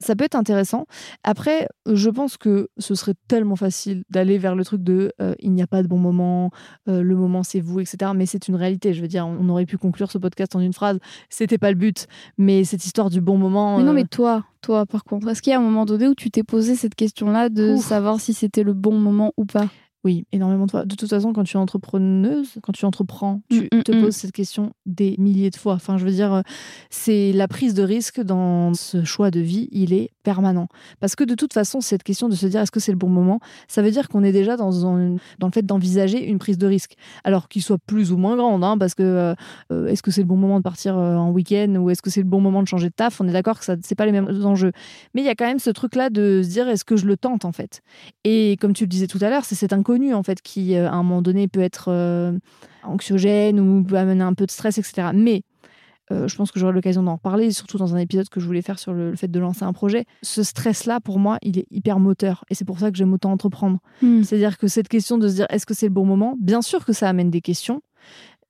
ça 0.00 0.16
peut 0.16 0.24
être 0.24 0.34
intéressant. 0.34 0.86
Après, 1.22 1.68
je 1.86 2.10
pense 2.10 2.36
que 2.36 2.68
ce 2.78 2.94
serait 2.94 3.14
tellement 3.28 3.56
facile 3.56 4.04
d'aller 4.10 4.38
vers 4.38 4.54
le 4.54 4.64
truc 4.64 4.82
de 4.82 5.12
euh, 5.20 5.34
il 5.38 5.52
n'y 5.52 5.62
a 5.62 5.66
pas 5.66 5.82
de 5.82 5.88
bon 5.88 5.98
moment, 5.98 6.50
euh, 6.88 7.02
le 7.02 7.16
moment 7.16 7.42
c'est 7.42 7.60
vous, 7.60 7.80
etc. 7.80 8.12
Mais 8.14 8.26
c'est 8.26 8.48
une 8.48 8.56
réalité. 8.56 8.92
Je 8.92 9.00
veux 9.00 9.08
dire, 9.08 9.26
on 9.26 9.48
aurait 9.48 9.66
pu 9.66 9.78
conclure 9.78 10.10
ce 10.10 10.18
podcast 10.18 10.56
en 10.56 10.60
une 10.60 10.72
phrase. 10.72 10.98
C'était 11.28 11.58
pas 11.58 11.70
le 11.70 11.76
but. 11.76 12.06
Mais 12.38 12.64
cette 12.64 12.84
histoire 12.84 13.10
du 13.10 13.20
bon 13.20 13.38
moment. 13.38 13.78
Mais 13.78 13.84
non, 13.84 13.90
euh, 13.90 13.94
mais 13.94 14.04
toi, 14.04 14.44
toi, 14.60 14.86
par 14.86 15.04
contre, 15.04 15.28
est-ce 15.28 15.42
qu'il 15.42 15.52
y 15.52 15.54
a 15.54 15.58
un 15.58 15.62
moment 15.62 15.84
donné 15.84 16.08
où 16.08 16.14
tu 16.14 16.30
t'es 16.30 16.42
posé 16.42 16.74
cette 16.74 16.94
question-là 16.94 17.48
de 17.48 17.76
savoir 17.76 18.20
si 18.20 18.34
c'était 18.34 18.62
le 18.62 18.72
bon 18.72 18.98
moment 18.98 19.32
ou 19.36 19.44
pas? 19.44 19.68
Oui, 20.04 20.26
énormément 20.32 20.66
de 20.66 20.70
fois. 20.70 20.84
De 20.84 20.94
toute 20.94 21.08
façon, 21.08 21.32
quand 21.32 21.44
tu 21.44 21.56
es 21.56 21.60
entrepreneuse, 21.60 22.58
quand 22.62 22.72
tu 22.72 22.84
entreprends, 22.84 23.40
tu 23.48 23.62
mm, 23.62 23.78
mm, 23.78 23.82
te 23.82 23.92
mm. 23.92 24.00
poses 24.02 24.16
cette 24.16 24.32
question 24.32 24.72
des 24.84 25.14
milliers 25.18 25.50
de 25.50 25.56
fois. 25.56 25.74
Enfin, 25.74 25.96
je 25.96 26.04
veux 26.04 26.12
dire, 26.12 26.42
c'est 26.90 27.32
la 27.32 27.48
prise 27.48 27.74
de 27.74 27.82
risque 27.82 28.20
dans 28.20 28.74
ce 28.74 29.04
choix 29.04 29.30
de 29.30 29.40
vie, 29.40 29.68
il 29.72 29.92
est 29.92 30.10
permanent. 30.22 30.68
Parce 31.00 31.16
que 31.16 31.24
de 31.24 31.34
toute 31.34 31.52
façon, 31.52 31.80
cette 31.80 32.02
question 32.02 32.28
de 32.28 32.34
se 32.34 32.46
dire 32.46 32.60
est-ce 32.60 32.70
que 32.70 32.80
c'est 32.80 32.92
le 32.92 32.98
bon 32.98 33.08
moment, 33.08 33.40
ça 33.66 33.82
veut 33.82 33.90
dire 33.90 34.08
qu'on 34.08 34.22
est 34.22 34.32
déjà 34.32 34.56
dans, 34.56 34.70
dans 34.72 34.96
le 34.96 35.52
fait 35.52 35.64
d'envisager 35.64 36.22
une 36.24 36.38
prise 36.38 36.58
de 36.58 36.66
risque. 36.66 36.94
Alors 37.24 37.48
qu'il 37.48 37.62
soit 37.62 37.78
plus 37.78 38.12
ou 38.12 38.16
moins 38.16 38.36
grande, 38.36 38.62
hein, 38.62 38.76
parce 38.78 38.94
que 38.94 39.02
euh, 39.02 39.34
euh, 39.72 39.86
est-ce 39.86 40.02
que 40.02 40.10
c'est 40.10 40.20
le 40.20 40.26
bon 40.26 40.36
moment 40.36 40.58
de 40.58 40.62
partir 40.62 40.98
euh, 40.98 41.16
en 41.16 41.30
week-end 41.30 41.74
ou 41.76 41.90
est-ce 41.90 42.02
que 42.02 42.10
c'est 42.10 42.20
le 42.20 42.28
bon 42.28 42.40
moment 42.40 42.62
de 42.62 42.68
changer 42.68 42.88
de 42.88 42.94
taf 42.94 43.20
On 43.20 43.28
est 43.28 43.32
d'accord 43.32 43.58
que 43.58 43.64
ce 43.64 43.72
n'est 43.72 43.96
pas 43.96 44.06
les 44.06 44.12
mêmes 44.12 44.28
enjeux. 44.44 44.72
Mais 45.14 45.22
il 45.22 45.24
y 45.24 45.30
a 45.30 45.34
quand 45.34 45.46
même 45.46 45.58
ce 45.58 45.70
truc-là 45.70 46.10
de 46.10 46.42
se 46.42 46.48
dire 46.48 46.68
est-ce 46.68 46.84
que 46.84 46.96
je 46.96 47.06
le 47.06 47.16
tente 47.16 47.44
en 47.44 47.52
fait? 47.52 47.82
Et 48.24 48.56
comme 48.60 48.74
tu 48.74 48.84
le 48.84 48.88
disais 48.88 49.06
tout 49.06 49.18
à 49.22 49.30
l'heure, 49.30 49.44
c'est 49.44 49.54
cet 49.54 49.72
inconnu 49.72 49.93
en 50.14 50.22
fait 50.22 50.42
qui 50.42 50.76
euh, 50.76 50.88
à 50.88 50.94
un 50.94 51.02
moment 51.02 51.22
donné 51.22 51.48
peut 51.48 51.60
être 51.60 51.86
euh, 51.88 52.38
anxiogène 52.82 53.60
ou 53.60 53.84
peut 53.84 53.96
amener 53.96 54.22
un 54.22 54.34
peu 54.34 54.46
de 54.46 54.50
stress, 54.50 54.78
etc. 54.78 55.08
Mais 55.14 55.42
euh, 56.12 56.28
je 56.28 56.36
pense 56.36 56.50
que 56.50 56.60
j'aurai 56.60 56.72
l'occasion 56.72 57.02
d'en 57.02 57.14
reparler, 57.14 57.50
surtout 57.50 57.78
dans 57.78 57.94
un 57.94 57.98
épisode 57.98 58.28
que 58.28 58.40
je 58.40 58.46
voulais 58.46 58.62
faire 58.62 58.78
sur 58.78 58.92
le, 58.92 59.16
fait 59.16 59.28
de 59.28 59.40
lancer 59.40 59.64
un 59.64 59.72
projet. 59.72 60.04
Ce 60.22 60.42
stress-là, 60.42 61.00
pour 61.00 61.18
moi, 61.18 61.38
il 61.42 61.58
est 61.58 61.66
hyper 61.70 61.98
moteur. 61.98 62.44
Et 62.50 62.54
c'est 62.54 62.66
pour 62.66 62.78
ça 62.78 62.90
que 62.90 62.96
j'aime 62.96 63.12
autant 63.12 63.32
entreprendre. 63.32 63.78
Hmm. 64.02 64.22
C'est-à-dire 64.22 64.58
que 64.58 64.66
cette 64.66 64.88
question 64.88 65.16
de 65.16 65.28
se 65.28 65.34
dire 65.34 65.46
est-ce 65.48 65.64
que 65.64 65.74
c'est 65.74 65.86
le 65.86 65.92
bon 65.92 66.04
moment? 66.04 66.36
Bien 66.40 66.60
sûr 66.60 66.84
que 66.84 66.92
ça 66.92 67.08
amène 67.08 67.30
des 67.30 67.40
questions 67.40 67.80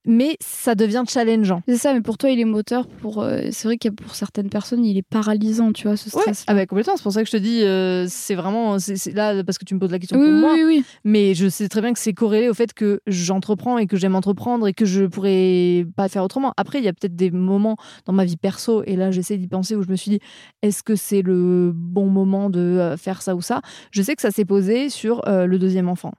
mais 0.07 0.37
ça 0.41 0.75
devient 0.75 1.05
challengeant. 1.09 1.63
C'est 1.67 1.77
ça, 1.77 1.95
mais 1.95 2.01
pour 2.01 2.19
toi, 2.19 2.31
il 2.31 2.39
est 2.39 2.45
moteur. 2.45 2.87
Pour, 2.87 3.23
euh, 3.23 3.49
c'est 3.51 3.69
vrai 3.69 3.79
que 3.79 3.89
pour 3.89 4.15
certaines 4.15 4.51
personnes, 4.51 4.85
il 4.85 4.99
est 4.99 5.03
paralysant, 5.03 5.73
tu 5.73 5.87
vois, 5.87 5.97
ce 5.97 6.11
stress. 6.11 6.45
Ah 6.47 6.55
bah, 6.55 6.67
complètement. 6.67 6.97
C'est 6.97 7.03
pour 7.03 7.13
ça 7.13 7.23
que 7.23 7.27
je 7.27 7.33
te 7.33 7.37
dis, 7.37 7.63
euh, 7.63 8.07
c'est 8.09 8.35
vraiment, 8.35 8.79
c'est, 8.79 9.13
là 9.13 9.43
parce 9.45 9.59
que 9.59 9.65
tu 9.65 9.75
me 9.75 9.81
poses 9.81 9.93
la 9.93 9.99
question 9.99 10.19
pour 10.19 10.29
moi. 10.29 10.55
Oui, 10.55 10.65
oui. 10.65 10.85
Mais 11.05 11.35
je 11.35 11.49
sais 11.49 11.69
très 11.69 11.81
bien 11.81 11.93
que 11.93 11.99
c'est 11.99 12.13
corrélé 12.13 12.49
au 12.49 12.55
fait 12.55 12.73
que 12.75 13.01
j'entreprends 13.07 13.79
et 13.79 13.87
que 13.87 13.97
j'aime 13.97 14.15
entreprendre 14.15 14.67
et 14.67 14.75
que 14.75 14.85
je 14.85 15.05
pourrais 15.05 15.87
pas 15.97 16.09
faire 16.09 16.25
autrement. 16.25 16.53
Après, 16.57 16.79
il 16.79 16.85
y 16.85 16.89
a 16.89 16.93
peut-être 16.93 17.17
des 17.17 17.31
moments 17.31 17.77
dans 18.05 18.13
ma 18.13 18.25
vie 18.25 18.37
perso 18.37 18.83
et 18.87 18.97
là, 18.97 19.11
j'essaie 19.11 19.39
d'y 19.39 19.49
penser 19.49 19.75
où 19.75 19.83
je 19.83 19.89
me 19.89 19.97
suis 19.97 20.11
dit, 20.11 20.21
est-ce 20.63 20.83
que 20.83 20.97
c'est 20.97 21.23
le 21.23 21.73
bon 21.75 22.07
moment 22.07 22.51
de 22.51 22.61
euh, 22.61 22.97
faire 22.97 23.23
ça 23.23 23.35
ou 23.35 23.41
ça? 23.41 23.63
Je 23.91 24.03
sais 24.03 24.15
que 24.15 24.23
ça 24.23 24.31
s'est 24.31 24.45
posé 24.45 24.91
sur 24.91 25.23
le 25.27 25.59
deuxième 25.59 25.89
enfant 25.89 26.13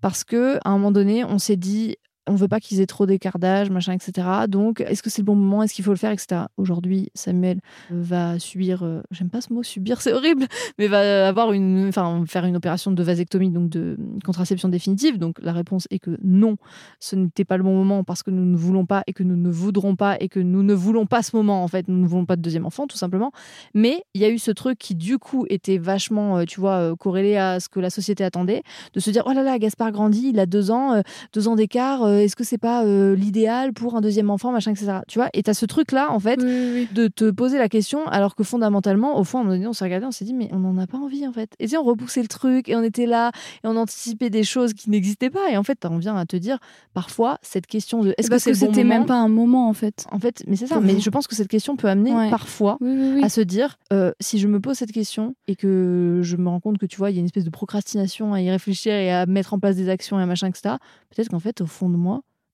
parce 0.00 0.24
que 0.24 0.58
à 0.64 0.70
un 0.70 0.72
moment 0.72 0.92
donné, 0.92 1.24
on 1.24 1.38
s'est 1.38 1.56
dit 1.56 1.96
on 2.28 2.34
veut 2.34 2.48
pas 2.48 2.60
qu'ils 2.60 2.80
aient 2.80 2.86
trop 2.86 3.04
d'écart 3.06 3.38
d'âge, 3.38 3.70
machin, 3.70 3.92
etc. 3.92 4.26
Donc, 4.48 4.80
est-ce 4.80 5.02
que 5.02 5.10
c'est 5.10 5.22
le 5.22 5.26
bon 5.26 5.34
moment? 5.34 5.62
Est-ce 5.62 5.74
qu'il 5.74 5.84
faut 5.84 5.90
le 5.90 5.96
faire, 5.96 6.12
etc. 6.12 6.42
Aujourd'hui, 6.56 7.10
Samuel 7.14 7.58
va 7.90 8.38
subir, 8.38 8.84
euh, 8.84 9.00
j'aime 9.10 9.28
pas 9.28 9.40
ce 9.40 9.52
mot, 9.52 9.62
subir, 9.62 10.00
c'est 10.00 10.12
horrible, 10.12 10.46
mais 10.78 10.86
va 10.86 11.26
avoir 11.28 11.52
une, 11.52 11.88
enfin, 11.88 12.22
faire 12.26 12.44
une 12.44 12.56
opération 12.56 12.92
de 12.92 13.02
vasectomie, 13.02 13.50
donc 13.50 13.70
de 13.70 13.96
contraception 14.24 14.68
définitive. 14.68 15.18
Donc, 15.18 15.38
la 15.42 15.52
réponse 15.52 15.88
est 15.90 15.98
que 15.98 16.16
non, 16.22 16.56
ce 17.00 17.16
n'était 17.16 17.44
pas 17.44 17.56
le 17.56 17.64
bon 17.64 17.74
moment 17.74 18.04
parce 18.04 18.22
que 18.22 18.30
nous 18.30 18.44
ne 18.44 18.56
voulons 18.56 18.86
pas 18.86 19.02
et 19.08 19.12
que 19.12 19.24
nous 19.24 19.36
ne 19.36 19.50
voudrons 19.50 19.96
pas 19.96 20.16
et 20.20 20.28
que 20.28 20.40
nous 20.40 20.62
ne 20.62 20.74
voulons 20.74 21.06
pas 21.06 21.22
ce 21.22 21.34
moment, 21.34 21.64
en 21.64 21.68
fait. 21.68 21.88
Nous 21.88 21.98
ne 21.98 22.06
voulons 22.06 22.26
pas 22.26 22.36
de 22.36 22.42
deuxième 22.42 22.66
enfant, 22.66 22.86
tout 22.86 22.96
simplement. 22.96 23.32
Mais 23.74 24.04
il 24.14 24.20
y 24.20 24.24
a 24.24 24.30
eu 24.30 24.38
ce 24.38 24.52
truc 24.52 24.78
qui, 24.78 24.94
du 24.94 25.18
coup, 25.18 25.44
était 25.50 25.78
vachement, 25.78 26.38
euh, 26.38 26.44
tu 26.44 26.60
vois, 26.60 26.76
euh, 26.76 26.94
corrélé 26.94 27.36
à 27.36 27.58
ce 27.58 27.68
que 27.68 27.80
la 27.80 27.90
société 27.90 28.22
attendait, 28.22 28.62
de 28.94 29.00
se 29.00 29.10
dire, 29.10 29.24
oh 29.26 29.32
là 29.32 29.42
là, 29.42 29.58
Gaspard 29.58 29.90
grandit, 29.90 30.30
il 30.32 30.38
a 30.38 30.46
deux 30.46 30.70
ans, 30.70 31.02
deux 31.32 31.48
ans 31.48 31.56
d'écart 31.56 32.11
est-ce 32.18 32.36
que 32.36 32.44
c'est 32.44 32.58
pas 32.58 32.84
euh, 32.84 33.14
l'idéal 33.14 33.72
pour 33.72 33.96
un 33.96 34.00
deuxième 34.00 34.30
enfant, 34.30 34.52
machin, 34.52 34.72
etc. 34.72 35.00
Tu 35.08 35.18
vois? 35.18 35.28
Et 35.34 35.42
t'as 35.42 35.54
ce 35.54 35.66
truc-là, 35.66 36.10
en 36.10 36.18
fait, 36.18 36.38
de 36.38 37.08
te 37.08 37.30
poser 37.30 37.58
la 37.58 37.68
question, 37.68 38.06
alors 38.06 38.34
que 38.34 38.44
fondamentalement, 38.44 39.18
au 39.18 39.24
fond, 39.24 39.46
on 39.46 39.72
s'est 39.72 39.84
regardé, 39.84 40.06
on 40.06 40.10
s'est 40.10 40.24
dit, 40.24 40.34
mais 40.34 40.48
on 40.52 40.58
n'en 40.58 40.78
a 40.78 40.86
pas 40.86 40.98
envie, 40.98 41.26
en 41.26 41.32
fait. 41.32 41.54
Et 41.58 41.68
tu 41.68 41.76
on 41.76 41.82
repoussait 41.82 42.22
le 42.22 42.28
truc, 42.28 42.68
et 42.68 42.76
on 42.76 42.82
était 42.82 43.06
là, 43.06 43.32
et 43.64 43.66
on 43.66 43.76
anticipait 43.76 44.30
des 44.30 44.44
choses 44.44 44.74
qui 44.74 44.90
n'existaient 44.90 45.30
pas. 45.30 45.50
Et 45.50 45.56
en 45.56 45.62
fait, 45.62 45.84
on 45.84 45.98
vient 45.98 46.16
à 46.16 46.26
te 46.26 46.36
dire, 46.36 46.58
parfois, 46.94 47.38
cette 47.42 47.66
question 47.66 48.02
de 48.02 48.14
est-ce 48.18 48.30
que 48.30 48.38
c'est 48.38 48.54
c'était 48.54 48.84
même 48.84 49.06
pas 49.06 49.16
un 49.16 49.28
moment, 49.28 49.68
en 49.68 49.72
fait. 49.72 50.06
En 50.10 50.18
fait, 50.18 50.42
mais 50.46 50.56
c'est 50.56 50.66
ça. 50.66 50.80
Mais 50.80 51.00
je 51.00 51.10
pense 51.10 51.26
que 51.26 51.34
cette 51.34 51.48
question 51.48 51.76
peut 51.76 51.88
amener 51.88 52.12
parfois 52.30 52.78
à 53.22 53.28
se 53.28 53.40
dire, 53.40 53.78
euh, 53.92 54.12
si 54.20 54.38
je 54.38 54.48
me 54.48 54.60
pose 54.60 54.76
cette 54.76 54.92
question 54.92 55.34
et 55.46 55.56
que 55.56 56.20
je 56.22 56.36
me 56.36 56.48
rends 56.48 56.60
compte 56.60 56.78
que 56.78 56.86
tu 56.86 56.96
vois, 56.96 57.10
il 57.10 57.14
y 57.14 57.18
a 57.18 57.20
une 57.20 57.26
espèce 57.26 57.44
de 57.44 57.50
procrastination 57.50 58.34
à 58.34 58.40
y 58.40 58.50
réfléchir 58.50 58.92
et 58.92 59.12
à 59.12 59.26
mettre 59.26 59.54
en 59.54 59.58
place 59.58 59.76
des 59.76 59.88
actions 59.88 60.20
et 60.20 60.26
machin, 60.26 60.48
etc. 60.48 60.76
Peut-être 61.14 61.28
qu'en 61.28 61.38
fait, 61.38 61.60
au 61.60 61.66
fond 61.66 61.88
de 61.88 61.96
moi, 61.96 62.01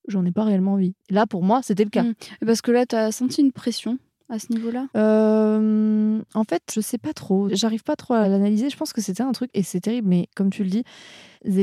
j'en 0.09 0.25
ai 0.25 0.33
pas 0.33 0.45
réellement 0.45 0.73
envie. 0.75 0.95
Là, 1.11 1.27
pour 1.27 1.43
moi, 1.43 1.61
c'était 1.63 1.85
le 1.85 1.91
cas. 1.91 2.03
Mm. 2.03 2.15
Parce 2.47 2.63
que 2.63 2.71
là, 2.71 2.87
tu 2.87 2.97
as 2.97 3.13
senti 3.13 3.41
une 3.41 3.53
pression 3.53 3.99
à 4.29 4.39
ce 4.39 4.53
niveau-là? 4.53 4.89
Euh, 4.97 6.21
En 6.35 6.45
fait, 6.45 6.63
je 6.75 6.81
sais 6.81 6.99
pas 6.99 7.13
trop. 7.13 7.49
J'arrive 7.51 7.83
pas 7.83 7.97
trop 7.97 8.15
à 8.15 8.29
l'analyser. 8.29 8.71
Je 8.71 8.77
pense 8.77 8.93
que 8.93 9.01
c'était 9.01 9.23
un 9.23 9.33
truc, 9.33 9.51
et 9.55 9.63
c'est 9.63 9.81
terrible, 9.81 10.09
mais 10.09 10.29
comme 10.35 10.51
tu 10.51 10.65
le 10.65 10.71
dis 10.71 10.85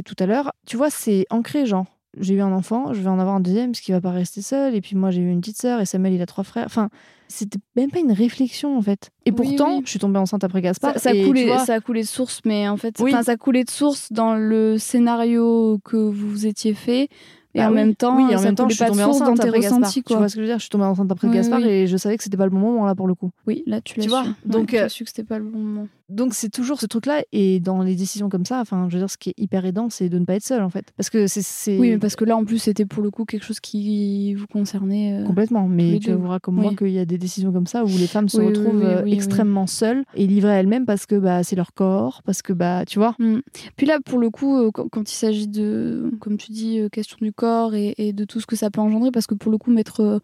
tout 0.04 0.16
à 0.20 0.26
l'heure, 0.26 0.52
tu 0.66 0.78
vois, 0.78 0.90
c'est 0.90 1.26
ancré, 1.30 1.66
genre. 1.66 1.86
J'ai 2.18 2.36
eu 2.36 2.42
un 2.42 2.54
enfant, 2.54 2.94
je 2.94 3.02
vais 3.02 3.10
en 3.10 3.20
avoir 3.20 3.36
un 3.36 3.42
deuxième, 3.42 3.72
parce 3.72 3.82
qu'il 3.82 3.94
va 3.94 4.00
pas 4.00 4.12
rester 4.12 4.42
seul. 4.42 4.74
Et 4.74 4.80
puis 4.80 4.96
moi, 4.96 5.12
j'ai 5.12 5.22
eu 5.22 5.30
une 5.30 5.42
petite 5.42 5.58
sœur, 5.58 5.82
et 5.82 5.86
Samuel, 5.86 6.14
il 6.14 6.22
a 6.22 6.26
trois 6.26 6.46
frères. 6.46 6.66
Enfin, 6.66 6.90
c'était 7.28 7.60
même 7.76 7.92
pas 7.92 8.00
une 8.00 8.14
réflexion 8.14 8.78
en 8.78 8.82
fait. 8.82 9.10
Et 9.26 9.34
pourtant, 9.34 9.82
je 9.84 9.90
suis 9.90 10.00
tombée 10.00 10.20
enceinte 10.20 10.44
après 10.44 10.62
Gaspard. 10.62 10.94
Ça, 10.94 11.00
ça, 11.00 11.10
a 11.10 11.24
coulé, 11.26 11.54
ça 11.66 11.74
a 11.74 11.80
coulé 11.82 12.02
de 12.04 12.08
source, 12.08 12.40
mais 12.46 12.70
en 12.70 12.78
fait, 12.78 12.98
ça 12.98 13.32
a 13.32 13.36
coulé 13.36 13.66
de 13.66 13.70
source 13.70 14.12
dans 14.14 14.36
le 14.36 14.78
scénario 14.78 15.80
que 15.84 15.98
vous 15.98 16.46
étiez 16.46 16.74
fait. 16.74 17.10
Et 17.56 17.60
bah 17.60 17.70
en 17.70 17.72
même 17.72 17.96
temps, 17.96 18.18
oui, 18.18 18.36
en 18.36 18.42
même 18.42 18.54
temps, 18.54 18.68
je 18.68 18.76
suis 18.76 18.86
tombée 18.86 19.04
enceinte 19.04 19.40
après 19.40 19.60
Gaspard. 19.62 19.90
Tu 19.90 20.02
vois 20.14 20.28
ce 20.28 20.36
que 20.36 20.42
je 20.42 20.46
veux 20.46 20.48
dire 20.48 20.58
Je 20.58 20.64
suis 20.64 20.70
tombée 20.70 20.84
enceinte 20.84 21.10
après 21.10 21.30
Gaspard 21.30 21.66
et 21.66 21.88
je 21.88 21.96
savais 21.96 22.18
que 22.18 22.24
c'était 22.24 22.38
pas 22.38 22.44
le 22.44 22.52
bon 22.52 22.60
moment 22.60 22.86
là 22.86 22.96
pour 22.96 23.08
le 23.08 23.16
coup. 23.16 23.32
Oui, 23.48 23.64
là 23.66 23.80
tu 23.80 23.98
l'as 23.98 24.04
su. 24.04 24.10
Vois 24.10 24.26
donc, 24.46 24.68
tu 24.68 24.78
as 24.78 24.90
su 24.90 25.06
que 25.06 25.10
c'était 25.10 25.24
pas 25.24 25.40
le 25.40 25.46
bon 25.46 25.58
moment 25.60 25.88
donc 26.10 26.34
c'est 26.34 26.50
toujours 26.50 26.80
ce 26.80 26.86
truc-là 26.86 27.24
et 27.32 27.60
dans 27.60 27.82
les 27.82 27.96
décisions 27.96 28.30
comme 28.30 28.46
ça, 28.46 28.60
enfin, 28.60 28.88
je 28.90 28.96
veux 28.96 29.02
dire, 29.02 29.10
ce 29.10 29.18
qui 29.18 29.30
est 29.30 29.34
hyper 29.38 29.66
aidant, 29.66 29.90
c'est 29.90 30.08
de 30.08 30.20
ne 30.20 30.26
pas 30.26 30.36
être 30.36 30.44
seul 30.44 30.62
en 30.62 30.70
fait, 30.70 30.94
parce 30.98 31.10
que 31.10 31.28
c'est. 31.28 31.80
Oui, 31.80 31.92
mais 31.92 31.98
parce 31.98 32.16
que 32.16 32.26
là 32.26 32.38
en 32.38 32.46
plus 32.46 32.60
c'était 32.60 32.86
pour 32.86 33.02
le 33.02 33.10
coup 33.10 33.26
quelque 33.26 33.44
chose 33.44 33.60
qui 33.60 34.34
vous 34.36 34.48
concernait. 34.48 35.22
Euh, 35.22 35.26
Complètement, 35.26 35.68
mais 35.68 36.00
tu 36.00 36.14
verras 36.14 36.40
comme 36.40 36.56
moi 36.56 36.74
qu'il 36.76 36.90
y 36.90 37.00
a 37.00 37.06
des 37.06 37.18
décisions 37.18 37.52
comme 37.52 37.68
ça 37.68 37.84
où 37.84 37.88
les 37.88 38.08
femmes 38.08 38.30
se 38.30 38.40
retrouvent 38.40 38.84
euh, 38.84 39.06
extrêmement 39.06 39.68
seules 39.68 40.04
et 40.14 40.28
livrées 40.28 40.52
à 40.52 40.56
elles-mêmes 40.56 40.86
parce 40.86 41.06
que 41.06 41.16
bah 41.16 41.44
c'est 41.44 41.56
leur 41.56 41.74
corps, 41.74 42.22
parce 42.24 42.42
que 42.42 42.54
bah 42.54 42.86
tu 42.86 43.00
vois. 43.00 43.16
Mm. 43.20 43.40
Puis 43.76 43.88
là 43.88 44.00
pour 44.04 44.20
le 44.20 44.30
coup, 44.30 44.58
euh, 44.58 44.72
quand, 44.72 45.12
il 45.12 45.16
s'agit 45.16 45.48
de, 45.48 46.12
comme 46.20 46.38
tu 46.38 46.52
dis, 46.52 46.80
question 46.92 47.18
du 47.22 47.34
corps 47.34 47.74
et, 47.74 47.96
et, 47.98 48.14
de 48.14 48.26
tout 48.26 48.40
ce 48.40 48.46
que 48.46 48.56
ça 48.56 48.70
peut 48.70 48.82
engendrer, 48.82 49.12
parce 49.12 49.28
que 49.28 49.34
pour 49.34 49.52
le 49.52 49.58
coup 49.58 49.72
mettre 49.72 50.22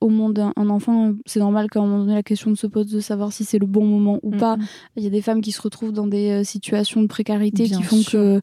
au 0.00 0.08
monde 0.08 0.52
un 0.56 0.70
enfant, 0.70 1.12
c'est 1.26 1.40
normal 1.40 1.68
qu'à 1.68 1.80
un 1.80 1.86
moment 1.86 2.00
donné, 2.00 2.14
la 2.14 2.22
question 2.22 2.54
se 2.54 2.66
pose 2.66 2.86
de 2.86 3.00
savoir 3.00 3.32
si 3.32 3.44
c'est 3.44 3.58
le 3.58 3.66
bon 3.66 3.84
moment 3.84 4.18
ou 4.22 4.30
pas. 4.30 4.56
Il 4.96 5.02
y 5.02 5.06
a 5.06 5.10
des 5.10 5.22
femmes 5.22 5.40
qui 5.40 5.52
se 5.52 5.60
retrouvent 5.60 5.92
dans 5.92 6.06
des 6.06 6.30
euh, 6.30 6.44
situations 6.44 7.02
de 7.02 7.06
précarité 7.06 7.64
qui 7.64 7.82
font 7.82 8.02
que, 8.02 8.40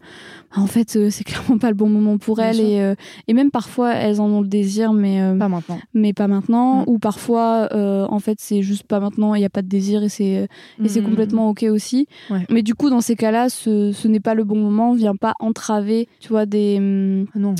bah, 0.55 0.61
en 0.61 0.67
fait, 0.67 0.95
euh, 0.95 1.09
c'est 1.09 1.23
clairement 1.23 1.57
pas 1.57 1.69
le 1.69 1.75
bon 1.75 1.89
moment 1.89 2.17
pour 2.17 2.39
elles. 2.39 2.59
Et, 2.59 2.81
euh, 2.81 2.95
et, 3.27 3.33
même 3.33 3.51
parfois, 3.51 3.93
elles 3.93 4.21
en 4.21 4.29
ont 4.29 4.41
le 4.41 4.47
désir, 4.47 4.93
mais 4.93 5.19
pas 5.37 5.49
maintenant. 5.49 5.79
Mais 5.93 6.13
pas 6.13 6.27
maintenant. 6.27 6.81
Mm. 6.81 6.85
Ou 6.87 6.99
parfois, 6.99 7.69
en 7.73 8.19
fait, 8.19 8.37
c'est 8.39 8.61
juste 8.61 8.83
pas 8.83 8.99
maintenant, 8.99 9.35
il 9.35 9.39
n'y 9.39 9.45
a 9.45 9.49
pas 9.49 9.61
de 9.61 9.67
désir 9.67 10.03
et 10.03 10.09
c'est 10.09 10.47
et 10.83 10.87
c'est 10.87 11.01
mm. 11.01 11.05
complètement 11.05 11.49
OK 11.49 11.63
aussi. 11.63 12.07
Mais 12.49 12.63
du 12.63 12.75
coup, 12.75 12.89
dans 12.89 13.01
ces 13.01 13.15
cas-là, 13.15 13.49
ce, 13.49 13.91
ce 13.91 14.07
n'est 14.07 14.19
pas 14.19 14.33
le 14.33 14.43
bon 14.43 14.57
moment, 14.57 14.93
vient 14.93 15.15
pas 15.15 15.33
entraver, 15.39 16.07
tu 16.19 16.29
vois, 16.29 16.45
des. 16.45 16.77
Hum, 16.77 17.27
ah 17.33 17.39
non 17.39 17.55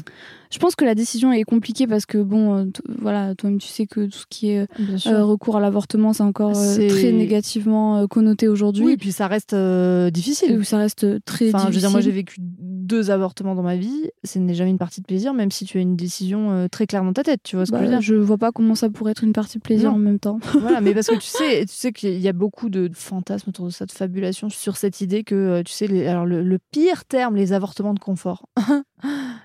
je 0.52 0.60
pense 0.60 0.76
que 0.76 0.86
la 0.86 0.96
décision 0.96 1.32
est 1.32 1.44
compliquée 1.44 1.88
parce 1.88 2.06
que, 2.06 2.18
bon, 2.18 2.56
euh, 2.56 2.66
voilà, 3.00 3.36
toi-même, 3.36 3.60
tu 3.60 3.68
sais 3.68 3.86
que 3.86 4.06
tout 4.06 4.20
ce 4.20 4.26
qui 4.30 4.50
est 4.50 4.68
euh, 5.08 5.24
recours 5.24 5.58
à 5.58 5.60
l'avortement, 5.60 6.14
c'est 6.14 6.24
encore 6.24 6.58
euh, 6.58 6.90
très 6.90 7.12
négativement 7.12 8.08
connoté 8.08 8.48
aujourd'hui. 8.48 8.86
Oui, 8.86 8.94
et 8.94 8.98
puis 8.98 9.12
ça 9.12 9.28
reste 9.28 9.56
difficile. 9.56 10.64
ça 10.66 10.78
reste 10.78 11.24
très 11.26 11.50
enfin, 11.50 11.58
difficile. 11.58 11.72
Je 11.72 11.76
veux 11.76 11.82
dire, 11.82 11.92
moi, 11.92 12.02
j'ai 12.02 12.12
vécu 12.12 12.38
deux 12.40 13.12
avortements 13.12 13.56
dans 13.56 13.64
ma 13.64 13.76
vie. 13.76 14.10
Ce 14.24 14.40
n'est 14.40 14.54
jamais 14.54 14.72
une 14.72 14.78
partie 14.78 15.02
de 15.02 15.06
plaisir, 15.06 15.34
même 15.34 15.52
si 15.52 15.66
tu 15.66 15.78
as 15.78 15.82
une 15.82 15.96
décision 15.96 16.68
très 16.72 16.88
claire 16.88 17.04
dans 17.04 17.14
ta 17.14 17.24
tête. 17.24 17.42
Tu 17.44 17.56
vois 17.56 17.66
ce 17.66 17.72
que 17.72 17.78
je 17.78 17.84
veux 17.84 17.90
bah, 17.90 17.98
dire 17.98 18.02
Je 18.02 18.16
vois 18.16 18.38
pas 18.38 18.52
comment 18.52 18.76
ça 18.76 18.90
pourrait 18.90 19.12
être 19.12 19.24
une 19.24 19.34
partie 19.34 19.58
de 19.58 19.64
plaisir 19.64 19.94
en 19.94 19.98
même 19.98 20.20
temps. 20.20 20.40
voilà, 20.60 20.82
mais 20.82 20.94
parce 20.94 21.08
que 21.08 21.16
tu 21.16 21.28
sais, 21.28 21.66
tu 21.66 21.74
sais 21.74 21.92
qu'il 21.92 22.20
y 22.20 22.28
a 22.28 22.34
beaucoup 22.34 22.70
de 22.70 22.90
fantasmes 22.94 23.50
autour 23.50 23.66
de 23.66 23.72
ça, 23.72 23.86
de 23.86 23.92
fabulation 23.92 24.50
sur 24.50 24.78
cette 24.78 25.02
idée 25.02 25.24
que, 25.24 25.62
tu 25.64 25.74
sais, 25.74 25.88
les, 25.88 26.08
alors 26.08 26.26
le, 26.26 26.42
le 26.42 26.60
pire 26.72 27.06
terme, 27.06 27.36
les 27.36 27.54
avortements 27.54 27.94
de 27.94 28.00
confort. 28.00 28.46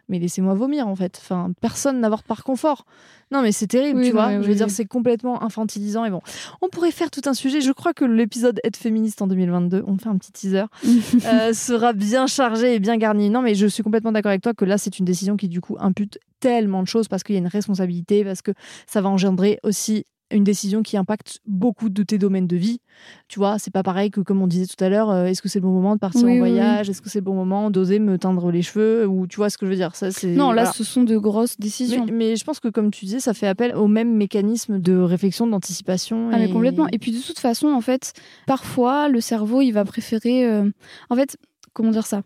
mais 0.08 0.18
laissez-moi 0.18 0.54
vomir 0.54 0.88
en 0.88 0.96
fait. 0.96 1.18
Enfin, 1.22 1.52
personne 1.60 2.00
n'avorte 2.00 2.26
par 2.26 2.44
confort. 2.44 2.84
Non, 3.30 3.40
mais 3.40 3.52
c'est 3.52 3.66
terrible, 3.66 4.04
tu 4.04 4.10
vois. 4.10 4.42
je 4.42 4.46
veux 4.46 4.54
dire, 4.54 4.68
c'est 4.68 4.84
complètement 4.84 5.42
infantilisant. 5.42 6.04
Et 6.04 6.10
bon, 6.10 6.20
on 6.60 6.68
pourrait 6.68 6.90
faire 6.90 7.10
tout 7.10 7.22
un 7.24 7.32
sujet. 7.32 7.62
Je 7.62 7.72
crois 7.72 7.94
que 7.94 8.04
l'épisode 8.04 8.60
Être 8.62 8.76
féministe 8.76 9.22
en 9.22 9.26
2022, 9.26 9.84
on 9.86 9.96
fait 9.96 10.08
un 10.08 10.18
petit 10.18 10.32
teaser, 10.32 10.64
euh, 11.24 11.54
sera 11.54 11.94
bien 11.94 12.26
chargé 12.26 12.74
et 12.74 12.78
bien 12.78 12.98
garni. 12.98 13.30
Non, 13.30 13.40
mais 13.40 13.54
je 13.54 13.66
suis 13.66 13.82
complètement 13.82 14.12
d'accord 14.12 14.30
avec 14.30 14.42
toi 14.42 14.52
que 14.52 14.66
là, 14.66 14.76
c'est 14.76 14.98
une 14.98 15.06
décision 15.06 15.38
qui, 15.38 15.48
du 15.48 15.62
coup, 15.62 15.76
impute 15.80 16.18
tellement 16.40 16.82
de 16.82 16.88
choses 16.88 17.08
parce 17.08 17.22
qu'il 17.22 17.34
y 17.34 17.38
a 17.38 17.40
une 17.40 17.46
responsabilité, 17.46 18.24
parce 18.24 18.42
que 18.42 18.50
ça 18.86 19.00
va 19.00 19.08
engendrer 19.08 19.60
aussi 19.62 20.04
une 20.32 20.44
décision 20.44 20.82
qui 20.82 20.96
impacte 20.96 21.40
beaucoup 21.46 21.88
de 21.88 22.02
tes 22.02 22.18
domaines 22.18 22.46
de 22.46 22.56
vie. 22.56 22.80
Tu 23.28 23.38
vois, 23.38 23.58
c'est 23.58 23.72
pas 23.72 23.82
pareil 23.82 24.10
que 24.10 24.20
comme 24.20 24.42
on 24.42 24.46
disait 24.46 24.66
tout 24.66 24.82
à 24.82 24.88
l'heure, 24.88 25.10
euh, 25.10 25.26
est-ce 25.26 25.42
que 25.42 25.48
c'est 25.48 25.58
le 25.58 25.66
bon 25.66 25.72
moment 25.72 25.94
de 25.94 26.00
partir 26.00 26.26
en 26.28 26.36
voyage? 26.36 26.90
Est-ce 26.90 27.02
que 27.02 27.08
c'est 27.08 27.18
le 27.18 27.24
bon 27.24 27.34
moment 27.34 27.70
d'oser 27.70 27.98
me 27.98 28.18
teindre 28.18 28.50
les 28.50 28.62
cheveux? 28.62 29.06
Ou 29.06 29.26
tu 29.26 29.36
vois 29.36 29.50
ce 29.50 29.58
que 29.58 29.66
je 29.66 29.70
veux 29.70 29.76
dire? 29.76 29.94
Ça, 29.94 30.08
Non, 30.24 30.52
là, 30.52 30.66
ce 30.66 30.84
sont 30.84 31.04
de 31.04 31.16
grosses 31.16 31.58
décisions. 31.58 32.06
Mais, 32.12 32.36
je 32.36 32.44
pense 32.44 32.60
que 32.60 32.68
comme 32.68 32.90
tu 32.90 33.04
disais, 33.04 33.20
ça 33.20 33.34
fait 33.34 33.46
appel 33.46 33.74
au 33.74 33.88
même 33.88 34.14
mécanisme 34.14 34.78
de 34.78 34.96
réflexion, 34.96 35.46
d'anticipation. 35.46 36.30
Ah, 36.32 36.38
mais 36.38 36.50
complètement. 36.50 36.88
Et 36.92 36.98
puis 36.98 37.12
de 37.12 37.20
toute 37.20 37.38
façon, 37.38 37.68
en 37.68 37.80
fait, 37.80 38.12
parfois, 38.46 39.08
le 39.08 39.20
cerveau, 39.20 39.60
il 39.60 39.72
va 39.72 39.84
préférer... 39.84 40.46
Euh, 40.46 40.70
en 41.10 41.16
fait, 41.16 41.36
comment 41.72 41.90
dire 41.90 42.06
ça? 42.06 42.22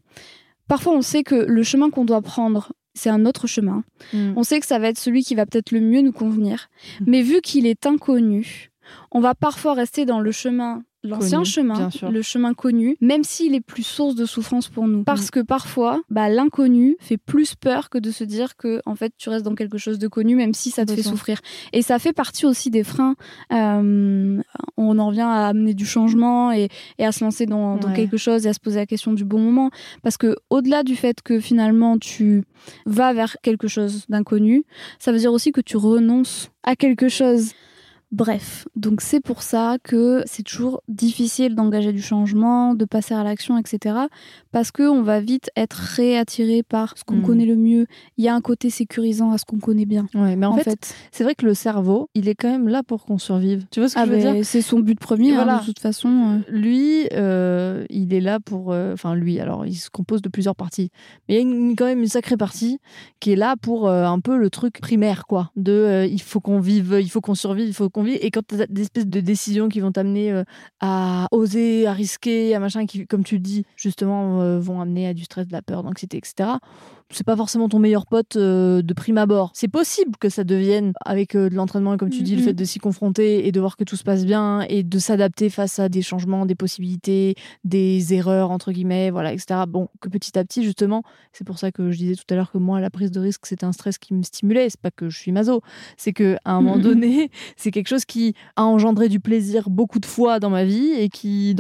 Parfois, 0.69 0.95
on 0.95 1.03
sait 1.03 1.23
que 1.23 1.35
le 1.35 1.63
chemin 1.63 1.91
qu'on 1.91 2.05
doit 2.05 2.23
prendre 2.23 2.73
c'est 2.97 3.11
un 3.11 3.27
autre 3.27 3.47
chemin. 3.47 3.85
Mm. 4.13 4.33
On 4.37 4.43
sait 4.43 4.61
que 4.61 4.67
ça 4.67 4.79
va 4.79 4.89
être 4.89 4.99
celui 4.99 5.23
qui 5.23 5.35
va 5.35 5.47
peut-être 5.47 5.71
le 5.71 5.81
mieux 5.81 6.01
nous 6.01 6.13
convenir. 6.13 6.69
Mm. 7.01 7.05
Mais 7.07 7.23
vu 7.23 7.41
qu'il 7.41 7.67
est 7.67 7.87
inconnu, 7.87 8.71
on 9.11 9.21
va 9.21 9.35
parfois 9.35 9.75
rester 9.75 10.05
dans 10.05 10.21
le 10.21 10.33
chemin 10.33 10.83
l'ancien 11.07 11.45
chemin, 11.45 11.89
le 12.11 12.23
chemin 12.23 12.55
connu, 12.55 12.97
même 13.01 13.25
s'il 13.25 13.55
est 13.55 13.61
plus 13.61 13.83
source 13.83 14.15
de 14.15 14.27
souffrance 14.27 14.69
pour 14.69 14.87
nous. 14.89 15.05
Parce 15.05 15.29
mm. 15.29 15.31
que 15.31 15.41
parfois, 15.41 16.01
bah, 16.11 16.29
l'inconnu 16.29 16.97
fait 17.01 17.17
plus 17.17 17.55
peur 17.55 17.91
que 17.91 17.99
de 17.99 18.11
se 18.11 18.25
dire 18.25 18.57
que 18.57 18.81
en 18.87 18.95
fait 18.95 19.13
tu 19.17 19.29
restes 19.29 19.45
dans 19.45 19.55
quelque 19.55 19.79
chose 19.79 19.99
de 19.99 20.09
connu, 20.09 20.37
même 20.37 20.55
si 20.55 20.71
ça 20.71 20.85
te 20.85 20.95
fait 20.95 21.03
souffrir. 21.03 21.41
Et 21.73 21.83
ça 21.83 21.99
fait 21.99 22.13
partie 22.13 22.47
aussi 22.47 22.71
des 22.71 22.85
freins. 22.85 23.15
Euh, 23.53 24.41
on 24.77 24.99
en 24.99 25.09
revient 25.09 25.21
à 25.21 25.49
amener 25.49 25.75
du 25.75 25.87
changement 25.87 26.53
et, 26.53 26.69
à 26.99 27.13
se 27.13 27.25
lancer 27.25 27.47
dans, 27.47 27.79
quelque 27.95 28.17
chose 28.17 28.47
et 28.47 28.49
à 28.49 28.53
se 28.53 28.61
poser 28.61 28.77
la 28.77 28.87
question 28.87 29.13
du 29.13 29.25
bon 29.25 29.39
moment. 29.39 29.71
Parce 30.03 30.17
que 30.17 30.37
au-delà 30.51 30.83
du 30.83 30.97
fait 30.97 31.23
que 31.23 31.41
finalement 31.41 31.99
tu 31.99 32.45
vas 32.85 33.13
vers 33.13 33.37
quelque 33.43 33.69
chose 33.69 34.05
d'inconnu, 34.09 34.65
ça 34.99 35.13
veut 35.13 35.19
dire 35.19 35.33
aussi 35.33 35.53
que 35.53 35.61
tu 35.61 35.77
renonces 35.77 36.51
à 36.63 36.77
quelque 36.77 37.09
chose 37.09 37.53
Bref, 38.13 38.69
donc 38.77 39.01
c'est 39.01 39.19
pour 39.21 39.43
ça 39.43 39.79
que 39.83 40.23
c'est 40.27 40.45
toujours 40.45 40.81
difficile 40.87 41.57
d'engager 41.57 41.93
du 41.93 42.01
changement, 42.01 42.75
de 42.75 42.85
passer 42.85 43.15
à 43.15 43.25
l'action, 43.25 43.59
etc. 43.59 43.97
Parce 44.53 44.71
qu'on 44.71 45.03
va 45.03 45.21
vite 45.21 45.51
être 45.57 45.75
réattiré 45.75 46.63
par 46.63 46.97
ce 46.97 47.03
qu'on 47.03 47.17
hmm. 47.17 47.23
connaît 47.23 47.47
le 47.47 47.57
mieux. 47.57 47.87
Il 48.17 48.25
y 48.25 48.29
a 48.29 48.35
un 48.35 48.41
côté 48.41 48.71
sécurisant 48.71 49.33
à 49.33 49.39
ce 49.39 49.45
qu'on 49.45 49.59
connaît 49.59 49.87
bien. 49.87 50.07
Ouais, 50.15 50.37
mais 50.37 50.47
en, 50.47 50.57
fait, 50.57 50.95
c'est 51.11 51.25
vrai 51.25 51.35
que 51.35 51.45
le 51.45 51.55
cerveau, 51.55 52.09
il 52.15 52.29
est 52.29 52.37
quand 52.37 52.49
même 52.49 52.69
là 52.69 52.85
pour 52.85 53.05
qu'on 53.05 53.19
survive. 53.19 53.67
Tu 53.73 53.81
vois 53.81 53.89
ce 53.89 53.97
que 53.97 54.07
je 54.07 54.11
veux 54.11 54.19
dire? 54.19 54.45
C'est 54.45 54.63
son 54.63 54.79
but 54.79 55.01
premier, 55.01 55.35
hein, 55.35 55.59
de 55.59 55.65
toute 55.65 55.81
façon. 55.81 56.43
Lui, 56.49 57.09
euh, 57.13 57.85
il 57.91 58.15
est 58.15 58.21
là 58.21 58.39
pour. 58.39 58.73
Euh, 58.73 58.93
enfin, 58.93 59.17
lui, 59.17 59.41
alors, 59.41 59.67
il 59.67 59.75
se 59.75 59.91
compose 59.91 60.23
de 60.23 60.29
plusieurs 60.29 60.55
parties. 60.55 60.91
Mais 61.29 61.43
il 61.43 61.69
y 61.69 61.73
a 61.73 61.75
quand 61.75 61.87
même 61.87 62.03
une 62.03 62.09
sacrée 62.09 62.37
partie 62.37 62.79
qui 63.19 63.33
est 63.33 63.37
là 63.37 63.57
pour 63.61 63.89
euh, 63.89 64.05
un 64.05 64.21
peu 64.21 64.37
le 64.37 64.49
truc 64.49 64.81
primaire, 64.81 65.27
quoi. 65.27 65.51
De 65.57 66.07
il 66.09 66.23
faut 66.23 66.41
qu'on 66.41 66.61
vive, 66.61 66.99
il 67.01 67.11
faut 67.11 67.21
qu'on 67.21 67.35
survive, 67.35 67.67
il 67.67 67.75
faut 67.75 67.91
qu'on 67.97 68.03
vit. 68.03 68.17
Et 68.17 68.31
quand 68.31 68.47
tu 68.47 68.61
as 68.61 68.67
des 68.67 68.83
espèces 68.83 69.07
de 69.07 69.21
décisions 69.21 69.71
qui 69.71 69.81
vont 69.81 69.91
t'amener 69.91 70.31
euh, 70.31 70.45
à 70.81 71.29
oser, 71.31 71.87
à 71.87 71.93
risquer, 71.95 72.55
à 72.55 72.61
machin, 72.61 72.85
qui, 72.85 73.07
comme 73.07 73.25
tu 73.25 73.41
dis, 73.41 73.65
justement, 73.75 74.43
euh, 74.43 74.61
vont 74.61 74.83
amener 74.83 75.09
à 75.09 75.15
du 75.15 75.25
stress, 75.25 75.49
de 75.49 75.53
la 75.53 75.63
peur, 75.63 75.83
d'anxiété, 75.83 76.19
etc 76.19 76.59
c'est 77.11 77.25
pas 77.25 77.37
forcément 77.37 77.69
ton 77.69 77.79
meilleur 77.79 78.07
pote 78.07 78.37
euh, 78.37 78.83
de 78.83 78.95
prime 78.95 79.19
abord. 79.19 79.53
C'est 79.55 79.69
possible 79.69 80.17
que 80.19 80.29
ça 80.29 80.45
devienne 80.45 80.93
avec 81.05 81.37
de 81.37 81.55
l'entraînement 81.55 81.95
et 81.95 81.97
comme 81.97 82.11
tu 82.11 82.23
dis, 82.23 82.35
le 82.35 82.43
fait 82.43 82.53
de 82.53 82.65
s'y 82.65 82.79
confronter 82.79 83.47
et 83.47 83.53
de 83.53 83.61
voir 83.61 83.77
que 83.77 83.85
tout 83.85 83.97
se 83.97 84.03
passe 84.03 84.25
bien 84.25 84.63
et 84.63 84.83
de 84.83 84.99
s'adapter 84.99 85.49
face 85.49 85.79
à 85.79 85.89
des 85.89 86.03
changements, 86.03 86.47
des 86.47 86.55
possibilités, 86.55 87.37
des 87.65 88.15
erreurs 88.15 88.51
entre 88.51 88.73
guillemets, 88.73 89.11
voilà, 89.11 89.33
etc. 89.33 89.61
Bon, 89.69 89.89
que 90.01 90.09
petit 90.09 90.37
à 90.39 90.45
petit 90.45 90.65
justement, 90.65 91.03
c'est 91.33 91.47
pour 91.47 91.59
ça 91.59 91.71
que 91.71 91.91
je 91.93 91.99
disais 91.99 92.15
tout 92.17 92.25
à 92.31 92.35
l'heure 92.35 92.51
que 92.51 92.59
moi 92.59 92.81
la 92.81 92.91
prise 92.91 93.11
de 93.11 93.21
risque 93.21 93.47
c'était 93.47 93.67
un 93.67 93.73
stress 93.73 93.99
qui 93.99 94.15
me 94.15 94.23
stimulait. 94.23 94.69
C'est 94.69 94.81
pas 94.81 94.91
que 94.91 95.09
je 95.09 95.19
suis 95.19 95.33
maso, 95.33 95.63
c'est 95.97 96.13
que 96.13 96.37
à 96.45 96.53
un 96.53 96.61
moment 96.61 96.79
donné, 96.79 97.31
c'est 97.57 97.71
quelque 97.71 97.86
chose 97.89 98.05
qui 98.05 98.35
a 98.57 98.65
engendré 98.65 99.09
du 99.09 99.21
plaisir 99.21 99.71
beaucoup 99.71 99.99
de 99.99 100.07
fois 100.07 100.41
dans 100.41 100.51
ma 100.51 100.65
vie 100.65 100.93
et 100.93 101.09
qui, 101.09 101.55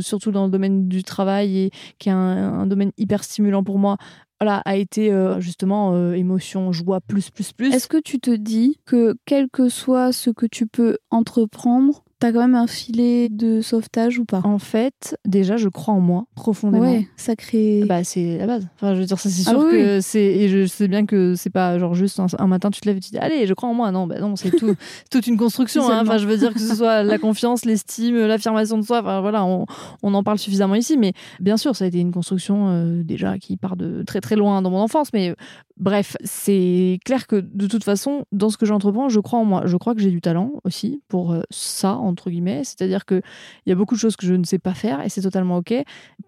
surtout 0.00 0.30
dans 0.30 0.44
le 0.44 0.50
domaine 0.50 0.88
du 0.88 1.02
travail 1.02 1.58
et 1.58 1.70
qui 1.98 2.08
est 2.08 2.12
un, 2.12 2.60
un 2.60 2.66
domaine 2.66 2.92
hyper 2.96 3.24
stimulant 3.24 3.64
pour 3.64 3.78
moi, 3.78 3.96
voilà, 4.42 4.60
a 4.64 4.74
été 4.74 5.12
euh, 5.12 5.38
justement 5.38 5.94
euh, 5.94 6.14
émotion, 6.14 6.72
joie, 6.72 7.00
plus, 7.00 7.30
plus, 7.30 7.52
plus. 7.52 7.72
Est-ce 7.72 7.86
que 7.86 8.00
tu 8.00 8.18
te 8.18 8.32
dis 8.32 8.76
que 8.84 9.14
quel 9.24 9.48
que 9.48 9.68
soit 9.68 10.12
ce 10.12 10.30
que 10.30 10.46
tu 10.46 10.66
peux 10.66 10.98
entreprendre, 11.10 12.02
t'as 12.22 12.32
quand 12.32 12.40
même 12.40 12.54
un 12.54 12.66
filet 12.66 13.28
de 13.28 13.60
sauvetage 13.60 14.18
ou 14.18 14.24
pas? 14.24 14.40
En 14.44 14.58
fait, 14.58 15.16
déjà, 15.26 15.56
je 15.56 15.68
crois 15.68 15.92
en 15.94 16.00
moi 16.00 16.24
profondément. 16.36 16.84
Ouais, 16.90 17.08
sacré. 17.16 17.82
Bah, 17.86 18.04
c'est 18.04 18.38
la 18.38 18.46
base. 18.46 18.66
Enfin, 18.76 18.94
je 18.94 19.00
veux 19.00 19.06
dire, 19.06 19.18
ça, 19.18 19.28
c'est 19.28 19.42
Ah 19.48 19.50
sûr 19.50 19.60
oui, 19.60 19.72
que 19.72 20.00
c'est. 20.00 20.22
Et 20.24 20.48
je 20.48 20.66
sais 20.66 20.86
bien 20.88 21.04
que 21.04 21.34
c'est 21.34 21.50
pas 21.50 21.78
genre 21.78 21.94
juste 21.94 22.20
un, 22.20 22.26
un 22.38 22.46
matin, 22.46 22.70
tu 22.70 22.80
te 22.80 22.86
lèves 22.88 22.98
et 22.98 23.00
tu 23.00 23.10
dis, 23.10 23.18
allez, 23.18 23.46
je 23.46 23.54
crois 23.54 23.68
en 23.68 23.74
moi. 23.74 23.90
Non, 23.90 24.06
bah 24.06 24.20
non, 24.20 24.36
c'est 24.36 24.50
tout, 24.50 24.74
toute 25.10 25.26
une 25.26 25.36
construction. 25.36 25.88
hein. 25.90 26.00
Enfin, 26.02 26.18
je 26.18 26.26
veux 26.26 26.36
dire 26.36 26.52
que 26.54 26.60
ce 26.60 26.74
soit 26.74 27.02
la 27.02 27.18
confiance, 27.18 27.64
l'estime, 27.64 28.16
l'affirmation 28.26 28.78
de 28.78 28.82
soi. 28.84 29.00
Enfin, 29.00 29.20
voilà, 29.20 29.44
on, 29.44 29.66
on 30.02 30.14
en 30.14 30.22
parle 30.22 30.38
suffisamment 30.38 30.76
ici. 30.76 30.96
Mais 30.96 31.12
bien 31.40 31.56
sûr, 31.56 31.74
ça 31.76 31.84
a 31.84 31.88
été 31.88 31.98
une 31.98 32.12
construction 32.12 32.68
euh, 32.70 33.02
déjà 33.02 33.38
qui 33.38 33.56
part 33.56 33.76
de 33.76 34.04
très 34.04 34.20
très 34.20 34.36
loin 34.36 34.62
dans 34.62 34.70
mon 34.70 34.80
enfance. 34.80 35.08
Mais 35.12 35.34
bref, 35.76 36.16
c'est 36.24 36.98
clair 37.04 37.26
que 37.26 37.36
de 37.36 37.66
toute 37.66 37.84
façon, 37.84 38.24
dans 38.32 38.50
ce 38.50 38.56
que 38.56 38.66
j'entreprends, 38.66 39.08
je 39.08 39.20
crois 39.20 39.38
en 39.38 39.44
moi. 39.44 39.62
Je 39.66 39.76
crois 39.76 39.94
que 39.94 40.00
j'ai 40.00 40.10
du 40.10 40.20
talent 40.20 40.52
aussi 40.64 41.02
pour 41.08 41.32
euh, 41.32 41.42
ça, 41.50 41.94
entre 41.94 42.30
guillemets. 42.30 42.62
C'est-à-dire 42.64 43.04
qu'il 43.04 43.22
y 43.66 43.72
a 43.72 43.74
beaucoup 43.74 43.94
de 43.94 44.00
choses 44.00 44.16
que 44.16 44.26
je 44.26 44.34
ne 44.34 44.44
sais 44.44 44.58
pas 44.58 44.74
faire 44.74 45.04
et 45.04 45.08
c'est 45.08 45.22
totalement 45.22 45.58
OK. 45.58 45.74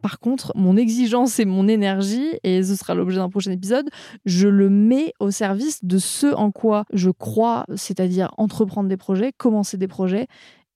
Par 0.02 0.18
contre, 0.18 0.52
mon 0.54 0.76
exigence 0.76 1.38
et 1.38 1.44
mon 1.44 1.68
énergie, 1.68 2.38
et 2.42 2.62
ce 2.62 2.74
sera 2.76 2.94
l'objet 2.94 3.16
d'un 3.16 3.28
prochain 3.28 3.52
épisode, 3.52 3.88
je 4.24 4.48
le 4.48 4.68
mets 4.68 5.12
au 5.20 5.30
service 5.30 5.84
de 5.84 5.98
ce 5.98 6.34
en 6.34 6.50
quoi 6.50 6.84
je 6.92 7.10
crois, 7.10 7.66
c'est-à-dire 7.74 8.30
entreprendre 8.36 8.88
des 8.88 8.96
projets, 8.96 9.32
commencer 9.32 9.76
des 9.76 9.88
projets 9.88 10.26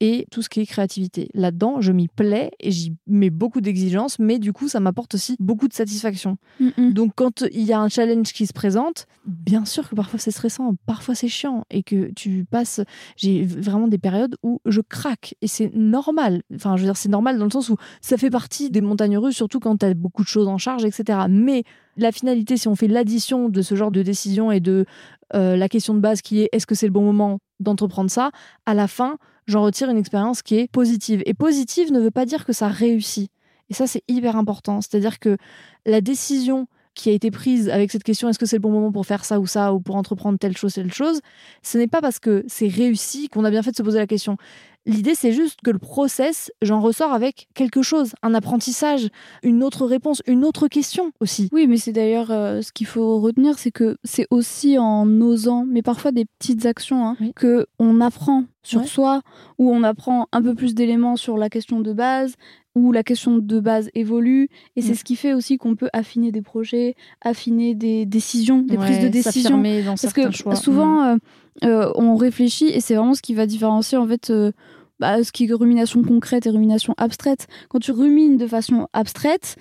et 0.00 0.26
tout 0.30 0.42
ce 0.42 0.48
qui 0.48 0.60
est 0.60 0.66
créativité. 0.66 1.28
Là-dedans, 1.34 1.80
je 1.80 1.92
m'y 1.92 2.08
plais 2.08 2.50
et 2.60 2.70
j'y 2.70 2.94
mets 3.06 3.30
beaucoup 3.30 3.60
d'exigences, 3.60 4.18
mais 4.18 4.38
du 4.38 4.52
coup, 4.52 4.68
ça 4.68 4.80
m'apporte 4.80 5.14
aussi 5.14 5.36
beaucoup 5.40 5.66
de 5.66 5.72
satisfaction. 5.72 6.38
Mm, 6.60 6.68
mm. 6.76 6.92
Donc, 6.92 7.12
quand 7.16 7.44
il 7.52 7.62
y 7.62 7.72
a 7.72 7.80
un 7.80 7.88
challenge 7.88 8.32
qui 8.32 8.46
se 8.46 8.52
présente, 8.52 9.06
bien 9.26 9.64
sûr 9.64 9.88
que 9.88 9.94
parfois 9.94 10.18
c'est 10.18 10.30
stressant, 10.30 10.74
parfois 10.86 11.14
c'est 11.14 11.28
chiant 11.28 11.64
et 11.70 11.82
que 11.82 12.12
tu 12.14 12.46
passes. 12.48 12.80
J'ai 13.16 13.44
vraiment 13.44 13.88
des 13.88 13.98
périodes 13.98 14.36
où 14.42 14.60
je 14.66 14.80
craque 14.80 15.34
et 15.42 15.48
c'est 15.48 15.74
normal. 15.74 16.42
Enfin, 16.54 16.76
je 16.76 16.82
veux 16.82 16.88
dire, 16.88 16.96
c'est 16.96 17.08
normal 17.08 17.38
dans 17.38 17.44
le 17.44 17.50
sens 17.50 17.68
où 17.68 17.76
ça 18.00 18.16
fait 18.16 18.30
partie 18.30 18.70
des 18.70 18.80
montagnes 18.80 19.18
russes, 19.18 19.36
surtout 19.36 19.60
quand 19.60 19.78
tu 19.78 19.86
as 19.86 19.94
beaucoup 19.94 20.22
de 20.22 20.28
choses 20.28 20.48
en 20.48 20.58
charge, 20.58 20.84
etc. 20.84 21.20
Mais 21.28 21.64
la 21.96 22.12
finalité, 22.12 22.56
si 22.56 22.68
on 22.68 22.76
fait 22.76 22.88
l'addition 22.88 23.48
de 23.48 23.62
ce 23.62 23.74
genre 23.74 23.90
de 23.90 24.02
décision 24.02 24.52
et 24.52 24.60
de 24.60 24.86
euh, 25.34 25.56
la 25.56 25.68
question 25.68 25.94
de 25.94 26.00
base 26.00 26.22
qui 26.22 26.40
est 26.40 26.48
est-ce 26.52 26.66
que 26.66 26.74
c'est 26.74 26.86
le 26.86 26.92
bon 26.92 27.02
moment 27.02 27.38
d'entreprendre 27.60 28.10
ça, 28.10 28.30
à 28.66 28.74
la 28.74 28.88
fin, 28.88 29.18
j'en 29.46 29.62
retire 29.62 29.90
une 29.90 29.98
expérience 29.98 30.42
qui 30.42 30.56
est 30.56 30.70
positive. 30.70 31.22
Et 31.26 31.34
positive 31.34 31.92
ne 31.92 32.00
veut 32.00 32.10
pas 32.10 32.26
dire 32.26 32.44
que 32.44 32.52
ça 32.52 32.68
réussit. 32.68 33.30
Et 33.70 33.74
ça, 33.74 33.86
c'est 33.86 34.02
hyper 34.08 34.36
important. 34.36 34.80
C'est-à-dire 34.80 35.18
que 35.18 35.36
la 35.84 36.00
décision 36.00 36.68
qui 36.98 37.08
a 37.10 37.12
été 37.12 37.30
prise 37.30 37.68
avec 37.70 37.90
cette 37.92 38.02
question 38.02 38.28
est-ce 38.28 38.38
que 38.38 38.44
c'est 38.46 38.56
le 38.56 38.60
bon 38.60 38.70
moment 38.72 38.90
pour 38.92 39.06
faire 39.06 39.24
ça 39.24 39.38
ou 39.38 39.46
ça 39.46 39.72
ou 39.72 39.80
pour 39.80 39.94
entreprendre 39.96 40.36
telle 40.38 40.56
chose, 40.56 40.74
telle 40.74 40.92
chose, 40.92 41.20
ce 41.62 41.78
n'est 41.78 41.86
pas 41.86 42.00
parce 42.00 42.18
que 42.18 42.44
c'est 42.48 42.68
réussi 42.68 43.28
qu'on 43.28 43.44
a 43.44 43.50
bien 43.50 43.62
fait 43.62 43.70
de 43.70 43.76
se 43.76 43.82
poser 43.82 43.98
la 43.98 44.06
question. 44.06 44.36
L'idée, 44.86 45.14
c'est 45.14 45.32
juste 45.32 45.60
que 45.62 45.70
le 45.70 45.78
process, 45.78 46.50
j'en 46.62 46.80
ressors 46.80 47.12
avec 47.12 47.48
quelque 47.54 47.82
chose, 47.82 48.14
un 48.22 48.32
apprentissage, 48.34 49.08
une 49.42 49.62
autre 49.62 49.84
réponse, 49.86 50.22
une 50.26 50.44
autre 50.46 50.66
question 50.66 51.12
aussi. 51.20 51.50
Oui, 51.52 51.66
mais 51.66 51.76
c'est 51.76 51.92
d'ailleurs 51.92 52.30
euh, 52.30 52.62
ce 52.62 52.72
qu'il 52.72 52.86
faut 52.86 53.20
retenir, 53.20 53.58
c'est 53.58 53.70
que 53.70 53.98
c'est 54.02 54.26
aussi 54.30 54.78
en 54.78 55.06
osant, 55.20 55.66
mais 55.68 55.82
parfois 55.82 56.10
des 56.10 56.24
petites 56.38 56.64
actions, 56.64 57.06
hein, 57.06 57.16
Oui. 57.20 57.32
que 57.36 57.66
on 57.78 58.00
apprend 58.00 58.44
sur 58.62 58.80
Ouais. 58.80 58.86
soi, 58.86 59.20
où 59.58 59.70
on 59.70 59.82
apprend 59.82 60.26
un 60.32 60.42
peu 60.42 60.54
plus 60.54 60.74
d'éléments 60.74 61.16
sur 61.16 61.36
la 61.36 61.50
question 61.50 61.80
de 61.80 61.92
base, 61.92 62.34
où 62.78 62.92
la 62.92 63.02
question 63.02 63.38
de 63.38 63.60
base 63.60 63.90
évolue, 63.94 64.48
et 64.76 64.82
c'est 64.82 64.92
Mm. 64.92 64.94
ce 64.96 65.04
qui 65.04 65.16
fait 65.16 65.32
aussi 65.34 65.58
qu'on 65.58 65.74
peut 65.76 65.88
affiner 65.92 66.30
des 66.32 66.42
projets, 66.42 66.94
affiner 67.20 67.74
des 67.74 68.06
décisions, 68.06 68.62
des 68.62 68.76
prises 68.76 69.00
de 69.00 69.08
décision. 69.08 69.58
dans 69.58 69.94
Parce 70.00 70.12
que 70.12 70.30
choix. 70.30 70.52
Mm. 70.54 70.56
souvent, 70.56 71.02
euh, 71.04 71.16
euh, 71.64 71.92
on 71.96 72.14
réfléchit 72.16 72.68
et 72.68 72.80
c'est 72.80 72.94
vraiment 72.94 73.14
ce 73.14 73.22
qui 73.22 73.34
va 73.34 73.46
différencier 73.46 73.98
en 73.98 74.06
fait 74.06 74.30
euh, 74.30 74.52
bah, 75.00 75.22
ce 75.24 75.32
qui 75.32 75.44
est 75.44 75.52
rumination 75.52 76.02
concrète 76.02 76.46
et 76.46 76.50
rumination 76.50 76.94
abstraite. 76.96 77.46
Quand 77.68 77.78
tu 77.80 77.92
rumines 77.92 78.36
de 78.36 78.46
façon 78.46 78.88
abstraite, 78.92 79.56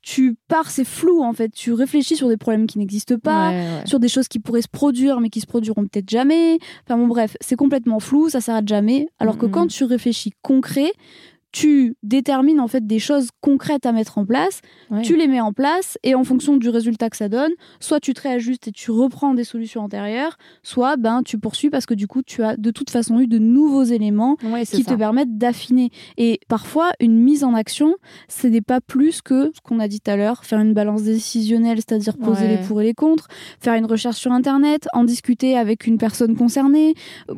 tu 0.00 0.36
pars, 0.48 0.70
c'est 0.70 0.84
flou 0.84 1.22
en 1.22 1.32
fait. 1.34 1.50
Tu 1.50 1.72
réfléchis 1.72 2.16
sur 2.16 2.28
des 2.28 2.36
problèmes 2.38 2.66
qui 2.66 2.78
n'existent 2.78 3.16
Mm. 3.16 3.20
pas, 3.20 3.48
Ouais, 3.50 3.54
ouais. 3.56 3.86
sur 3.86 3.98
des 4.00 4.08
choses 4.08 4.28
qui 4.28 4.38
pourraient 4.38 4.62
se 4.62 4.68
produire 4.68 5.20
mais 5.20 5.28
qui 5.28 5.40
se 5.40 5.46
produiront 5.46 5.82
peut-être 5.86 6.08
jamais. 6.08 6.58
Enfin 6.86 6.96
bon, 6.96 7.06
bref, 7.06 7.36
c'est 7.40 7.56
complètement 7.56 8.00
flou, 8.00 8.28
ça 8.30 8.40
s'arrête 8.40 8.68
jamais. 8.68 9.08
Alors 9.18 9.36
que 9.36 9.46
Mhm. 9.46 9.52
quand 9.52 9.66
tu 9.66 9.84
réfléchis 9.84 10.32
concret, 10.42 10.92
tu 11.52 11.96
détermines 12.02 12.60
en 12.60 12.68
fait 12.68 12.86
des 12.86 12.98
choses 12.98 13.28
concrètes 13.40 13.86
à 13.86 13.92
mettre 13.92 14.18
en 14.18 14.26
place 14.26 14.60
tu 15.02 15.16
les 15.16 15.28
mets 15.28 15.40
en 15.40 15.52
place 15.52 15.98
et 16.02 16.14
en 16.14 16.24
fonction 16.24 16.56
du 16.56 16.68
résultat 16.70 17.10
que 17.10 17.16
ça 17.16 17.28
donne, 17.28 17.52
soit 17.80 18.00
tu 18.00 18.14
te 18.14 18.22
réajustes 18.22 18.68
et 18.68 18.72
tu 18.72 18.90
reprends 18.90 19.34
des 19.34 19.44
solutions 19.44 19.82
antérieures, 19.82 20.36
soit 20.62 20.96
ben 20.96 21.22
tu 21.22 21.38
poursuis 21.38 21.68
parce 21.70 21.84
que 21.86 21.94
du 21.94 22.06
coup 22.06 22.22
tu 22.22 22.42
as 22.42 22.56
de 22.56 22.70
toute 22.70 22.88
façon 22.90 23.20
eu 23.20 23.26
de 23.26 23.38
nouveaux 23.38 23.82
éléments 23.82 24.36
qui 24.36 24.82
ça. 24.84 24.92
te 24.92 24.94
permettent 24.98 25.36
d'affiner. 25.36 25.90
Et 26.16 26.40
parfois 26.48 26.92
une 27.00 27.18
mise 27.18 27.44
en 27.44 27.52
action, 27.54 27.94
ce 28.28 28.46
n'est 28.46 28.60
pas 28.62 28.80
plus 28.80 29.20
que 29.20 29.50
ce 29.54 29.60
qu'on 29.62 29.78
a 29.78 29.88
dit 29.88 30.00
tout 30.00 30.10
à 30.10 30.16
l'heure, 30.16 30.44
faire 30.44 30.60
une 30.60 30.72
balance 30.74 31.02
décisionnelle, 31.02 31.78
c'est-à-dire 31.78 32.16
poser 32.16 32.44
Ouais. 32.44 32.56
les 32.56 32.62
pour 32.66 32.80
et 32.80 32.84
les 32.84 32.94
contre, 32.94 33.26
faire 33.60 33.74
une 33.74 33.86
recherche 33.86 34.16
sur 34.16 34.32
internet, 34.32 34.86
en 34.94 35.04
discuter 35.04 35.56
avec 35.56 35.86
une 35.86 35.98
personne 35.98 36.36
concernée 36.36 36.94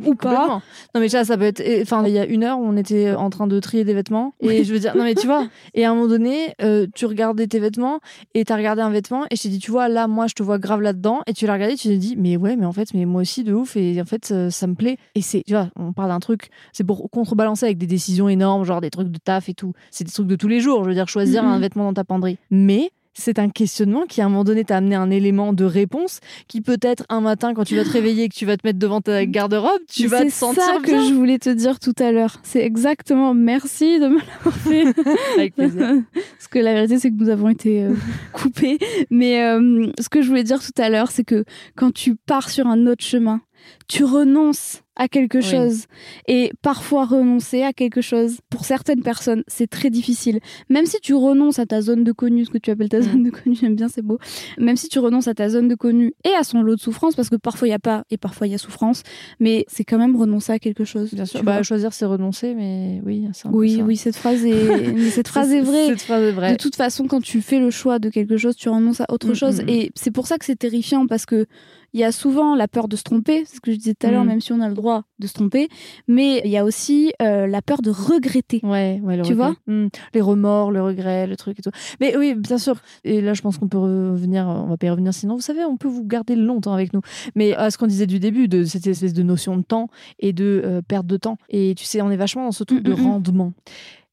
ou 0.06 0.14
pas. 0.14 0.60
Non 0.94 1.00
mais 1.00 1.08
ça, 1.08 1.24
ça 1.24 1.36
peut 1.36 1.44
être. 1.44 1.62
Enfin, 1.82 2.04
il 2.06 2.12
y 2.12 2.18
a 2.18 2.26
une 2.26 2.44
heure, 2.44 2.58
on 2.58 2.76
était 2.76 3.12
en 3.12 3.30
train 3.30 3.46
de 3.46 3.58
trier 3.60 3.84
des 3.84 3.94
vêtements 4.00 4.34
et 4.40 4.64
je 4.64 4.72
veux 4.72 4.78
dire, 4.78 4.96
non 4.96 5.04
mais 5.04 5.14
tu 5.14 5.26
vois. 5.26 5.46
Et 5.74 5.84
à 5.84 5.90
un 5.90 5.94
moment 5.94 6.08
donné, 6.08 6.54
euh, 6.62 6.86
tu 6.94 7.06
regardais 7.06 7.46
tes 7.46 7.58
vêtements 7.58 8.00
et 8.34 8.44
t'as 8.44 8.56
regardé 8.56 8.82
un 8.82 8.90
vêtement 8.90 9.26
et 9.30 9.36
je 9.36 9.42
t'ai 9.42 9.48
dit, 9.48 9.58
tu 9.58 9.70
vois, 9.70 9.88
là, 9.88 10.08
moi, 10.08 10.26
je 10.26 10.34
te 10.34 10.42
vois 10.42 10.58
grave 10.58 10.80
là-dedans 10.80 11.20
et 11.26 11.32
tu 11.32 11.46
l'as 11.46 11.54
regardé, 11.54 11.76
tu 11.76 11.88
t'es 11.88 11.96
dit, 11.96 12.16
mais 12.16 12.36
ouais, 12.36 12.56
mais 12.56 12.66
en 12.66 12.72
fait, 12.72 12.94
mais 12.94 13.04
moi 13.04 13.22
aussi 13.22 13.44
de 13.44 13.52
ouf 13.52 13.76
et 13.76 14.00
en 14.00 14.04
fait, 14.04 14.30
euh, 14.32 14.50
ça 14.50 14.66
me 14.66 14.74
plaît. 14.74 14.96
Et 15.14 15.22
c'est, 15.22 15.42
tu 15.46 15.52
vois, 15.52 15.70
on 15.76 15.92
parle 15.92 16.08
d'un 16.08 16.20
truc, 16.20 16.50
c'est 16.72 16.84
pour 16.84 17.10
contrebalancer 17.10 17.66
avec 17.66 17.78
des 17.78 17.86
décisions 17.86 18.28
énormes, 18.28 18.64
genre 18.64 18.80
des 18.80 18.90
trucs 18.90 19.08
de 19.08 19.18
taf 19.18 19.48
et 19.48 19.54
tout. 19.54 19.72
C'est 19.90 20.04
des 20.04 20.12
trucs 20.12 20.26
de 20.26 20.36
tous 20.36 20.48
les 20.48 20.60
jours. 20.60 20.84
Je 20.84 20.88
veux 20.88 20.94
dire, 20.94 21.08
choisir 21.08 21.44
un 21.44 21.58
vêtement 21.58 21.84
dans 21.84 21.94
ta 21.94 22.04
penderie. 22.04 22.38
Mais 22.50 22.90
c'est 23.20 23.38
un 23.38 23.48
questionnement 23.48 24.06
qui, 24.08 24.20
à 24.20 24.26
un 24.26 24.28
moment 24.28 24.44
donné, 24.44 24.64
t'a 24.64 24.78
amené 24.78 24.96
un 24.96 25.10
élément 25.10 25.52
de 25.52 25.64
réponse 25.64 26.20
qui 26.48 26.60
peut-être 26.60 27.04
un 27.08 27.20
matin, 27.20 27.54
quand 27.54 27.64
tu 27.64 27.76
vas 27.76 27.84
te 27.84 27.90
réveiller 27.90 28.24
et 28.24 28.28
que 28.28 28.34
tu 28.34 28.46
vas 28.46 28.56
te 28.56 28.66
mettre 28.66 28.78
devant 28.78 29.00
ta 29.00 29.24
garde-robe, 29.26 29.80
tu 29.88 30.02
Mais 30.02 30.08
vas 30.08 30.18
te 30.20 30.24
c'est 30.24 30.30
sentir 30.30 30.62
ça 30.62 30.78
bien. 30.80 30.98
que 30.98 31.04
je 31.08 31.12
voulais 31.14 31.38
te 31.38 31.50
dire 31.50 31.78
tout 31.78 31.94
à 31.98 32.10
l'heure. 32.12 32.36
C'est 32.42 32.64
exactement. 32.64 33.34
Merci 33.34 34.00
de 34.00 34.08
me 34.08 34.18
l'avoir 34.18 34.56
fait. 34.56 34.84
Avec 35.36 35.54
plaisir. 35.54 36.02
Parce 36.12 36.48
que 36.50 36.58
la 36.58 36.74
vérité, 36.74 36.98
c'est 36.98 37.10
que 37.10 37.16
nous 37.16 37.28
avons 37.28 37.48
été 37.48 37.84
euh, 37.84 37.94
coupés. 38.32 38.78
Mais 39.10 39.44
euh, 39.44 39.86
ce 40.00 40.08
que 40.08 40.22
je 40.22 40.28
voulais 40.28 40.44
dire 40.44 40.60
tout 40.60 40.82
à 40.82 40.88
l'heure, 40.88 41.10
c'est 41.10 41.24
que 41.24 41.44
quand 41.76 41.92
tu 41.92 42.16
pars 42.16 42.50
sur 42.50 42.66
un 42.66 42.86
autre 42.86 43.04
chemin, 43.04 43.40
tu 43.88 44.04
renonces 44.04 44.82
à 44.96 45.08
quelque 45.08 45.38
Oui. 45.38 45.44
chose. 45.44 45.84
Et 46.28 46.52
parfois, 46.60 47.06
renoncer 47.06 47.62
à 47.62 47.72
quelque 47.72 48.02
chose, 48.02 48.38
pour 48.50 48.64
certaines 48.66 49.02
personnes, 49.02 49.42
c'est 49.46 49.66
très 49.68 49.88
difficile. 49.88 50.40
Même 50.68 50.84
si 50.84 50.98
tu 51.00 51.14
renonces 51.14 51.58
à 51.58 51.64
ta 51.64 51.80
zone 51.80 52.04
de 52.04 52.12
connu, 52.12 52.44
ce 52.44 52.50
que 52.50 52.58
tu 52.58 52.70
appelles 52.70 52.90
ta 52.90 52.98
Mm. 52.98 53.02
zone 53.04 53.22
de 53.22 53.30
connu, 53.30 53.56
j'aime 53.58 53.76
bien, 53.76 53.88
c'est 53.88 54.02
beau. 54.02 54.18
Même 54.58 54.76
si 54.76 54.88
tu 54.88 54.98
renonces 54.98 55.26
à 55.26 55.32
ta 55.34 55.48
zone 55.48 55.68
de 55.68 55.74
connu 55.74 56.12
et 56.24 56.30
à 56.38 56.42
son 56.44 56.60
lot 56.60 56.74
de 56.74 56.80
souffrance, 56.80 57.14
parce 57.14 57.30
que 57.30 57.36
parfois 57.36 57.66
il 57.66 57.70
n'y 57.70 57.74
a 57.74 57.78
pas 57.78 58.04
et 58.10 58.18
parfois 58.18 58.46
il 58.46 58.50
y 58.50 58.54
a 58.54 58.58
souffrance, 58.58 59.02
mais 59.38 59.64
c'est 59.68 59.84
quand 59.84 59.96
même 59.98 60.14
renoncer 60.16 60.52
à 60.52 60.58
quelque 60.58 60.84
chose. 60.84 61.14
Bien 61.14 61.24
sûr. 61.24 61.42
Bah, 61.42 61.62
choisir, 61.62 61.94
c'est 61.94 62.04
renoncer, 62.04 62.54
mais 62.54 63.00
oui, 63.06 63.26
c'est 63.32 63.48
un 63.48 63.52
peu 63.52 63.56
oui, 63.56 63.76
ça. 63.78 63.82
oui, 63.84 63.96
cette 63.96 64.16
phrase 64.16 64.44
est, 64.44 64.92
mais 64.94 65.10
cette 65.10 65.28
phrase 65.28 65.50
est 65.52 65.60
vraie. 65.62 65.86
Cette 65.86 66.02
phrase 66.02 66.22
est 66.24 66.32
vraie. 66.32 66.52
De 66.52 66.56
toute 66.58 66.76
façon, 66.76 67.06
quand 67.06 67.22
tu 67.22 67.40
fais 67.40 67.58
le 67.58 67.70
choix 67.70 67.98
de 67.98 68.10
quelque 68.10 68.36
chose, 68.36 68.54
tu 68.54 68.68
renonces 68.68 69.00
à 69.00 69.06
autre 69.08 69.30
Mm, 69.30 69.34
chose. 69.34 69.62
mm. 69.62 69.68
Et 69.68 69.92
c'est 69.94 70.10
pour 70.10 70.26
ça 70.26 70.36
que 70.36 70.44
c'est 70.44 70.56
terrifiant 70.58 71.06
parce 71.06 71.24
que 71.24 71.46
il 71.92 72.00
y 72.00 72.04
a 72.04 72.12
souvent 72.12 72.54
la 72.54 72.68
peur 72.68 72.88
de 72.88 72.96
se 72.96 73.02
tromper, 73.02 73.44
c'est 73.46 73.56
ce 73.56 73.60
que 73.60 73.72
je 73.72 73.76
disais 73.76 73.94
tout 73.94 74.06
à 74.06 74.10
l'heure, 74.10 74.24
Mm. 74.24 74.28
même 74.28 74.40
si 74.40 74.52
on 74.52 74.60
a 74.60 74.68
le 74.68 74.74
droit 74.74 75.02
de 75.18 75.26
se 75.26 75.32
tromper, 75.34 75.68
mais 76.08 76.40
il 76.44 76.50
y 76.50 76.56
a 76.56 76.64
aussi 76.64 77.12
euh, 77.20 77.46
la 77.46 77.62
peur 77.62 77.82
de 77.82 77.90
regretter. 77.90 78.60
Ouais, 78.62 79.00
ouais, 79.02 79.16
le 79.16 79.22
Tu 79.22 79.32
regret. 79.32 79.34
vois 79.48 79.56
Hmm. 79.66 79.88
Les 80.14 80.20
remords, 80.20 80.70
le 80.70 80.82
regret, 80.82 81.26
le 81.26 81.36
truc 81.36 81.58
et 81.58 81.62
tout. 81.62 81.70
Mais 82.00 82.16
oui, 82.16 82.34
bien 82.34 82.58
sûr. 82.58 82.76
Et 83.04 83.20
là, 83.20 83.34
je 83.34 83.42
pense 83.42 83.58
qu'on 83.58 83.68
peut 83.68 83.78
revenir, 83.78 84.46
on 84.46 84.66
va 84.68 84.76
pas 84.76 84.86
y 84.86 84.90
revenir 84.90 85.12
sinon. 85.14 85.34
Vous 85.34 85.40
savez, 85.42 85.64
on 85.64 85.76
peut 85.76 85.88
vous 85.88 86.04
garder 86.04 86.36
longtemps 86.36 86.72
avec 86.74 86.92
nous. 86.92 87.00
Mais 87.34 87.54
à 87.54 87.70
ce 87.70 87.78
qu'on 87.78 87.86
disait 87.86 88.06
du 88.06 88.18
début, 88.18 88.48
de 88.48 88.64
cette 88.64 88.86
espèce 88.86 89.12
de 89.12 89.22
notion 89.22 89.56
de 89.56 89.62
temps 89.62 89.88
et 90.18 90.32
de 90.32 90.62
euh, 90.64 90.80
perte 90.82 91.06
de 91.06 91.16
temps. 91.16 91.36
Et 91.48 91.74
tu 91.76 91.84
sais, 91.84 92.00
on 92.02 92.10
est 92.10 92.16
vachement 92.16 92.44
dans 92.44 92.52
ce 92.52 92.64
truc 92.64 92.82
de 92.82 92.92
Mm, 92.92 92.96
mm, 92.96 93.00
mm. 93.02 93.06
rendement. 93.06 93.52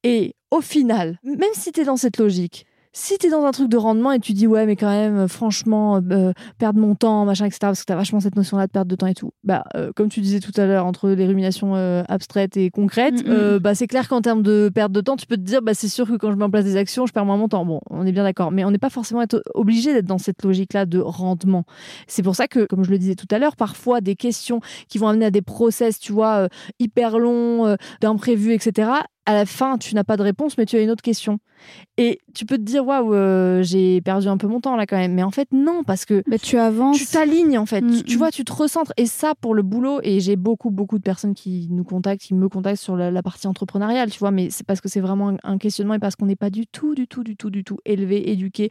Et 0.04 0.34
au 0.50 0.60
final, 0.60 1.18
même 1.24 1.38
si 1.54 1.72
tu 1.72 1.80
es 1.80 1.84
dans 1.84 1.96
cette 1.96 2.18
logique, 2.18 2.66
si 2.92 3.18
tu 3.18 3.26
es 3.26 3.30
dans 3.30 3.44
un 3.44 3.50
truc 3.50 3.68
de 3.68 3.76
rendement 3.76 4.12
et 4.12 4.20
tu 4.20 4.32
dis 4.32 4.46
ouais 4.46 4.66
mais 4.66 4.76
quand 4.76 4.90
même 4.90 5.16
euh, 5.18 5.28
franchement 5.28 6.00
euh, 6.10 6.32
perdre 6.58 6.80
mon 6.80 6.94
temps 6.94 7.24
machin 7.24 7.46
etc 7.46 7.58
parce 7.62 7.80
que 7.80 7.86
tu 7.86 7.92
as 7.92 7.96
vachement 7.96 8.20
cette 8.20 8.36
notion 8.36 8.56
là 8.56 8.66
de 8.66 8.72
perte 8.72 8.88
de 8.88 8.96
temps 8.96 9.06
et 9.06 9.14
tout 9.14 9.32
bah 9.44 9.64
euh, 9.74 9.92
comme 9.94 10.08
tu 10.08 10.20
disais 10.20 10.40
tout 10.40 10.52
à 10.56 10.66
l'heure 10.66 10.86
entre 10.86 11.10
les 11.10 11.26
ruminations 11.26 11.76
euh, 11.76 12.02
abstraites 12.08 12.56
et 12.56 12.70
concrètes 12.70 13.18
Mm, 13.24 13.28
mm. 13.28 13.32
euh, 13.32 13.58
bah 13.58 13.74
c'est 13.74 13.86
clair 13.86 14.08
qu'en 14.08 14.20
termes 14.20 14.42
de 14.42 14.70
perte 14.74 14.92
de 14.92 15.00
temps 15.00 15.16
tu 15.16 15.26
peux 15.26 15.36
te 15.36 15.42
dire 15.42 15.62
bah 15.62 15.74
c'est 15.74 15.88
sûr 15.88 16.06
que 16.06 16.16
quand 16.16 16.30
je 16.30 16.36
mets 16.36 16.44
en 16.44 16.50
place 16.50 16.64
des 16.64 16.76
actions 16.76 17.06
je 17.06 17.12
perds 17.12 17.24
moins 17.24 17.36
mon 17.36 17.48
temps. 17.48 17.64
Bon 17.64 17.80
on 17.90 18.06
est 18.06 18.12
bien 18.12 18.24
d'accord. 18.24 18.50
Mais 18.50 18.64
on 18.64 18.70
n'est 18.70 18.78
pas 18.78 18.90
forcément 18.90 19.24
obligé 19.54 19.92
d'être 19.92 20.06
dans 20.06 20.18
cette 20.18 20.42
logique 20.42 20.72
là 20.72 20.86
de 20.86 20.98
rendement. 20.98 21.64
C'est 22.06 22.22
pour 22.22 22.36
ça 22.36 22.48
que 22.48 22.64
comme 22.64 22.84
je 22.84 22.90
le 22.90 22.98
disais 22.98 23.14
tout 23.14 23.26
à 23.30 23.38
l'heure 23.38 23.56
parfois 23.56 24.00
des 24.00 24.16
questions 24.16 24.60
qui 24.88 24.98
vont 24.98 25.08
amener 25.08 25.26
à 25.26 25.30
des 25.30 25.42
process 25.42 25.98
tu 25.98 26.12
vois 26.12 26.44
euh, 26.44 26.48
hyper 26.78 27.18
longs 27.18 27.66
euh, 27.66 27.76
d'imprévus 28.00 28.52
etc 28.52 28.90
à 29.28 29.34
la 29.34 29.44
fin, 29.44 29.76
tu 29.76 29.94
n'as 29.94 30.04
pas 30.04 30.16
de 30.16 30.22
réponse, 30.22 30.56
mais 30.56 30.64
tu 30.64 30.76
as 30.76 30.80
une 30.80 30.88
autre 30.90 31.02
question. 31.02 31.38
Et 31.98 32.18
tu 32.34 32.46
peux 32.46 32.56
te 32.56 32.62
dire, 32.62 32.86
waouh, 32.86 33.12
euh, 33.12 33.62
j'ai 33.62 34.00
perdu 34.00 34.26
un 34.28 34.38
peu 34.38 34.46
mon 34.46 34.58
temps 34.60 34.74
là 34.74 34.86
quand 34.86 34.96
même. 34.96 35.12
Mais 35.12 35.22
en 35.22 35.30
fait, 35.30 35.48
non, 35.52 35.82
parce 35.84 36.06
que 36.06 36.22
Bah, 36.26 36.38
tu 36.38 36.56
avances. 36.56 36.96
tu 36.96 37.04
t'alignes 37.04 37.58
en 37.58 37.66
fait. 37.66 37.82
Mm, 37.82 37.96
Tu, 37.98 38.02
tu 38.04 38.14
mm. 38.14 38.18
vois, 38.18 38.30
tu 38.30 38.42
te 38.44 38.52
recentres. 38.52 38.92
Et 38.96 39.04
ça, 39.04 39.34
pour 39.38 39.54
le 39.54 39.62
boulot, 39.62 40.00
et 40.02 40.20
j'ai 40.20 40.36
beaucoup, 40.36 40.70
beaucoup 40.70 40.96
de 40.96 41.02
personnes 41.02 41.34
qui 41.34 41.68
nous 41.70 41.84
contactent, 41.84 42.22
qui 42.22 42.32
me 42.34 42.48
contactent 42.48 42.80
sur 42.80 42.96
la, 42.96 43.10
la 43.10 43.22
partie 43.22 43.46
entrepreneuriale, 43.46 44.10
tu 44.10 44.18
vois, 44.18 44.30
mais 44.30 44.48
c'est 44.48 44.64
parce 44.66 44.80
que 44.80 44.88
c'est 44.88 45.00
vraiment 45.00 45.28
un, 45.30 45.36
un 45.42 45.58
questionnement 45.58 45.94
et 45.94 45.98
parce 45.98 46.16
qu'on 46.16 46.26
n'est 46.26 46.36
pas 46.36 46.48
du 46.50 46.66
tout, 46.66 46.94
du 46.94 47.06
tout, 47.06 47.22
du 47.22 47.36
tout, 47.36 47.50
du 47.50 47.64
tout 47.64 47.76
élevé, 47.84 48.30
éduqué. 48.30 48.70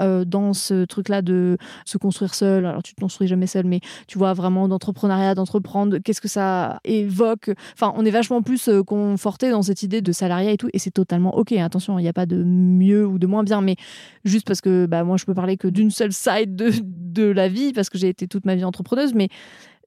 Euh, 0.00 0.24
dans 0.24 0.52
ce 0.52 0.84
truc-là 0.84 1.22
de 1.22 1.56
se 1.84 1.98
construire 1.98 2.34
seul, 2.34 2.66
alors 2.66 2.82
tu 2.82 2.94
te 2.94 3.00
construis 3.00 3.26
jamais 3.26 3.46
seul, 3.46 3.66
mais 3.66 3.80
tu 4.06 4.18
vois 4.18 4.32
vraiment 4.32 4.68
d'entrepreneuriat, 4.68 5.34
d'entreprendre, 5.34 5.98
qu'est-ce 5.98 6.20
que 6.20 6.28
ça 6.28 6.80
évoque? 6.84 7.50
Enfin, 7.74 7.92
on 7.96 8.04
est 8.04 8.10
vachement 8.10 8.42
plus 8.42 8.68
euh, 8.68 8.82
conforté 8.82 9.50
dans 9.50 9.62
cette 9.62 9.82
idée 9.82 10.00
de 10.00 10.12
salariat 10.12 10.52
et 10.52 10.56
tout, 10.56 10.68
et 10.72 10.78
c'est 10.78 10.90
totalement 10.90 11.36
ok. 11.36 11.52
Attention, 11.52 11.98
il 11.98 12.02
n'y 12.02 12.08
a 12.08 12.12
pas 12.12 12.26
de 12.26 12.42
mieux 12.44 13.06
ou 13.06 13.18
de 13.18 13.26
moins 13.26 13.42
bien, 13.42 13.60
mais 13.60 13.76
juste 14.24 14.46
parce 14.46 14.60
que 14.60 14.86
bah, 14.86 15.04
moi 15.04 15.16
je 15.16 15.24
peux 15.24 15.34
parler 15.34 15.56
que 15.56 15.68
d'une 15.68 15.90
seule 15.90 16.12
side 16.12 16.56
de, 16.56 16.72
de 16.82 17.24
la 17.24 17.48
vie 17.48 17.72
parce 17.72 17.90
que 17.90 17.98
j'ai 17.98 18.08
été 18.08 18.28
toute 18.28 18.44
ma 18.44 18.54
vie 18.54 18.64
entrepreneuse 18.64 19.14
mais 19.14 19.28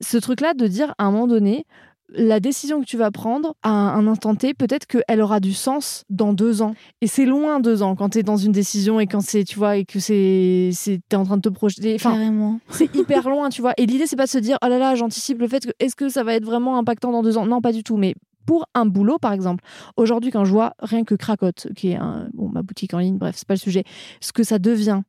ce 0.01 0.17
truc 0.17 0.41
là 0.41 0.53
de 0.53 0.67
dire 0.67 0.93
à 0.97 1.05
un 1.05 1.11
moment 1.11 1.27
donné 1.27 1.65
la 2.13 2.39
décision 2.39 2.81
que 2.81 2.85
tu 2.85 2.97
vas 2.97 3.11
prendre 3.11 3.55
à 3.63 3.69
un 3.69 4.07
instant 4.07 4.35
T, 4.35 4.53
peut-être 4.53 4.85
qu'elle 4.85 5.21
aura 5.21 5.39
du 5.39 5.53
sens 5.53 6.03
dans 6.09 6.33
deux 6.33 6.61
ans. 6.61 6.73
Et 7.01 7.07
c'est 7.07 7.25
loin 7.25 7.59
deux 7.59 7.83
ans 7.83 7.95
quand 7.95 8.09
tu 8.09 8.19
es 8.19 8.23
dans 8.23 8.37
une 8.37 8.51
décision 8.51 8.99
et 8.99 9.07
quand 9.07 9.21
c'est, 9.21 9.43
tu 9.43 9.57
vois, 9.57 9.77
et 9.77 9.85
que 9.85 9.99
c'est, 9.99 10.71
c'est, 10.73 10.99
t'es 11.07 11.15
en 11.15 11.23
train 11.23 11.37
de 11.37 11.41
te 11.41 11.49
projeter. 11.49 11.95
Enfin, 11.95 12.11
Carrément. 12.11 12.59
c'est 12.69 12.93
hyper 12.95 13.29
loin, 13.29 13.49
tu 13.49 13.61
vois. 13.61 13.73
Et 13.77 13.85
l'idée, 13.85 14.07
c'est 14.07 14.15
pas 14.15 14.25
de 14.25 14.29
se 14.29 14.37
dire, 14.37 14.57
oh 14.63 14.67
là 14.67 14.77
là, 14.77 14.95
j'anticipe 14.95 15.39
le 15.39 15.47
fait 15.47 15.65
que, 15.65 15.71
est-ce 15.79 15.95
que 15.95 16.09
ça 16.09 16.23
va 16.23 16.35
être 16.35 16.45
vraiment 16.45 16.77
impactant 16.77 17.11
dans 17.11 17.23
deux 17.23 17.37
ans? 17.37 17.45
Non, 17.45 17.61
pas 17.61 17.71
du 17.71 17.83
tout. 17.83 17.97
Mais 17.97 18.15
pour 18.45 18.65
un 18.73 18.85
boulot, 18.85 19.17
par 19.17 19.33
exemple, 19.33 19.63
aujourd'hui, 19.97 20.31
quand 20.31 20.45
je 20.45 20.51
vois 20.51 20.73
rien 20.79 21.03
que 21.03 21.15
Cracotte, 21.15 21.67
qui 21.75 21.89
est 21.89 21.95
un, 21.95 22.27
bon, 22.33 22.49
ma 22.49 22.61
boutique 22.61 22.93
en 22.93 22.99
ligne, 22.99 23.17
bref, 23.17 23.35
c'est 23.37 23.47
pas 23.47 23.53
le 23.53 23.59
sujet, 23.59 23.83
ce 24.19 24.33
que 24.33 24.43
ça 24.43 24.59
devient 24.59 25.01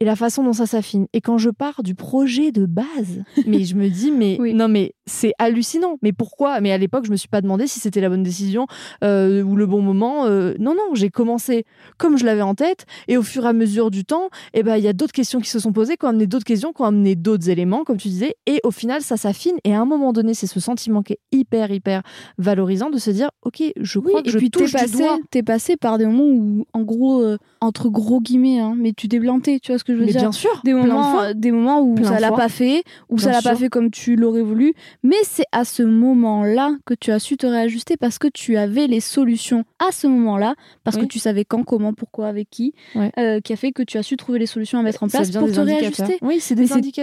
et 0.00 0.04
la 0.04 0.16
façon 0.16 0.42
dont 0.44 0.52
ça 0.52 0.66
s'affine. 0.66 1.06
Et 1.12 1.20
quand 1.20 1.38
je 1.38 1.50
pars 1.50 1.82
du 1.82 1.94
projet 1.94 2.52
de 2.52 2.66
base, 2.66 3.22
mais 3.46 3.64
je 3.64 3.74
me 3.74 3.88
dis, 3.88 4.10
mais 4.10 4.36
Oui. 4.40 4.54
non, 4.54 4.68
mais 4.68 4.94
c'est 5.06 5.32
hallucinant. 5.38 5.96
Mais 6.02 6.12
pourquoi? 6.12 6.60
Mais 6.60 6.72
à 6.72 6.78
l'époque, 6.78 7.04
je 7.06 7.10
me 7.10 7.16
suis 7.16 7.28
pas 7.28 7.40
demandé 7.40 7.66
si 7.66 7.80
c'était 7.80 8.00
la 8.00 8.08
bonne 8.08 8.22
décision 8.22 8.66
euh, 9.04 9.42
ou 9.42 9.56
le 9.56 9.66
bon 9.66 9.80
moment. 9.82 10.26
Euh, 10.26 10.54
non, 10.58 10.74
non, 10.74 10.94
j'ai 10.94 11.10
commencé 11.10 11.64
comme 11.96 12.18
je 12.18 12.24
l'avais 12.24 12.42
en 12.42 12.54
tête. 12.54 12.86
Et 13.08 13.16
au 13.16 13.22
fur 13.22 13.44
et 13.44 13.48
à 13.48 13.52
mesure 13.52 13.90
du 13.90 14.04
temps, 14.04 14.28
eh 14.54 14.62
ben, 14.62 14.76
il 14.76 14.84
y 14.84 14.88
a 14.88 14.92
d'autres 14.92 15.12
questions 15.12 15.40
qui 15.40 15.48
se 15.50 15.58
sont 15.58 15.72
posées, 15.72 15.96
qui 15.96 16.04
ont 16.04 16.08
amené 16.10 16.26
d'autres 16.26 16.44
questions, 16.44 16.72
qui 16.72 16.82
ont 16.82 16.86
amené 16.86 17.14
d'autres 17.16 17.48
éléments, 17.48 17.84
comme 17.84 17.96
tu 17.96 18.08
disais. 18.08 18.34
Et 18.46 18.60
au 18.64 18.70
final, 18.70 19.02
ça 19.02 19.16
s'affine. 19.16 19.56
Et 19.64 19.74
à 19.74 19.80
un 19.80 19.84
moment 19.86 20.12
donné, 20.12 20.34
c'est 20.34 20.46
ce 20.46 20.60
sentiment 20.60 21.02
qui 21.02 21.14
est 21.14 21.20
hyper, 21.32 21.70
hyper 21.70 22.02
valorisant 22.36 22.90
de 22.90 22.98
se 22.98 23.10
dire, 23.10 23.30
OK, 23.42 23.62
je 23.76 23.98
Oui, 23.98 24.06
crois 24.08 24.22
que 24.22 24.28
et 24.28 24.32
je 24.32 24.38
puis 24.38 24.50
touche 24.50 24.72
du 24.72 24.76
passé, 24.76 25.04
t'es 25.30 25.42
passé 25.42 25.76
par 25.76 25.98
des 25.98 26.06
moments 26.06 26.24
où, 26.24 26.64
en 26.72 26.82
gros, 26.82 27.22
euh, 27.22 27.38
entre 27.60 27.88
gros 27.88 28.20
guillemets, 28.20 28.58
hein, 28.60 28.74
mais 28.76 28.92
tu 28.92 29.08
t'es 29.08 29.18
planté, 29.20 29.57
tu 29.60 29.72
vois 29.72 29.78
ce 29.78 29.84
que 29.84 29.92
je 29.94 29.98
veux 29.98 30.04
Mais 30.06 30.12
dire 30.12 30.20
bien 30.22 30.32
sûr, 30.32 30.60
des 30.64 30.72
de 30.72 30.76
moments, 30.76 31.12
fois. 31.12 31.24
euh, 31.28 31.34
des 31.34 31.50
moments 31.52 31.80
où 31.80 31.96
ça 32.04 32.18
l'a 32.20 32.30
pas 32.32 32.48
fait, 32.48 32.82
où 33.08 33.16
Bien 33.16 33.24
ça 33.26 33.30
l'a 33.32 33.42
pas 33.42 33.56
fait 33.56 33.68
comme 33.68 33.90
tu 33.90 34.16
l'aurais 34.16 34.42
voulu, 34.42 34.74
mais 35.02 35.16
c'est 35.24 35.44
à 35.52 35.64
ce 35.64 35.82
moment-là 35.82 36.72
que 36.84 36.94
tu 36.94 37.10
as 37.10 37.18
su 37.18 37.36
te 37.36 37.46
réajuster 37.46 37.96
parce 37.96 38.18
que 38.18 38.28
tu 38.28 38.56
avais 38.56 38.86
les 38.86 39.00
solutions 39.00 39.64
à 39.78 39.92
ce 39.92 40.06
moment-là, 40.06 40.54
parce 40.84 40.96
Oui. 40.96 41.02
que 41.02 41.08
tu 41.08 41.18
savais 41.18 41.44
quand, 41.44 41.62
comment, 41.64 41.92
pourquoi, 41.92 42.26
avec 42.28 42.48
qui, 42.50 42.72
Ouais. 42.94 43.10
euh, 43.18 43.40
qui 43.40 43.52
a 43.52 43.56
fait 43.56 43.72
que 43.72 43.82
tu 43.82 43.98
as 43.98 44.02
su 44.02 44.16
trouver 44.16 44.38
les 44.38 44.46
solutions 44.46 44.78
à 44.78 44.82
mettre 44.82 45.02
en 45.02 45.08
place 45.08 45.30
pour 45.30 45.50
te 45.50 45.60
réajuster. 45.60 46.18
Oui, 46.22 46.40
c'est 46.40 46.54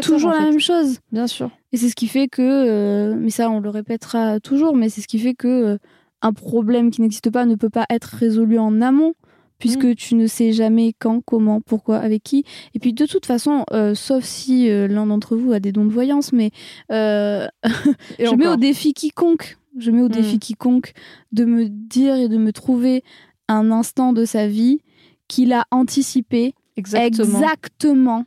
toujours 0.02 0.30
en 0.32 0.34
la 0.34 0.42
même 0.42 0.60
chose. 0.60 1.00
Bien 1.12 1.28
sûr. 1.28 1.50
Et 1.72 1.78
c'est 1.78 1.90
ce 1.90 1.96
qui 1.96 2.08
fait 2.08 2.28
que, 2.28 2.42
euh, 2.42 3.16
mais 3.18 3.30
ça 3.30 3.50
on 3.50 3.60
le 3.60 3.70
répétera 3.70 4.40
toujours, 4.40 4.76
mais 4.76 4.90
c'est 4.90 5.02
ce 5.02 5.08
qui 5.08 5.20
fait 5.20 5.34
que 5.34 5.48
euh, 5.48 5.78
un 6.22 6.32
problème 6.34 6.90
qui 6.92 7.02
n'existe 7.02 7.30
pas 7.30 7.46
ne 7.46 7.56
peut 7.56 7.70
pas 7.70 7.86
être 7.90 8.06
résolu 8.06 8.58
en 8.58 8.82
amont, 8.82 9.14
puisque 9.60 9.86
Mm. 9.86 9.96
tu 9.96 10.16
ne 10.16 10.28
sais 10.28 10.52
jamais 10.54 10.94
quand, 11.00 11.22
comment, 11.26 11.62
pourquoi, 11.62 11.98
avec 11.98 12.24
qui. 12.24 12.44
Et 12.74 12.80
puis 12.80 12.94
de 12.94 13.06
toute 13.06 13.26
façon, 13.26 13.64
euh, 13.72 13.96
sauf 13.96 14.24
si 14.24 14.70
euh, 14.70 14.88
l'un 14.88 15.06
d'entre 15.08 15.36
vous 15.36 15.54
a 15.54 15.60
des 15.60 15.72
dons 15.72 15.86
de 15.86 15.92
voyance, 15.92 16.34
mais 16.34 16.52
euh, 16.92 17.48
je 18.20 18.36
mets 18.36 18.48
au 18.48 18.56
défi 18.58 18.94
quiconque, 18.94 19.58
je 19.78 19.92
mets 19.92 20.02
au 20.02 20.06
Mm. 20.10 20.10
défi 20.10 20.40
quiconque 20.40 20.94
de 21.32 21.46
me 21.46 21.68
dire 21.70 22.16
et 22.16 22.28
de 22.28 22.38
me 22.38 22.52
trouver 22.52 23.04
un 23.48 23.72
instant 23.72 24.14
de 24.14 24.26
sa 24.26 24.48
vie 24.48 24.80
qu'il 25.28 25.54
a 25.54 25.66
anticipé 25.72 26.54
Exactement. 26.78 27.40
exactement 27.40 28.26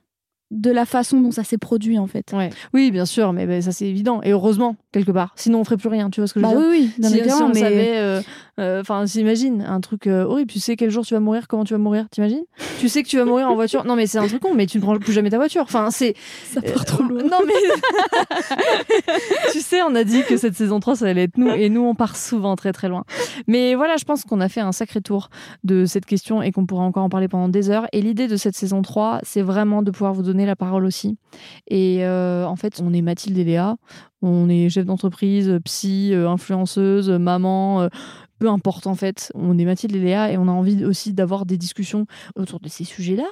de 0.51 0.71
la 0.71 0.87
façon 0.87 1.21
dont 1.21 1.31
ça 1.31 1.45
s'est 1.45 1.59
produit 1.59 1.99
en 1.99 2.07
fait. 2.07 2.33
Ouais. 2.33 2.49
Oui, 2.73 2.91
bien 2.91 3.05
sûr, 3.05 3.35
mais 3.35 3.47
ben, 3.47 3.61
ça 3.61 3.71
c'est 3.73 3.87
évident. 3.87 4.23
Et 4.23 4.31
heureusement, 4.31 4.77
quelque 4.93 5.13
part. 5.13 5.35
Sinon, 5.37 5.61
on 5.61 5.65
ferait 5.65 5.77
plus 5.77 5.91
rien. 5.91 6.09
Tu 6.09 6.21
vois 6.23 6.27
ce 6.27 6.33
que 6.33 6.41
je 6.41 6.45
Bah 6.47 6.55
veux 6.55 6.61
dire? 6.61 6.71
oui, 6.71 6.91
oui, 6.97 7.03
non, 7.03 7.09
si, 7.09 7.15
mais 7.15 7.19
si 7.21 7.25
clairement, 7.25 7.45
on 7.47 7.49
mais- 7.51 7.61
savait, 7.61 7.99
euh, 7.99 8.23
enfin, 8.59 9.07
s'imagine 9.07 9.63
un 9.63 9.81
truc 9.81 10.07
euh, 10.07 10.25
horrible. 10.25 10.51
Tu 10.51 10.61
sais 10.61 10.77
quel 10.77 10.91
jour 10.91 11.05
tu 11.07 11.15
vas 11.15 11.21
mourir, 11.21 11.49
comment 11.49 11.65
tu 11.65 11.75
vas 11.75 11.79
mourir, 11.79 12.07
t'imagines? 12.11 12.45
Tu 12.81 12.89
sais 12.89 13.03
que 13.03 13.09
tu 13.09 13.17
vas 13.17 13.25
mourir 13.25 13.49
en 13.51 13.55
voiture. 13.55 13.85
Non, 13.85 13.97
mais 13.97 14.07
c'est 14.07 14.19
un 14.19 14.27
truc 14.27 14.43
con. 14.43 14.55
Mais 14.55 14.67
tu 14.67 14.79
ne 14.79 14.83
prends 14.83 14.97
plus 14.99 15.13
jamais 15.13 15.31
ta 15.31 15.37
voiture. 15.39 15.63
Enfin, 15.63 15.91
c'est 15.91 16.15
ça 16.45 16.61
part 16.61 16.85
trop 16.85 17.03
Euh, 17.03 17.09
loin. 17.09 17.23
Non 17.25 17.39
mais 17.47 17.55
tu 19.53 19.61
sais, 19.61 19.83
on 19.83 19.95
a 19.95 20.05
dit 20.05 20.23
que 20.29 20.37
cette 20.37 20.55
saison 20.55 20.81
3 20.81 20.97
ça 20.97 21.07
allait 21.07 21.25
être 21.25 21.37
nous 21.39 21.49
et 21.49 21.69
nous 21.69 21.83
on 21.83 21.95
part 21.95 22.17
souvent 22.17 22.57
très 22.57 22.73
très 22.73 22.89
loin. 22.89 23.05
Mais 23.47 23.75
voilà, 23.75 23.97
je 23.97 24.05
pense 24.05 24.25
qu'on 24.25 24.41
a 24.41 24.49
fait 24.49 24.61
un 24.61 24.73
sacré 24.73 25.01
tour 25.01 25.31
de 25.65 25.85
cette 25.85 26.07
question 26.07 26.43
et 26.43 26.53
qu'on 26.53 26.67
pourra 26.67 26.85
encore 26.85 27.05
en 27.05 27.09
parler 27.09 27.29
pendant 27.29 27.49
des 27.49 27.71
heures 27.71 27.87
et 27.93 28.03
l'idée 28.03 28.29
de 28.29 28.37
cette 28.37 28.57
saison 28.57 28.83
3, 28.83 29.21
c'est 29.23 29.43
vraiment 29.43 29.83
de 29.83 29.91
pouvoir 29.91 30.15
vous 30.15 30.23
donner 30.23 30.47
la 30.47 30.57
parole 30.57 30.85
aussi. 30.85 31.17
Et 31.69 31.99
euh, 32.05 32.45
en 32.45 32.57
fait, 32.57 32.81
on 32.85 32.93
est 32.93 33.03
Mathilde 33.03 33.39
et 33.39 33.45
Léa, 33.45 33.77
on 34.23 34.49
est 34.49 34.69
chef 34.69 34.85
d'entreprise, 34.85 35.59
psy, 35.65 36.11
euh, 36.13 36.29
influenceuse, 36.29 37.11
maman, 37.11 37.83
euh, 37.83 37.89
peu 38.39 38.49
importe 38.49 38.87
en 38.87 38.95
fait, 38.95 39.33
on 39.35 39.59
est 39.59 39.65
Mathilde 39.65 39.95
et 39.97 39.99
Léa 40.01 40.31
et 40.33 40.37
on 40.39 40.49
a 40.49 40.53
envie 40.53 40.85
aussi 40.85 41.13
d'avoir 41.13 41.47
des 41.47 41.57
discussions 41.59 42.07
autour 42.37 42.61
de 42.61 42.69
ces 42.69 42.85
sujets-là 42.85 43.27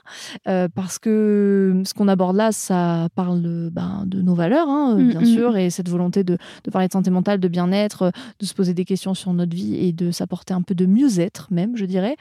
euh, 0.48 0.68
parce 0.74 0.98
que 0.98 1.82
ce 1.84 1.94
qu'on 1.94 2.08
aborde 2.08 2.36
là, 2.36 2.52
ça 2.52 3.08
parle 3.14 3.42
de, 3.42 3.70
ben, 3.72 4.04
de 4.06 4.20
nos 4.22 4.34
valeurs, 4.34 4.68
hein, 4.68 4.96
euh, 4.98 5.02
Mm, 5.02 5.08
bien 5.10 5.20
mm. 5.20 5.26
sûr, 5.26 5.56
et 5.56 5.70
cette 5.70 5.88
volonté 5.88 6.24
de, 6.24 6.38
de 6.64 6.70
parler 6.70 6.88
de 6.88 6.92
santé 6.92 7.10
mentale, 7.10 7.38
de 7.40 7.48
bien-être, 7.48 8.02
euh, 8.02 8.10
de 8.40 8.46
se 8.46 8.54
poser 8.54 8.74
des 8.74 8.84
questions 8.84 9.14
sur 9.14 9.32
notre 9.32 9.54
vie 9.54 9.76
et 9.76 9.92
de 9.92 10.10
s'apporter 10.10 10.54
un 10.54 10.62
peu 10.62 10.74
de 10.74 10.86
mieux-être 10.86 11.48
même, 11.52 11.76
je 11.76 11.84
dirais. 11.84 12.16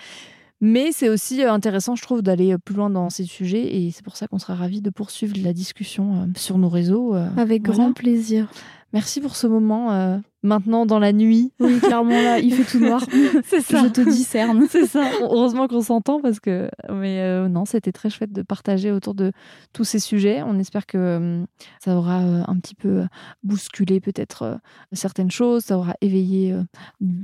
Mais 0.62 0.92
c'est 0.94 1.10
aussi 1.10 1.44
euh, 1.44 1.52
intéressant, 1.52 1.96
je 1.96 2.02
trouve, 2.04 2.22
d'aller 2.22 2.54
euh, 2.54 2.58
plus 2.58 2.76
loin 2.76 2.90
dans 2.90 3.10
ces 3.10 3.26
sujets 3.26 3.76
et 3.76 3.92
c'est 3.92 4.04
pour 4.04 4.16
ça 4.16 4.28
qu'on 4.28 4.40
sera 4.40 4.56
ravis 4.56 4.82
de 4.82 4.90
poursuivre 4.90 5.36
la 5.44 5.52
discussion 5.54 6.14
euh, 6.16 6.26
sur 6.38 6.58
nos 6.58 6.70
réseaux. 6.70 7.14
euh. 7.16 7.28
Avec 7.38 7.66
Voilà. 7.66 7.84
grand 7.84 7.94
plaisir. 7.94 8.48
Merci 8.94 9.20
pour 9.20 9.36
ce 9.36 9.48
moment 9.48 9.92
euh, 9.92 10.18
maintenant 10.46 10.86
dans 10.86 11.00
la 11.00 11.12
nuit. 11.12 11.52
Oui, 11.60 11.80
clairement 11.80 12.22
là, 12.22 12.40
il 12.40 12.54
fait 12.54 12.64
tout 12.64 12.84
noir. 12.84 13.04
c'est 13.46 13.60
Je 13.62 13.88
te 13.90 14.02
discerne. 14.02 14.66
C'est 14.70 14.86
ça. 14.86 15.10
Heureusement 15.22 15.68
qu'on 15.68 15.82
s'entend 15.82 16.22
parce 16.22 16.40
que. 16.40 16.70
Mais 16.92 17.20
euh, 17.22 17.48
non, 17.50 17.66
c'était 17.66 17.92
très 17.92 18.10
chouette 18.10 18.32
de 18.32 18.42
partager 18.42 18.92
autour 18.92 19.14
de 19.14 19.32
tous 19.74 19.84
ces 19.84 20.00
sujets. 20.00 20.42
On 20.44 20.58
espère 20.60 20.86
que 20.86 20.98
euh, 20.98 21.46
ça 21.84 21.96
aura 21.98 22.22
euh, 22.22 22.44
un 22.48 22.56
petit 22.58 22.76
peu 22.76 23.04
bousculé 23.44 24.00
peut-être 24.00 24.60
certaines 24.94 25.32
choses, 25.32 25.66
ça 25.66 25.78
aura 25.78 25.96
éveillé 26.02 26.56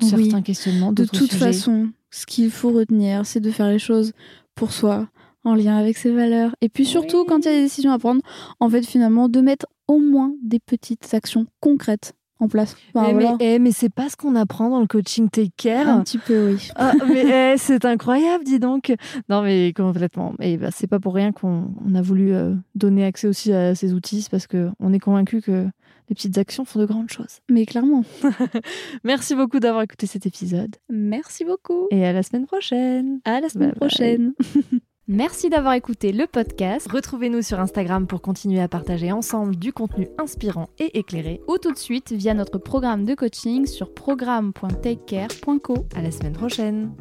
certains 0.02 0.42
questionnements. 0.42 0.92
De 0.92 1.06
toute 1.06 1.32
sujets. 1.32 1.38
façon, 1.38 1.90
ce 2.10 2.26
qu'il 2.26 2.52
faut 2.52 2.72
retenir, 2.72 3.26
c'est 3.26 3.40
de 3.40 3.52
faire 3.52 3.68
les 3.68 3.80
choses 3.80 4.12
pour 4.56 4.72
soi, 4.72 5.08
en 5.44 5.56
lien 5.56 5.78
avec 5.78 5.98
ses 5.98 6.12
valeurs. 6.12 6.56
Et 6.62 6.70
puis 6.70 6.86
surtout, 6.86 7.20
Oui. 7.22 7.26
quand 7.28 7.40
il 7.40 7.46
y 7.46 7.50
a 7.50 7.54
des 7.56 7.64
décisions 7.64 7.92
à 7.92 8.00
prendre, 8.00 8.22
en 8.60 8.70
fait, 8.70 8.86
finalement, 8.86 9.30
de 9.30 9.42
mettre 9.42 9.66
au 9.88 10.00
moins 10.00 10.34
des 10.44 10.60
petites 10.60 11.14
actions 11.14 11.46
concrètes 11.60 12.14
en 12.42 12.48
place. 12.48 12.76
mais, 12.94 13.02
Enfin, 13.02 13.12
voilà. 13.14 13.36
mais, 13.40 13.56
eh, 13.56 13.60
mais 13.60 13.72
c'est 13.72 13.90
pas 13.94 14.10
ce 14.10 14.18
qu'on 14.18 14.36
apprend 14.36 14.70
dans 14.70 14.82
le 14.82 14.88
coaching 14.88 15.30
take 15.30 15.52
care. 15.56 15.88
Un 15.88 16.02
petit 16.02 16.18
peu, 16.18 16.52
oui. 16.52 16.70
Ah, 16.76 16.94
mais 17.08 17.54
eh, 17.54 17.58
c'est 17.58 17.86
incroyable, 17.86 18.44
dis 18.44 18.60
donc. 18.60 18.94
Non, 19.30 19.42
mais 19.42 19.72
complètement. 19.74 20.34
Et 20.40 20.58
bah, 20.58 20.70
c'est 20.72 20.88
pas 20.88 21.00
pour 21.00 21.14
rien 21.14 21.32
qu'on 21.32 21.74
on 21.86 21.96
a 21.96 22.02
voulu 22.02 22.34
euh, 22.34 22.54
donner 22.76 23.06
accès 23.06 23.28
aussi 23.28 23.54
à 23.54 23.76
ces 23.76 23.94
outils, 23.94 24.28
parce 24.30 24.48
qu'on 24.48 24.94
est 24.94 25.00
convaincu 25.00 25.42
que 25.42 25.68
les 26.10 26.16
petites 26.16 26.38
actions 26.38 26.66
font 26.66 26.80
de 26.80 26.86
grandes 26.86 27.10
choses. 27.10 27.40
Mais 27.50 27.66
clairement. 27.66 28.04
Merci 29.04 29.36
beaucoup 29.36 29.60
d'avoir 29.60 29.84
écouté 29.84 30.08
cet 30.08 30.26
épisode. 30.26 30.76
Merci 30.90 31.46
beaucoup. 31.46 31.88
Et 31.92 32.06
à 32.06 32.12
la 32.12 32.24
semaine 32.24 32.46
prochaine. 32.46 33.20
À 33.24 33.40
la 33.40 33.48
semaine 33.48 33.74
Bye 33.80 33.90
bye. 33.98 34.82
Merci 35.08 35.50
d'avoir 35.50 35.74
écouté 35.74 36.12
le 36.12 36.28
podcast. 36.28 36.90
Retrouvez-nous 36.90 37.42
sur 37.42 37.60
Instagram 37.60 38.06
pour 38.08 38.22
continuer 38.22 38.62
à 38.62 38.68
partager 38.68 39.12
ensemble 39.12 39.56
du 39.56 39.74
contenu 39.74 40.08
inspirant 40.18 40.70
et 40.80 41.00
éclairé. 41.00 41.42
Ou 41.48 41.58
tout 41.58 41.72
de 41.72 41.78
suite 41.78 42.12
via 42.12 42.34
notre 42.34 42.60
programme 42.60 43.04
de 43.06 43.16
coaching 43.16 43.66
sur 43.66 43.94
programme.takecare.co. 43.94 45.86
À 45.96 46.02
la 46.02 46.12
semaine 46.12 46.34
prochaine. 46.34 46.96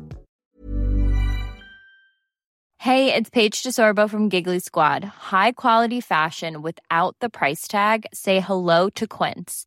Hey, 2.78 3.14
it's 3.14 3.28
Paige 3.28 3.62
DeSorbo 3.62 4.08
from 4.08 4.30
Giggly 4.30 4.58
Squad. 4.58 5.04
High 5.30 5.52
quality 5.52 6.00
fashion 6.00 6.62
without 6.62 7.14
the 7.20 7.28
price 7.28 7.68
tag. 7.68 8.06
Say 8.14 8.40
hello 8.40 8.88
to 8.94 9.06
Quince. 9.06 9.66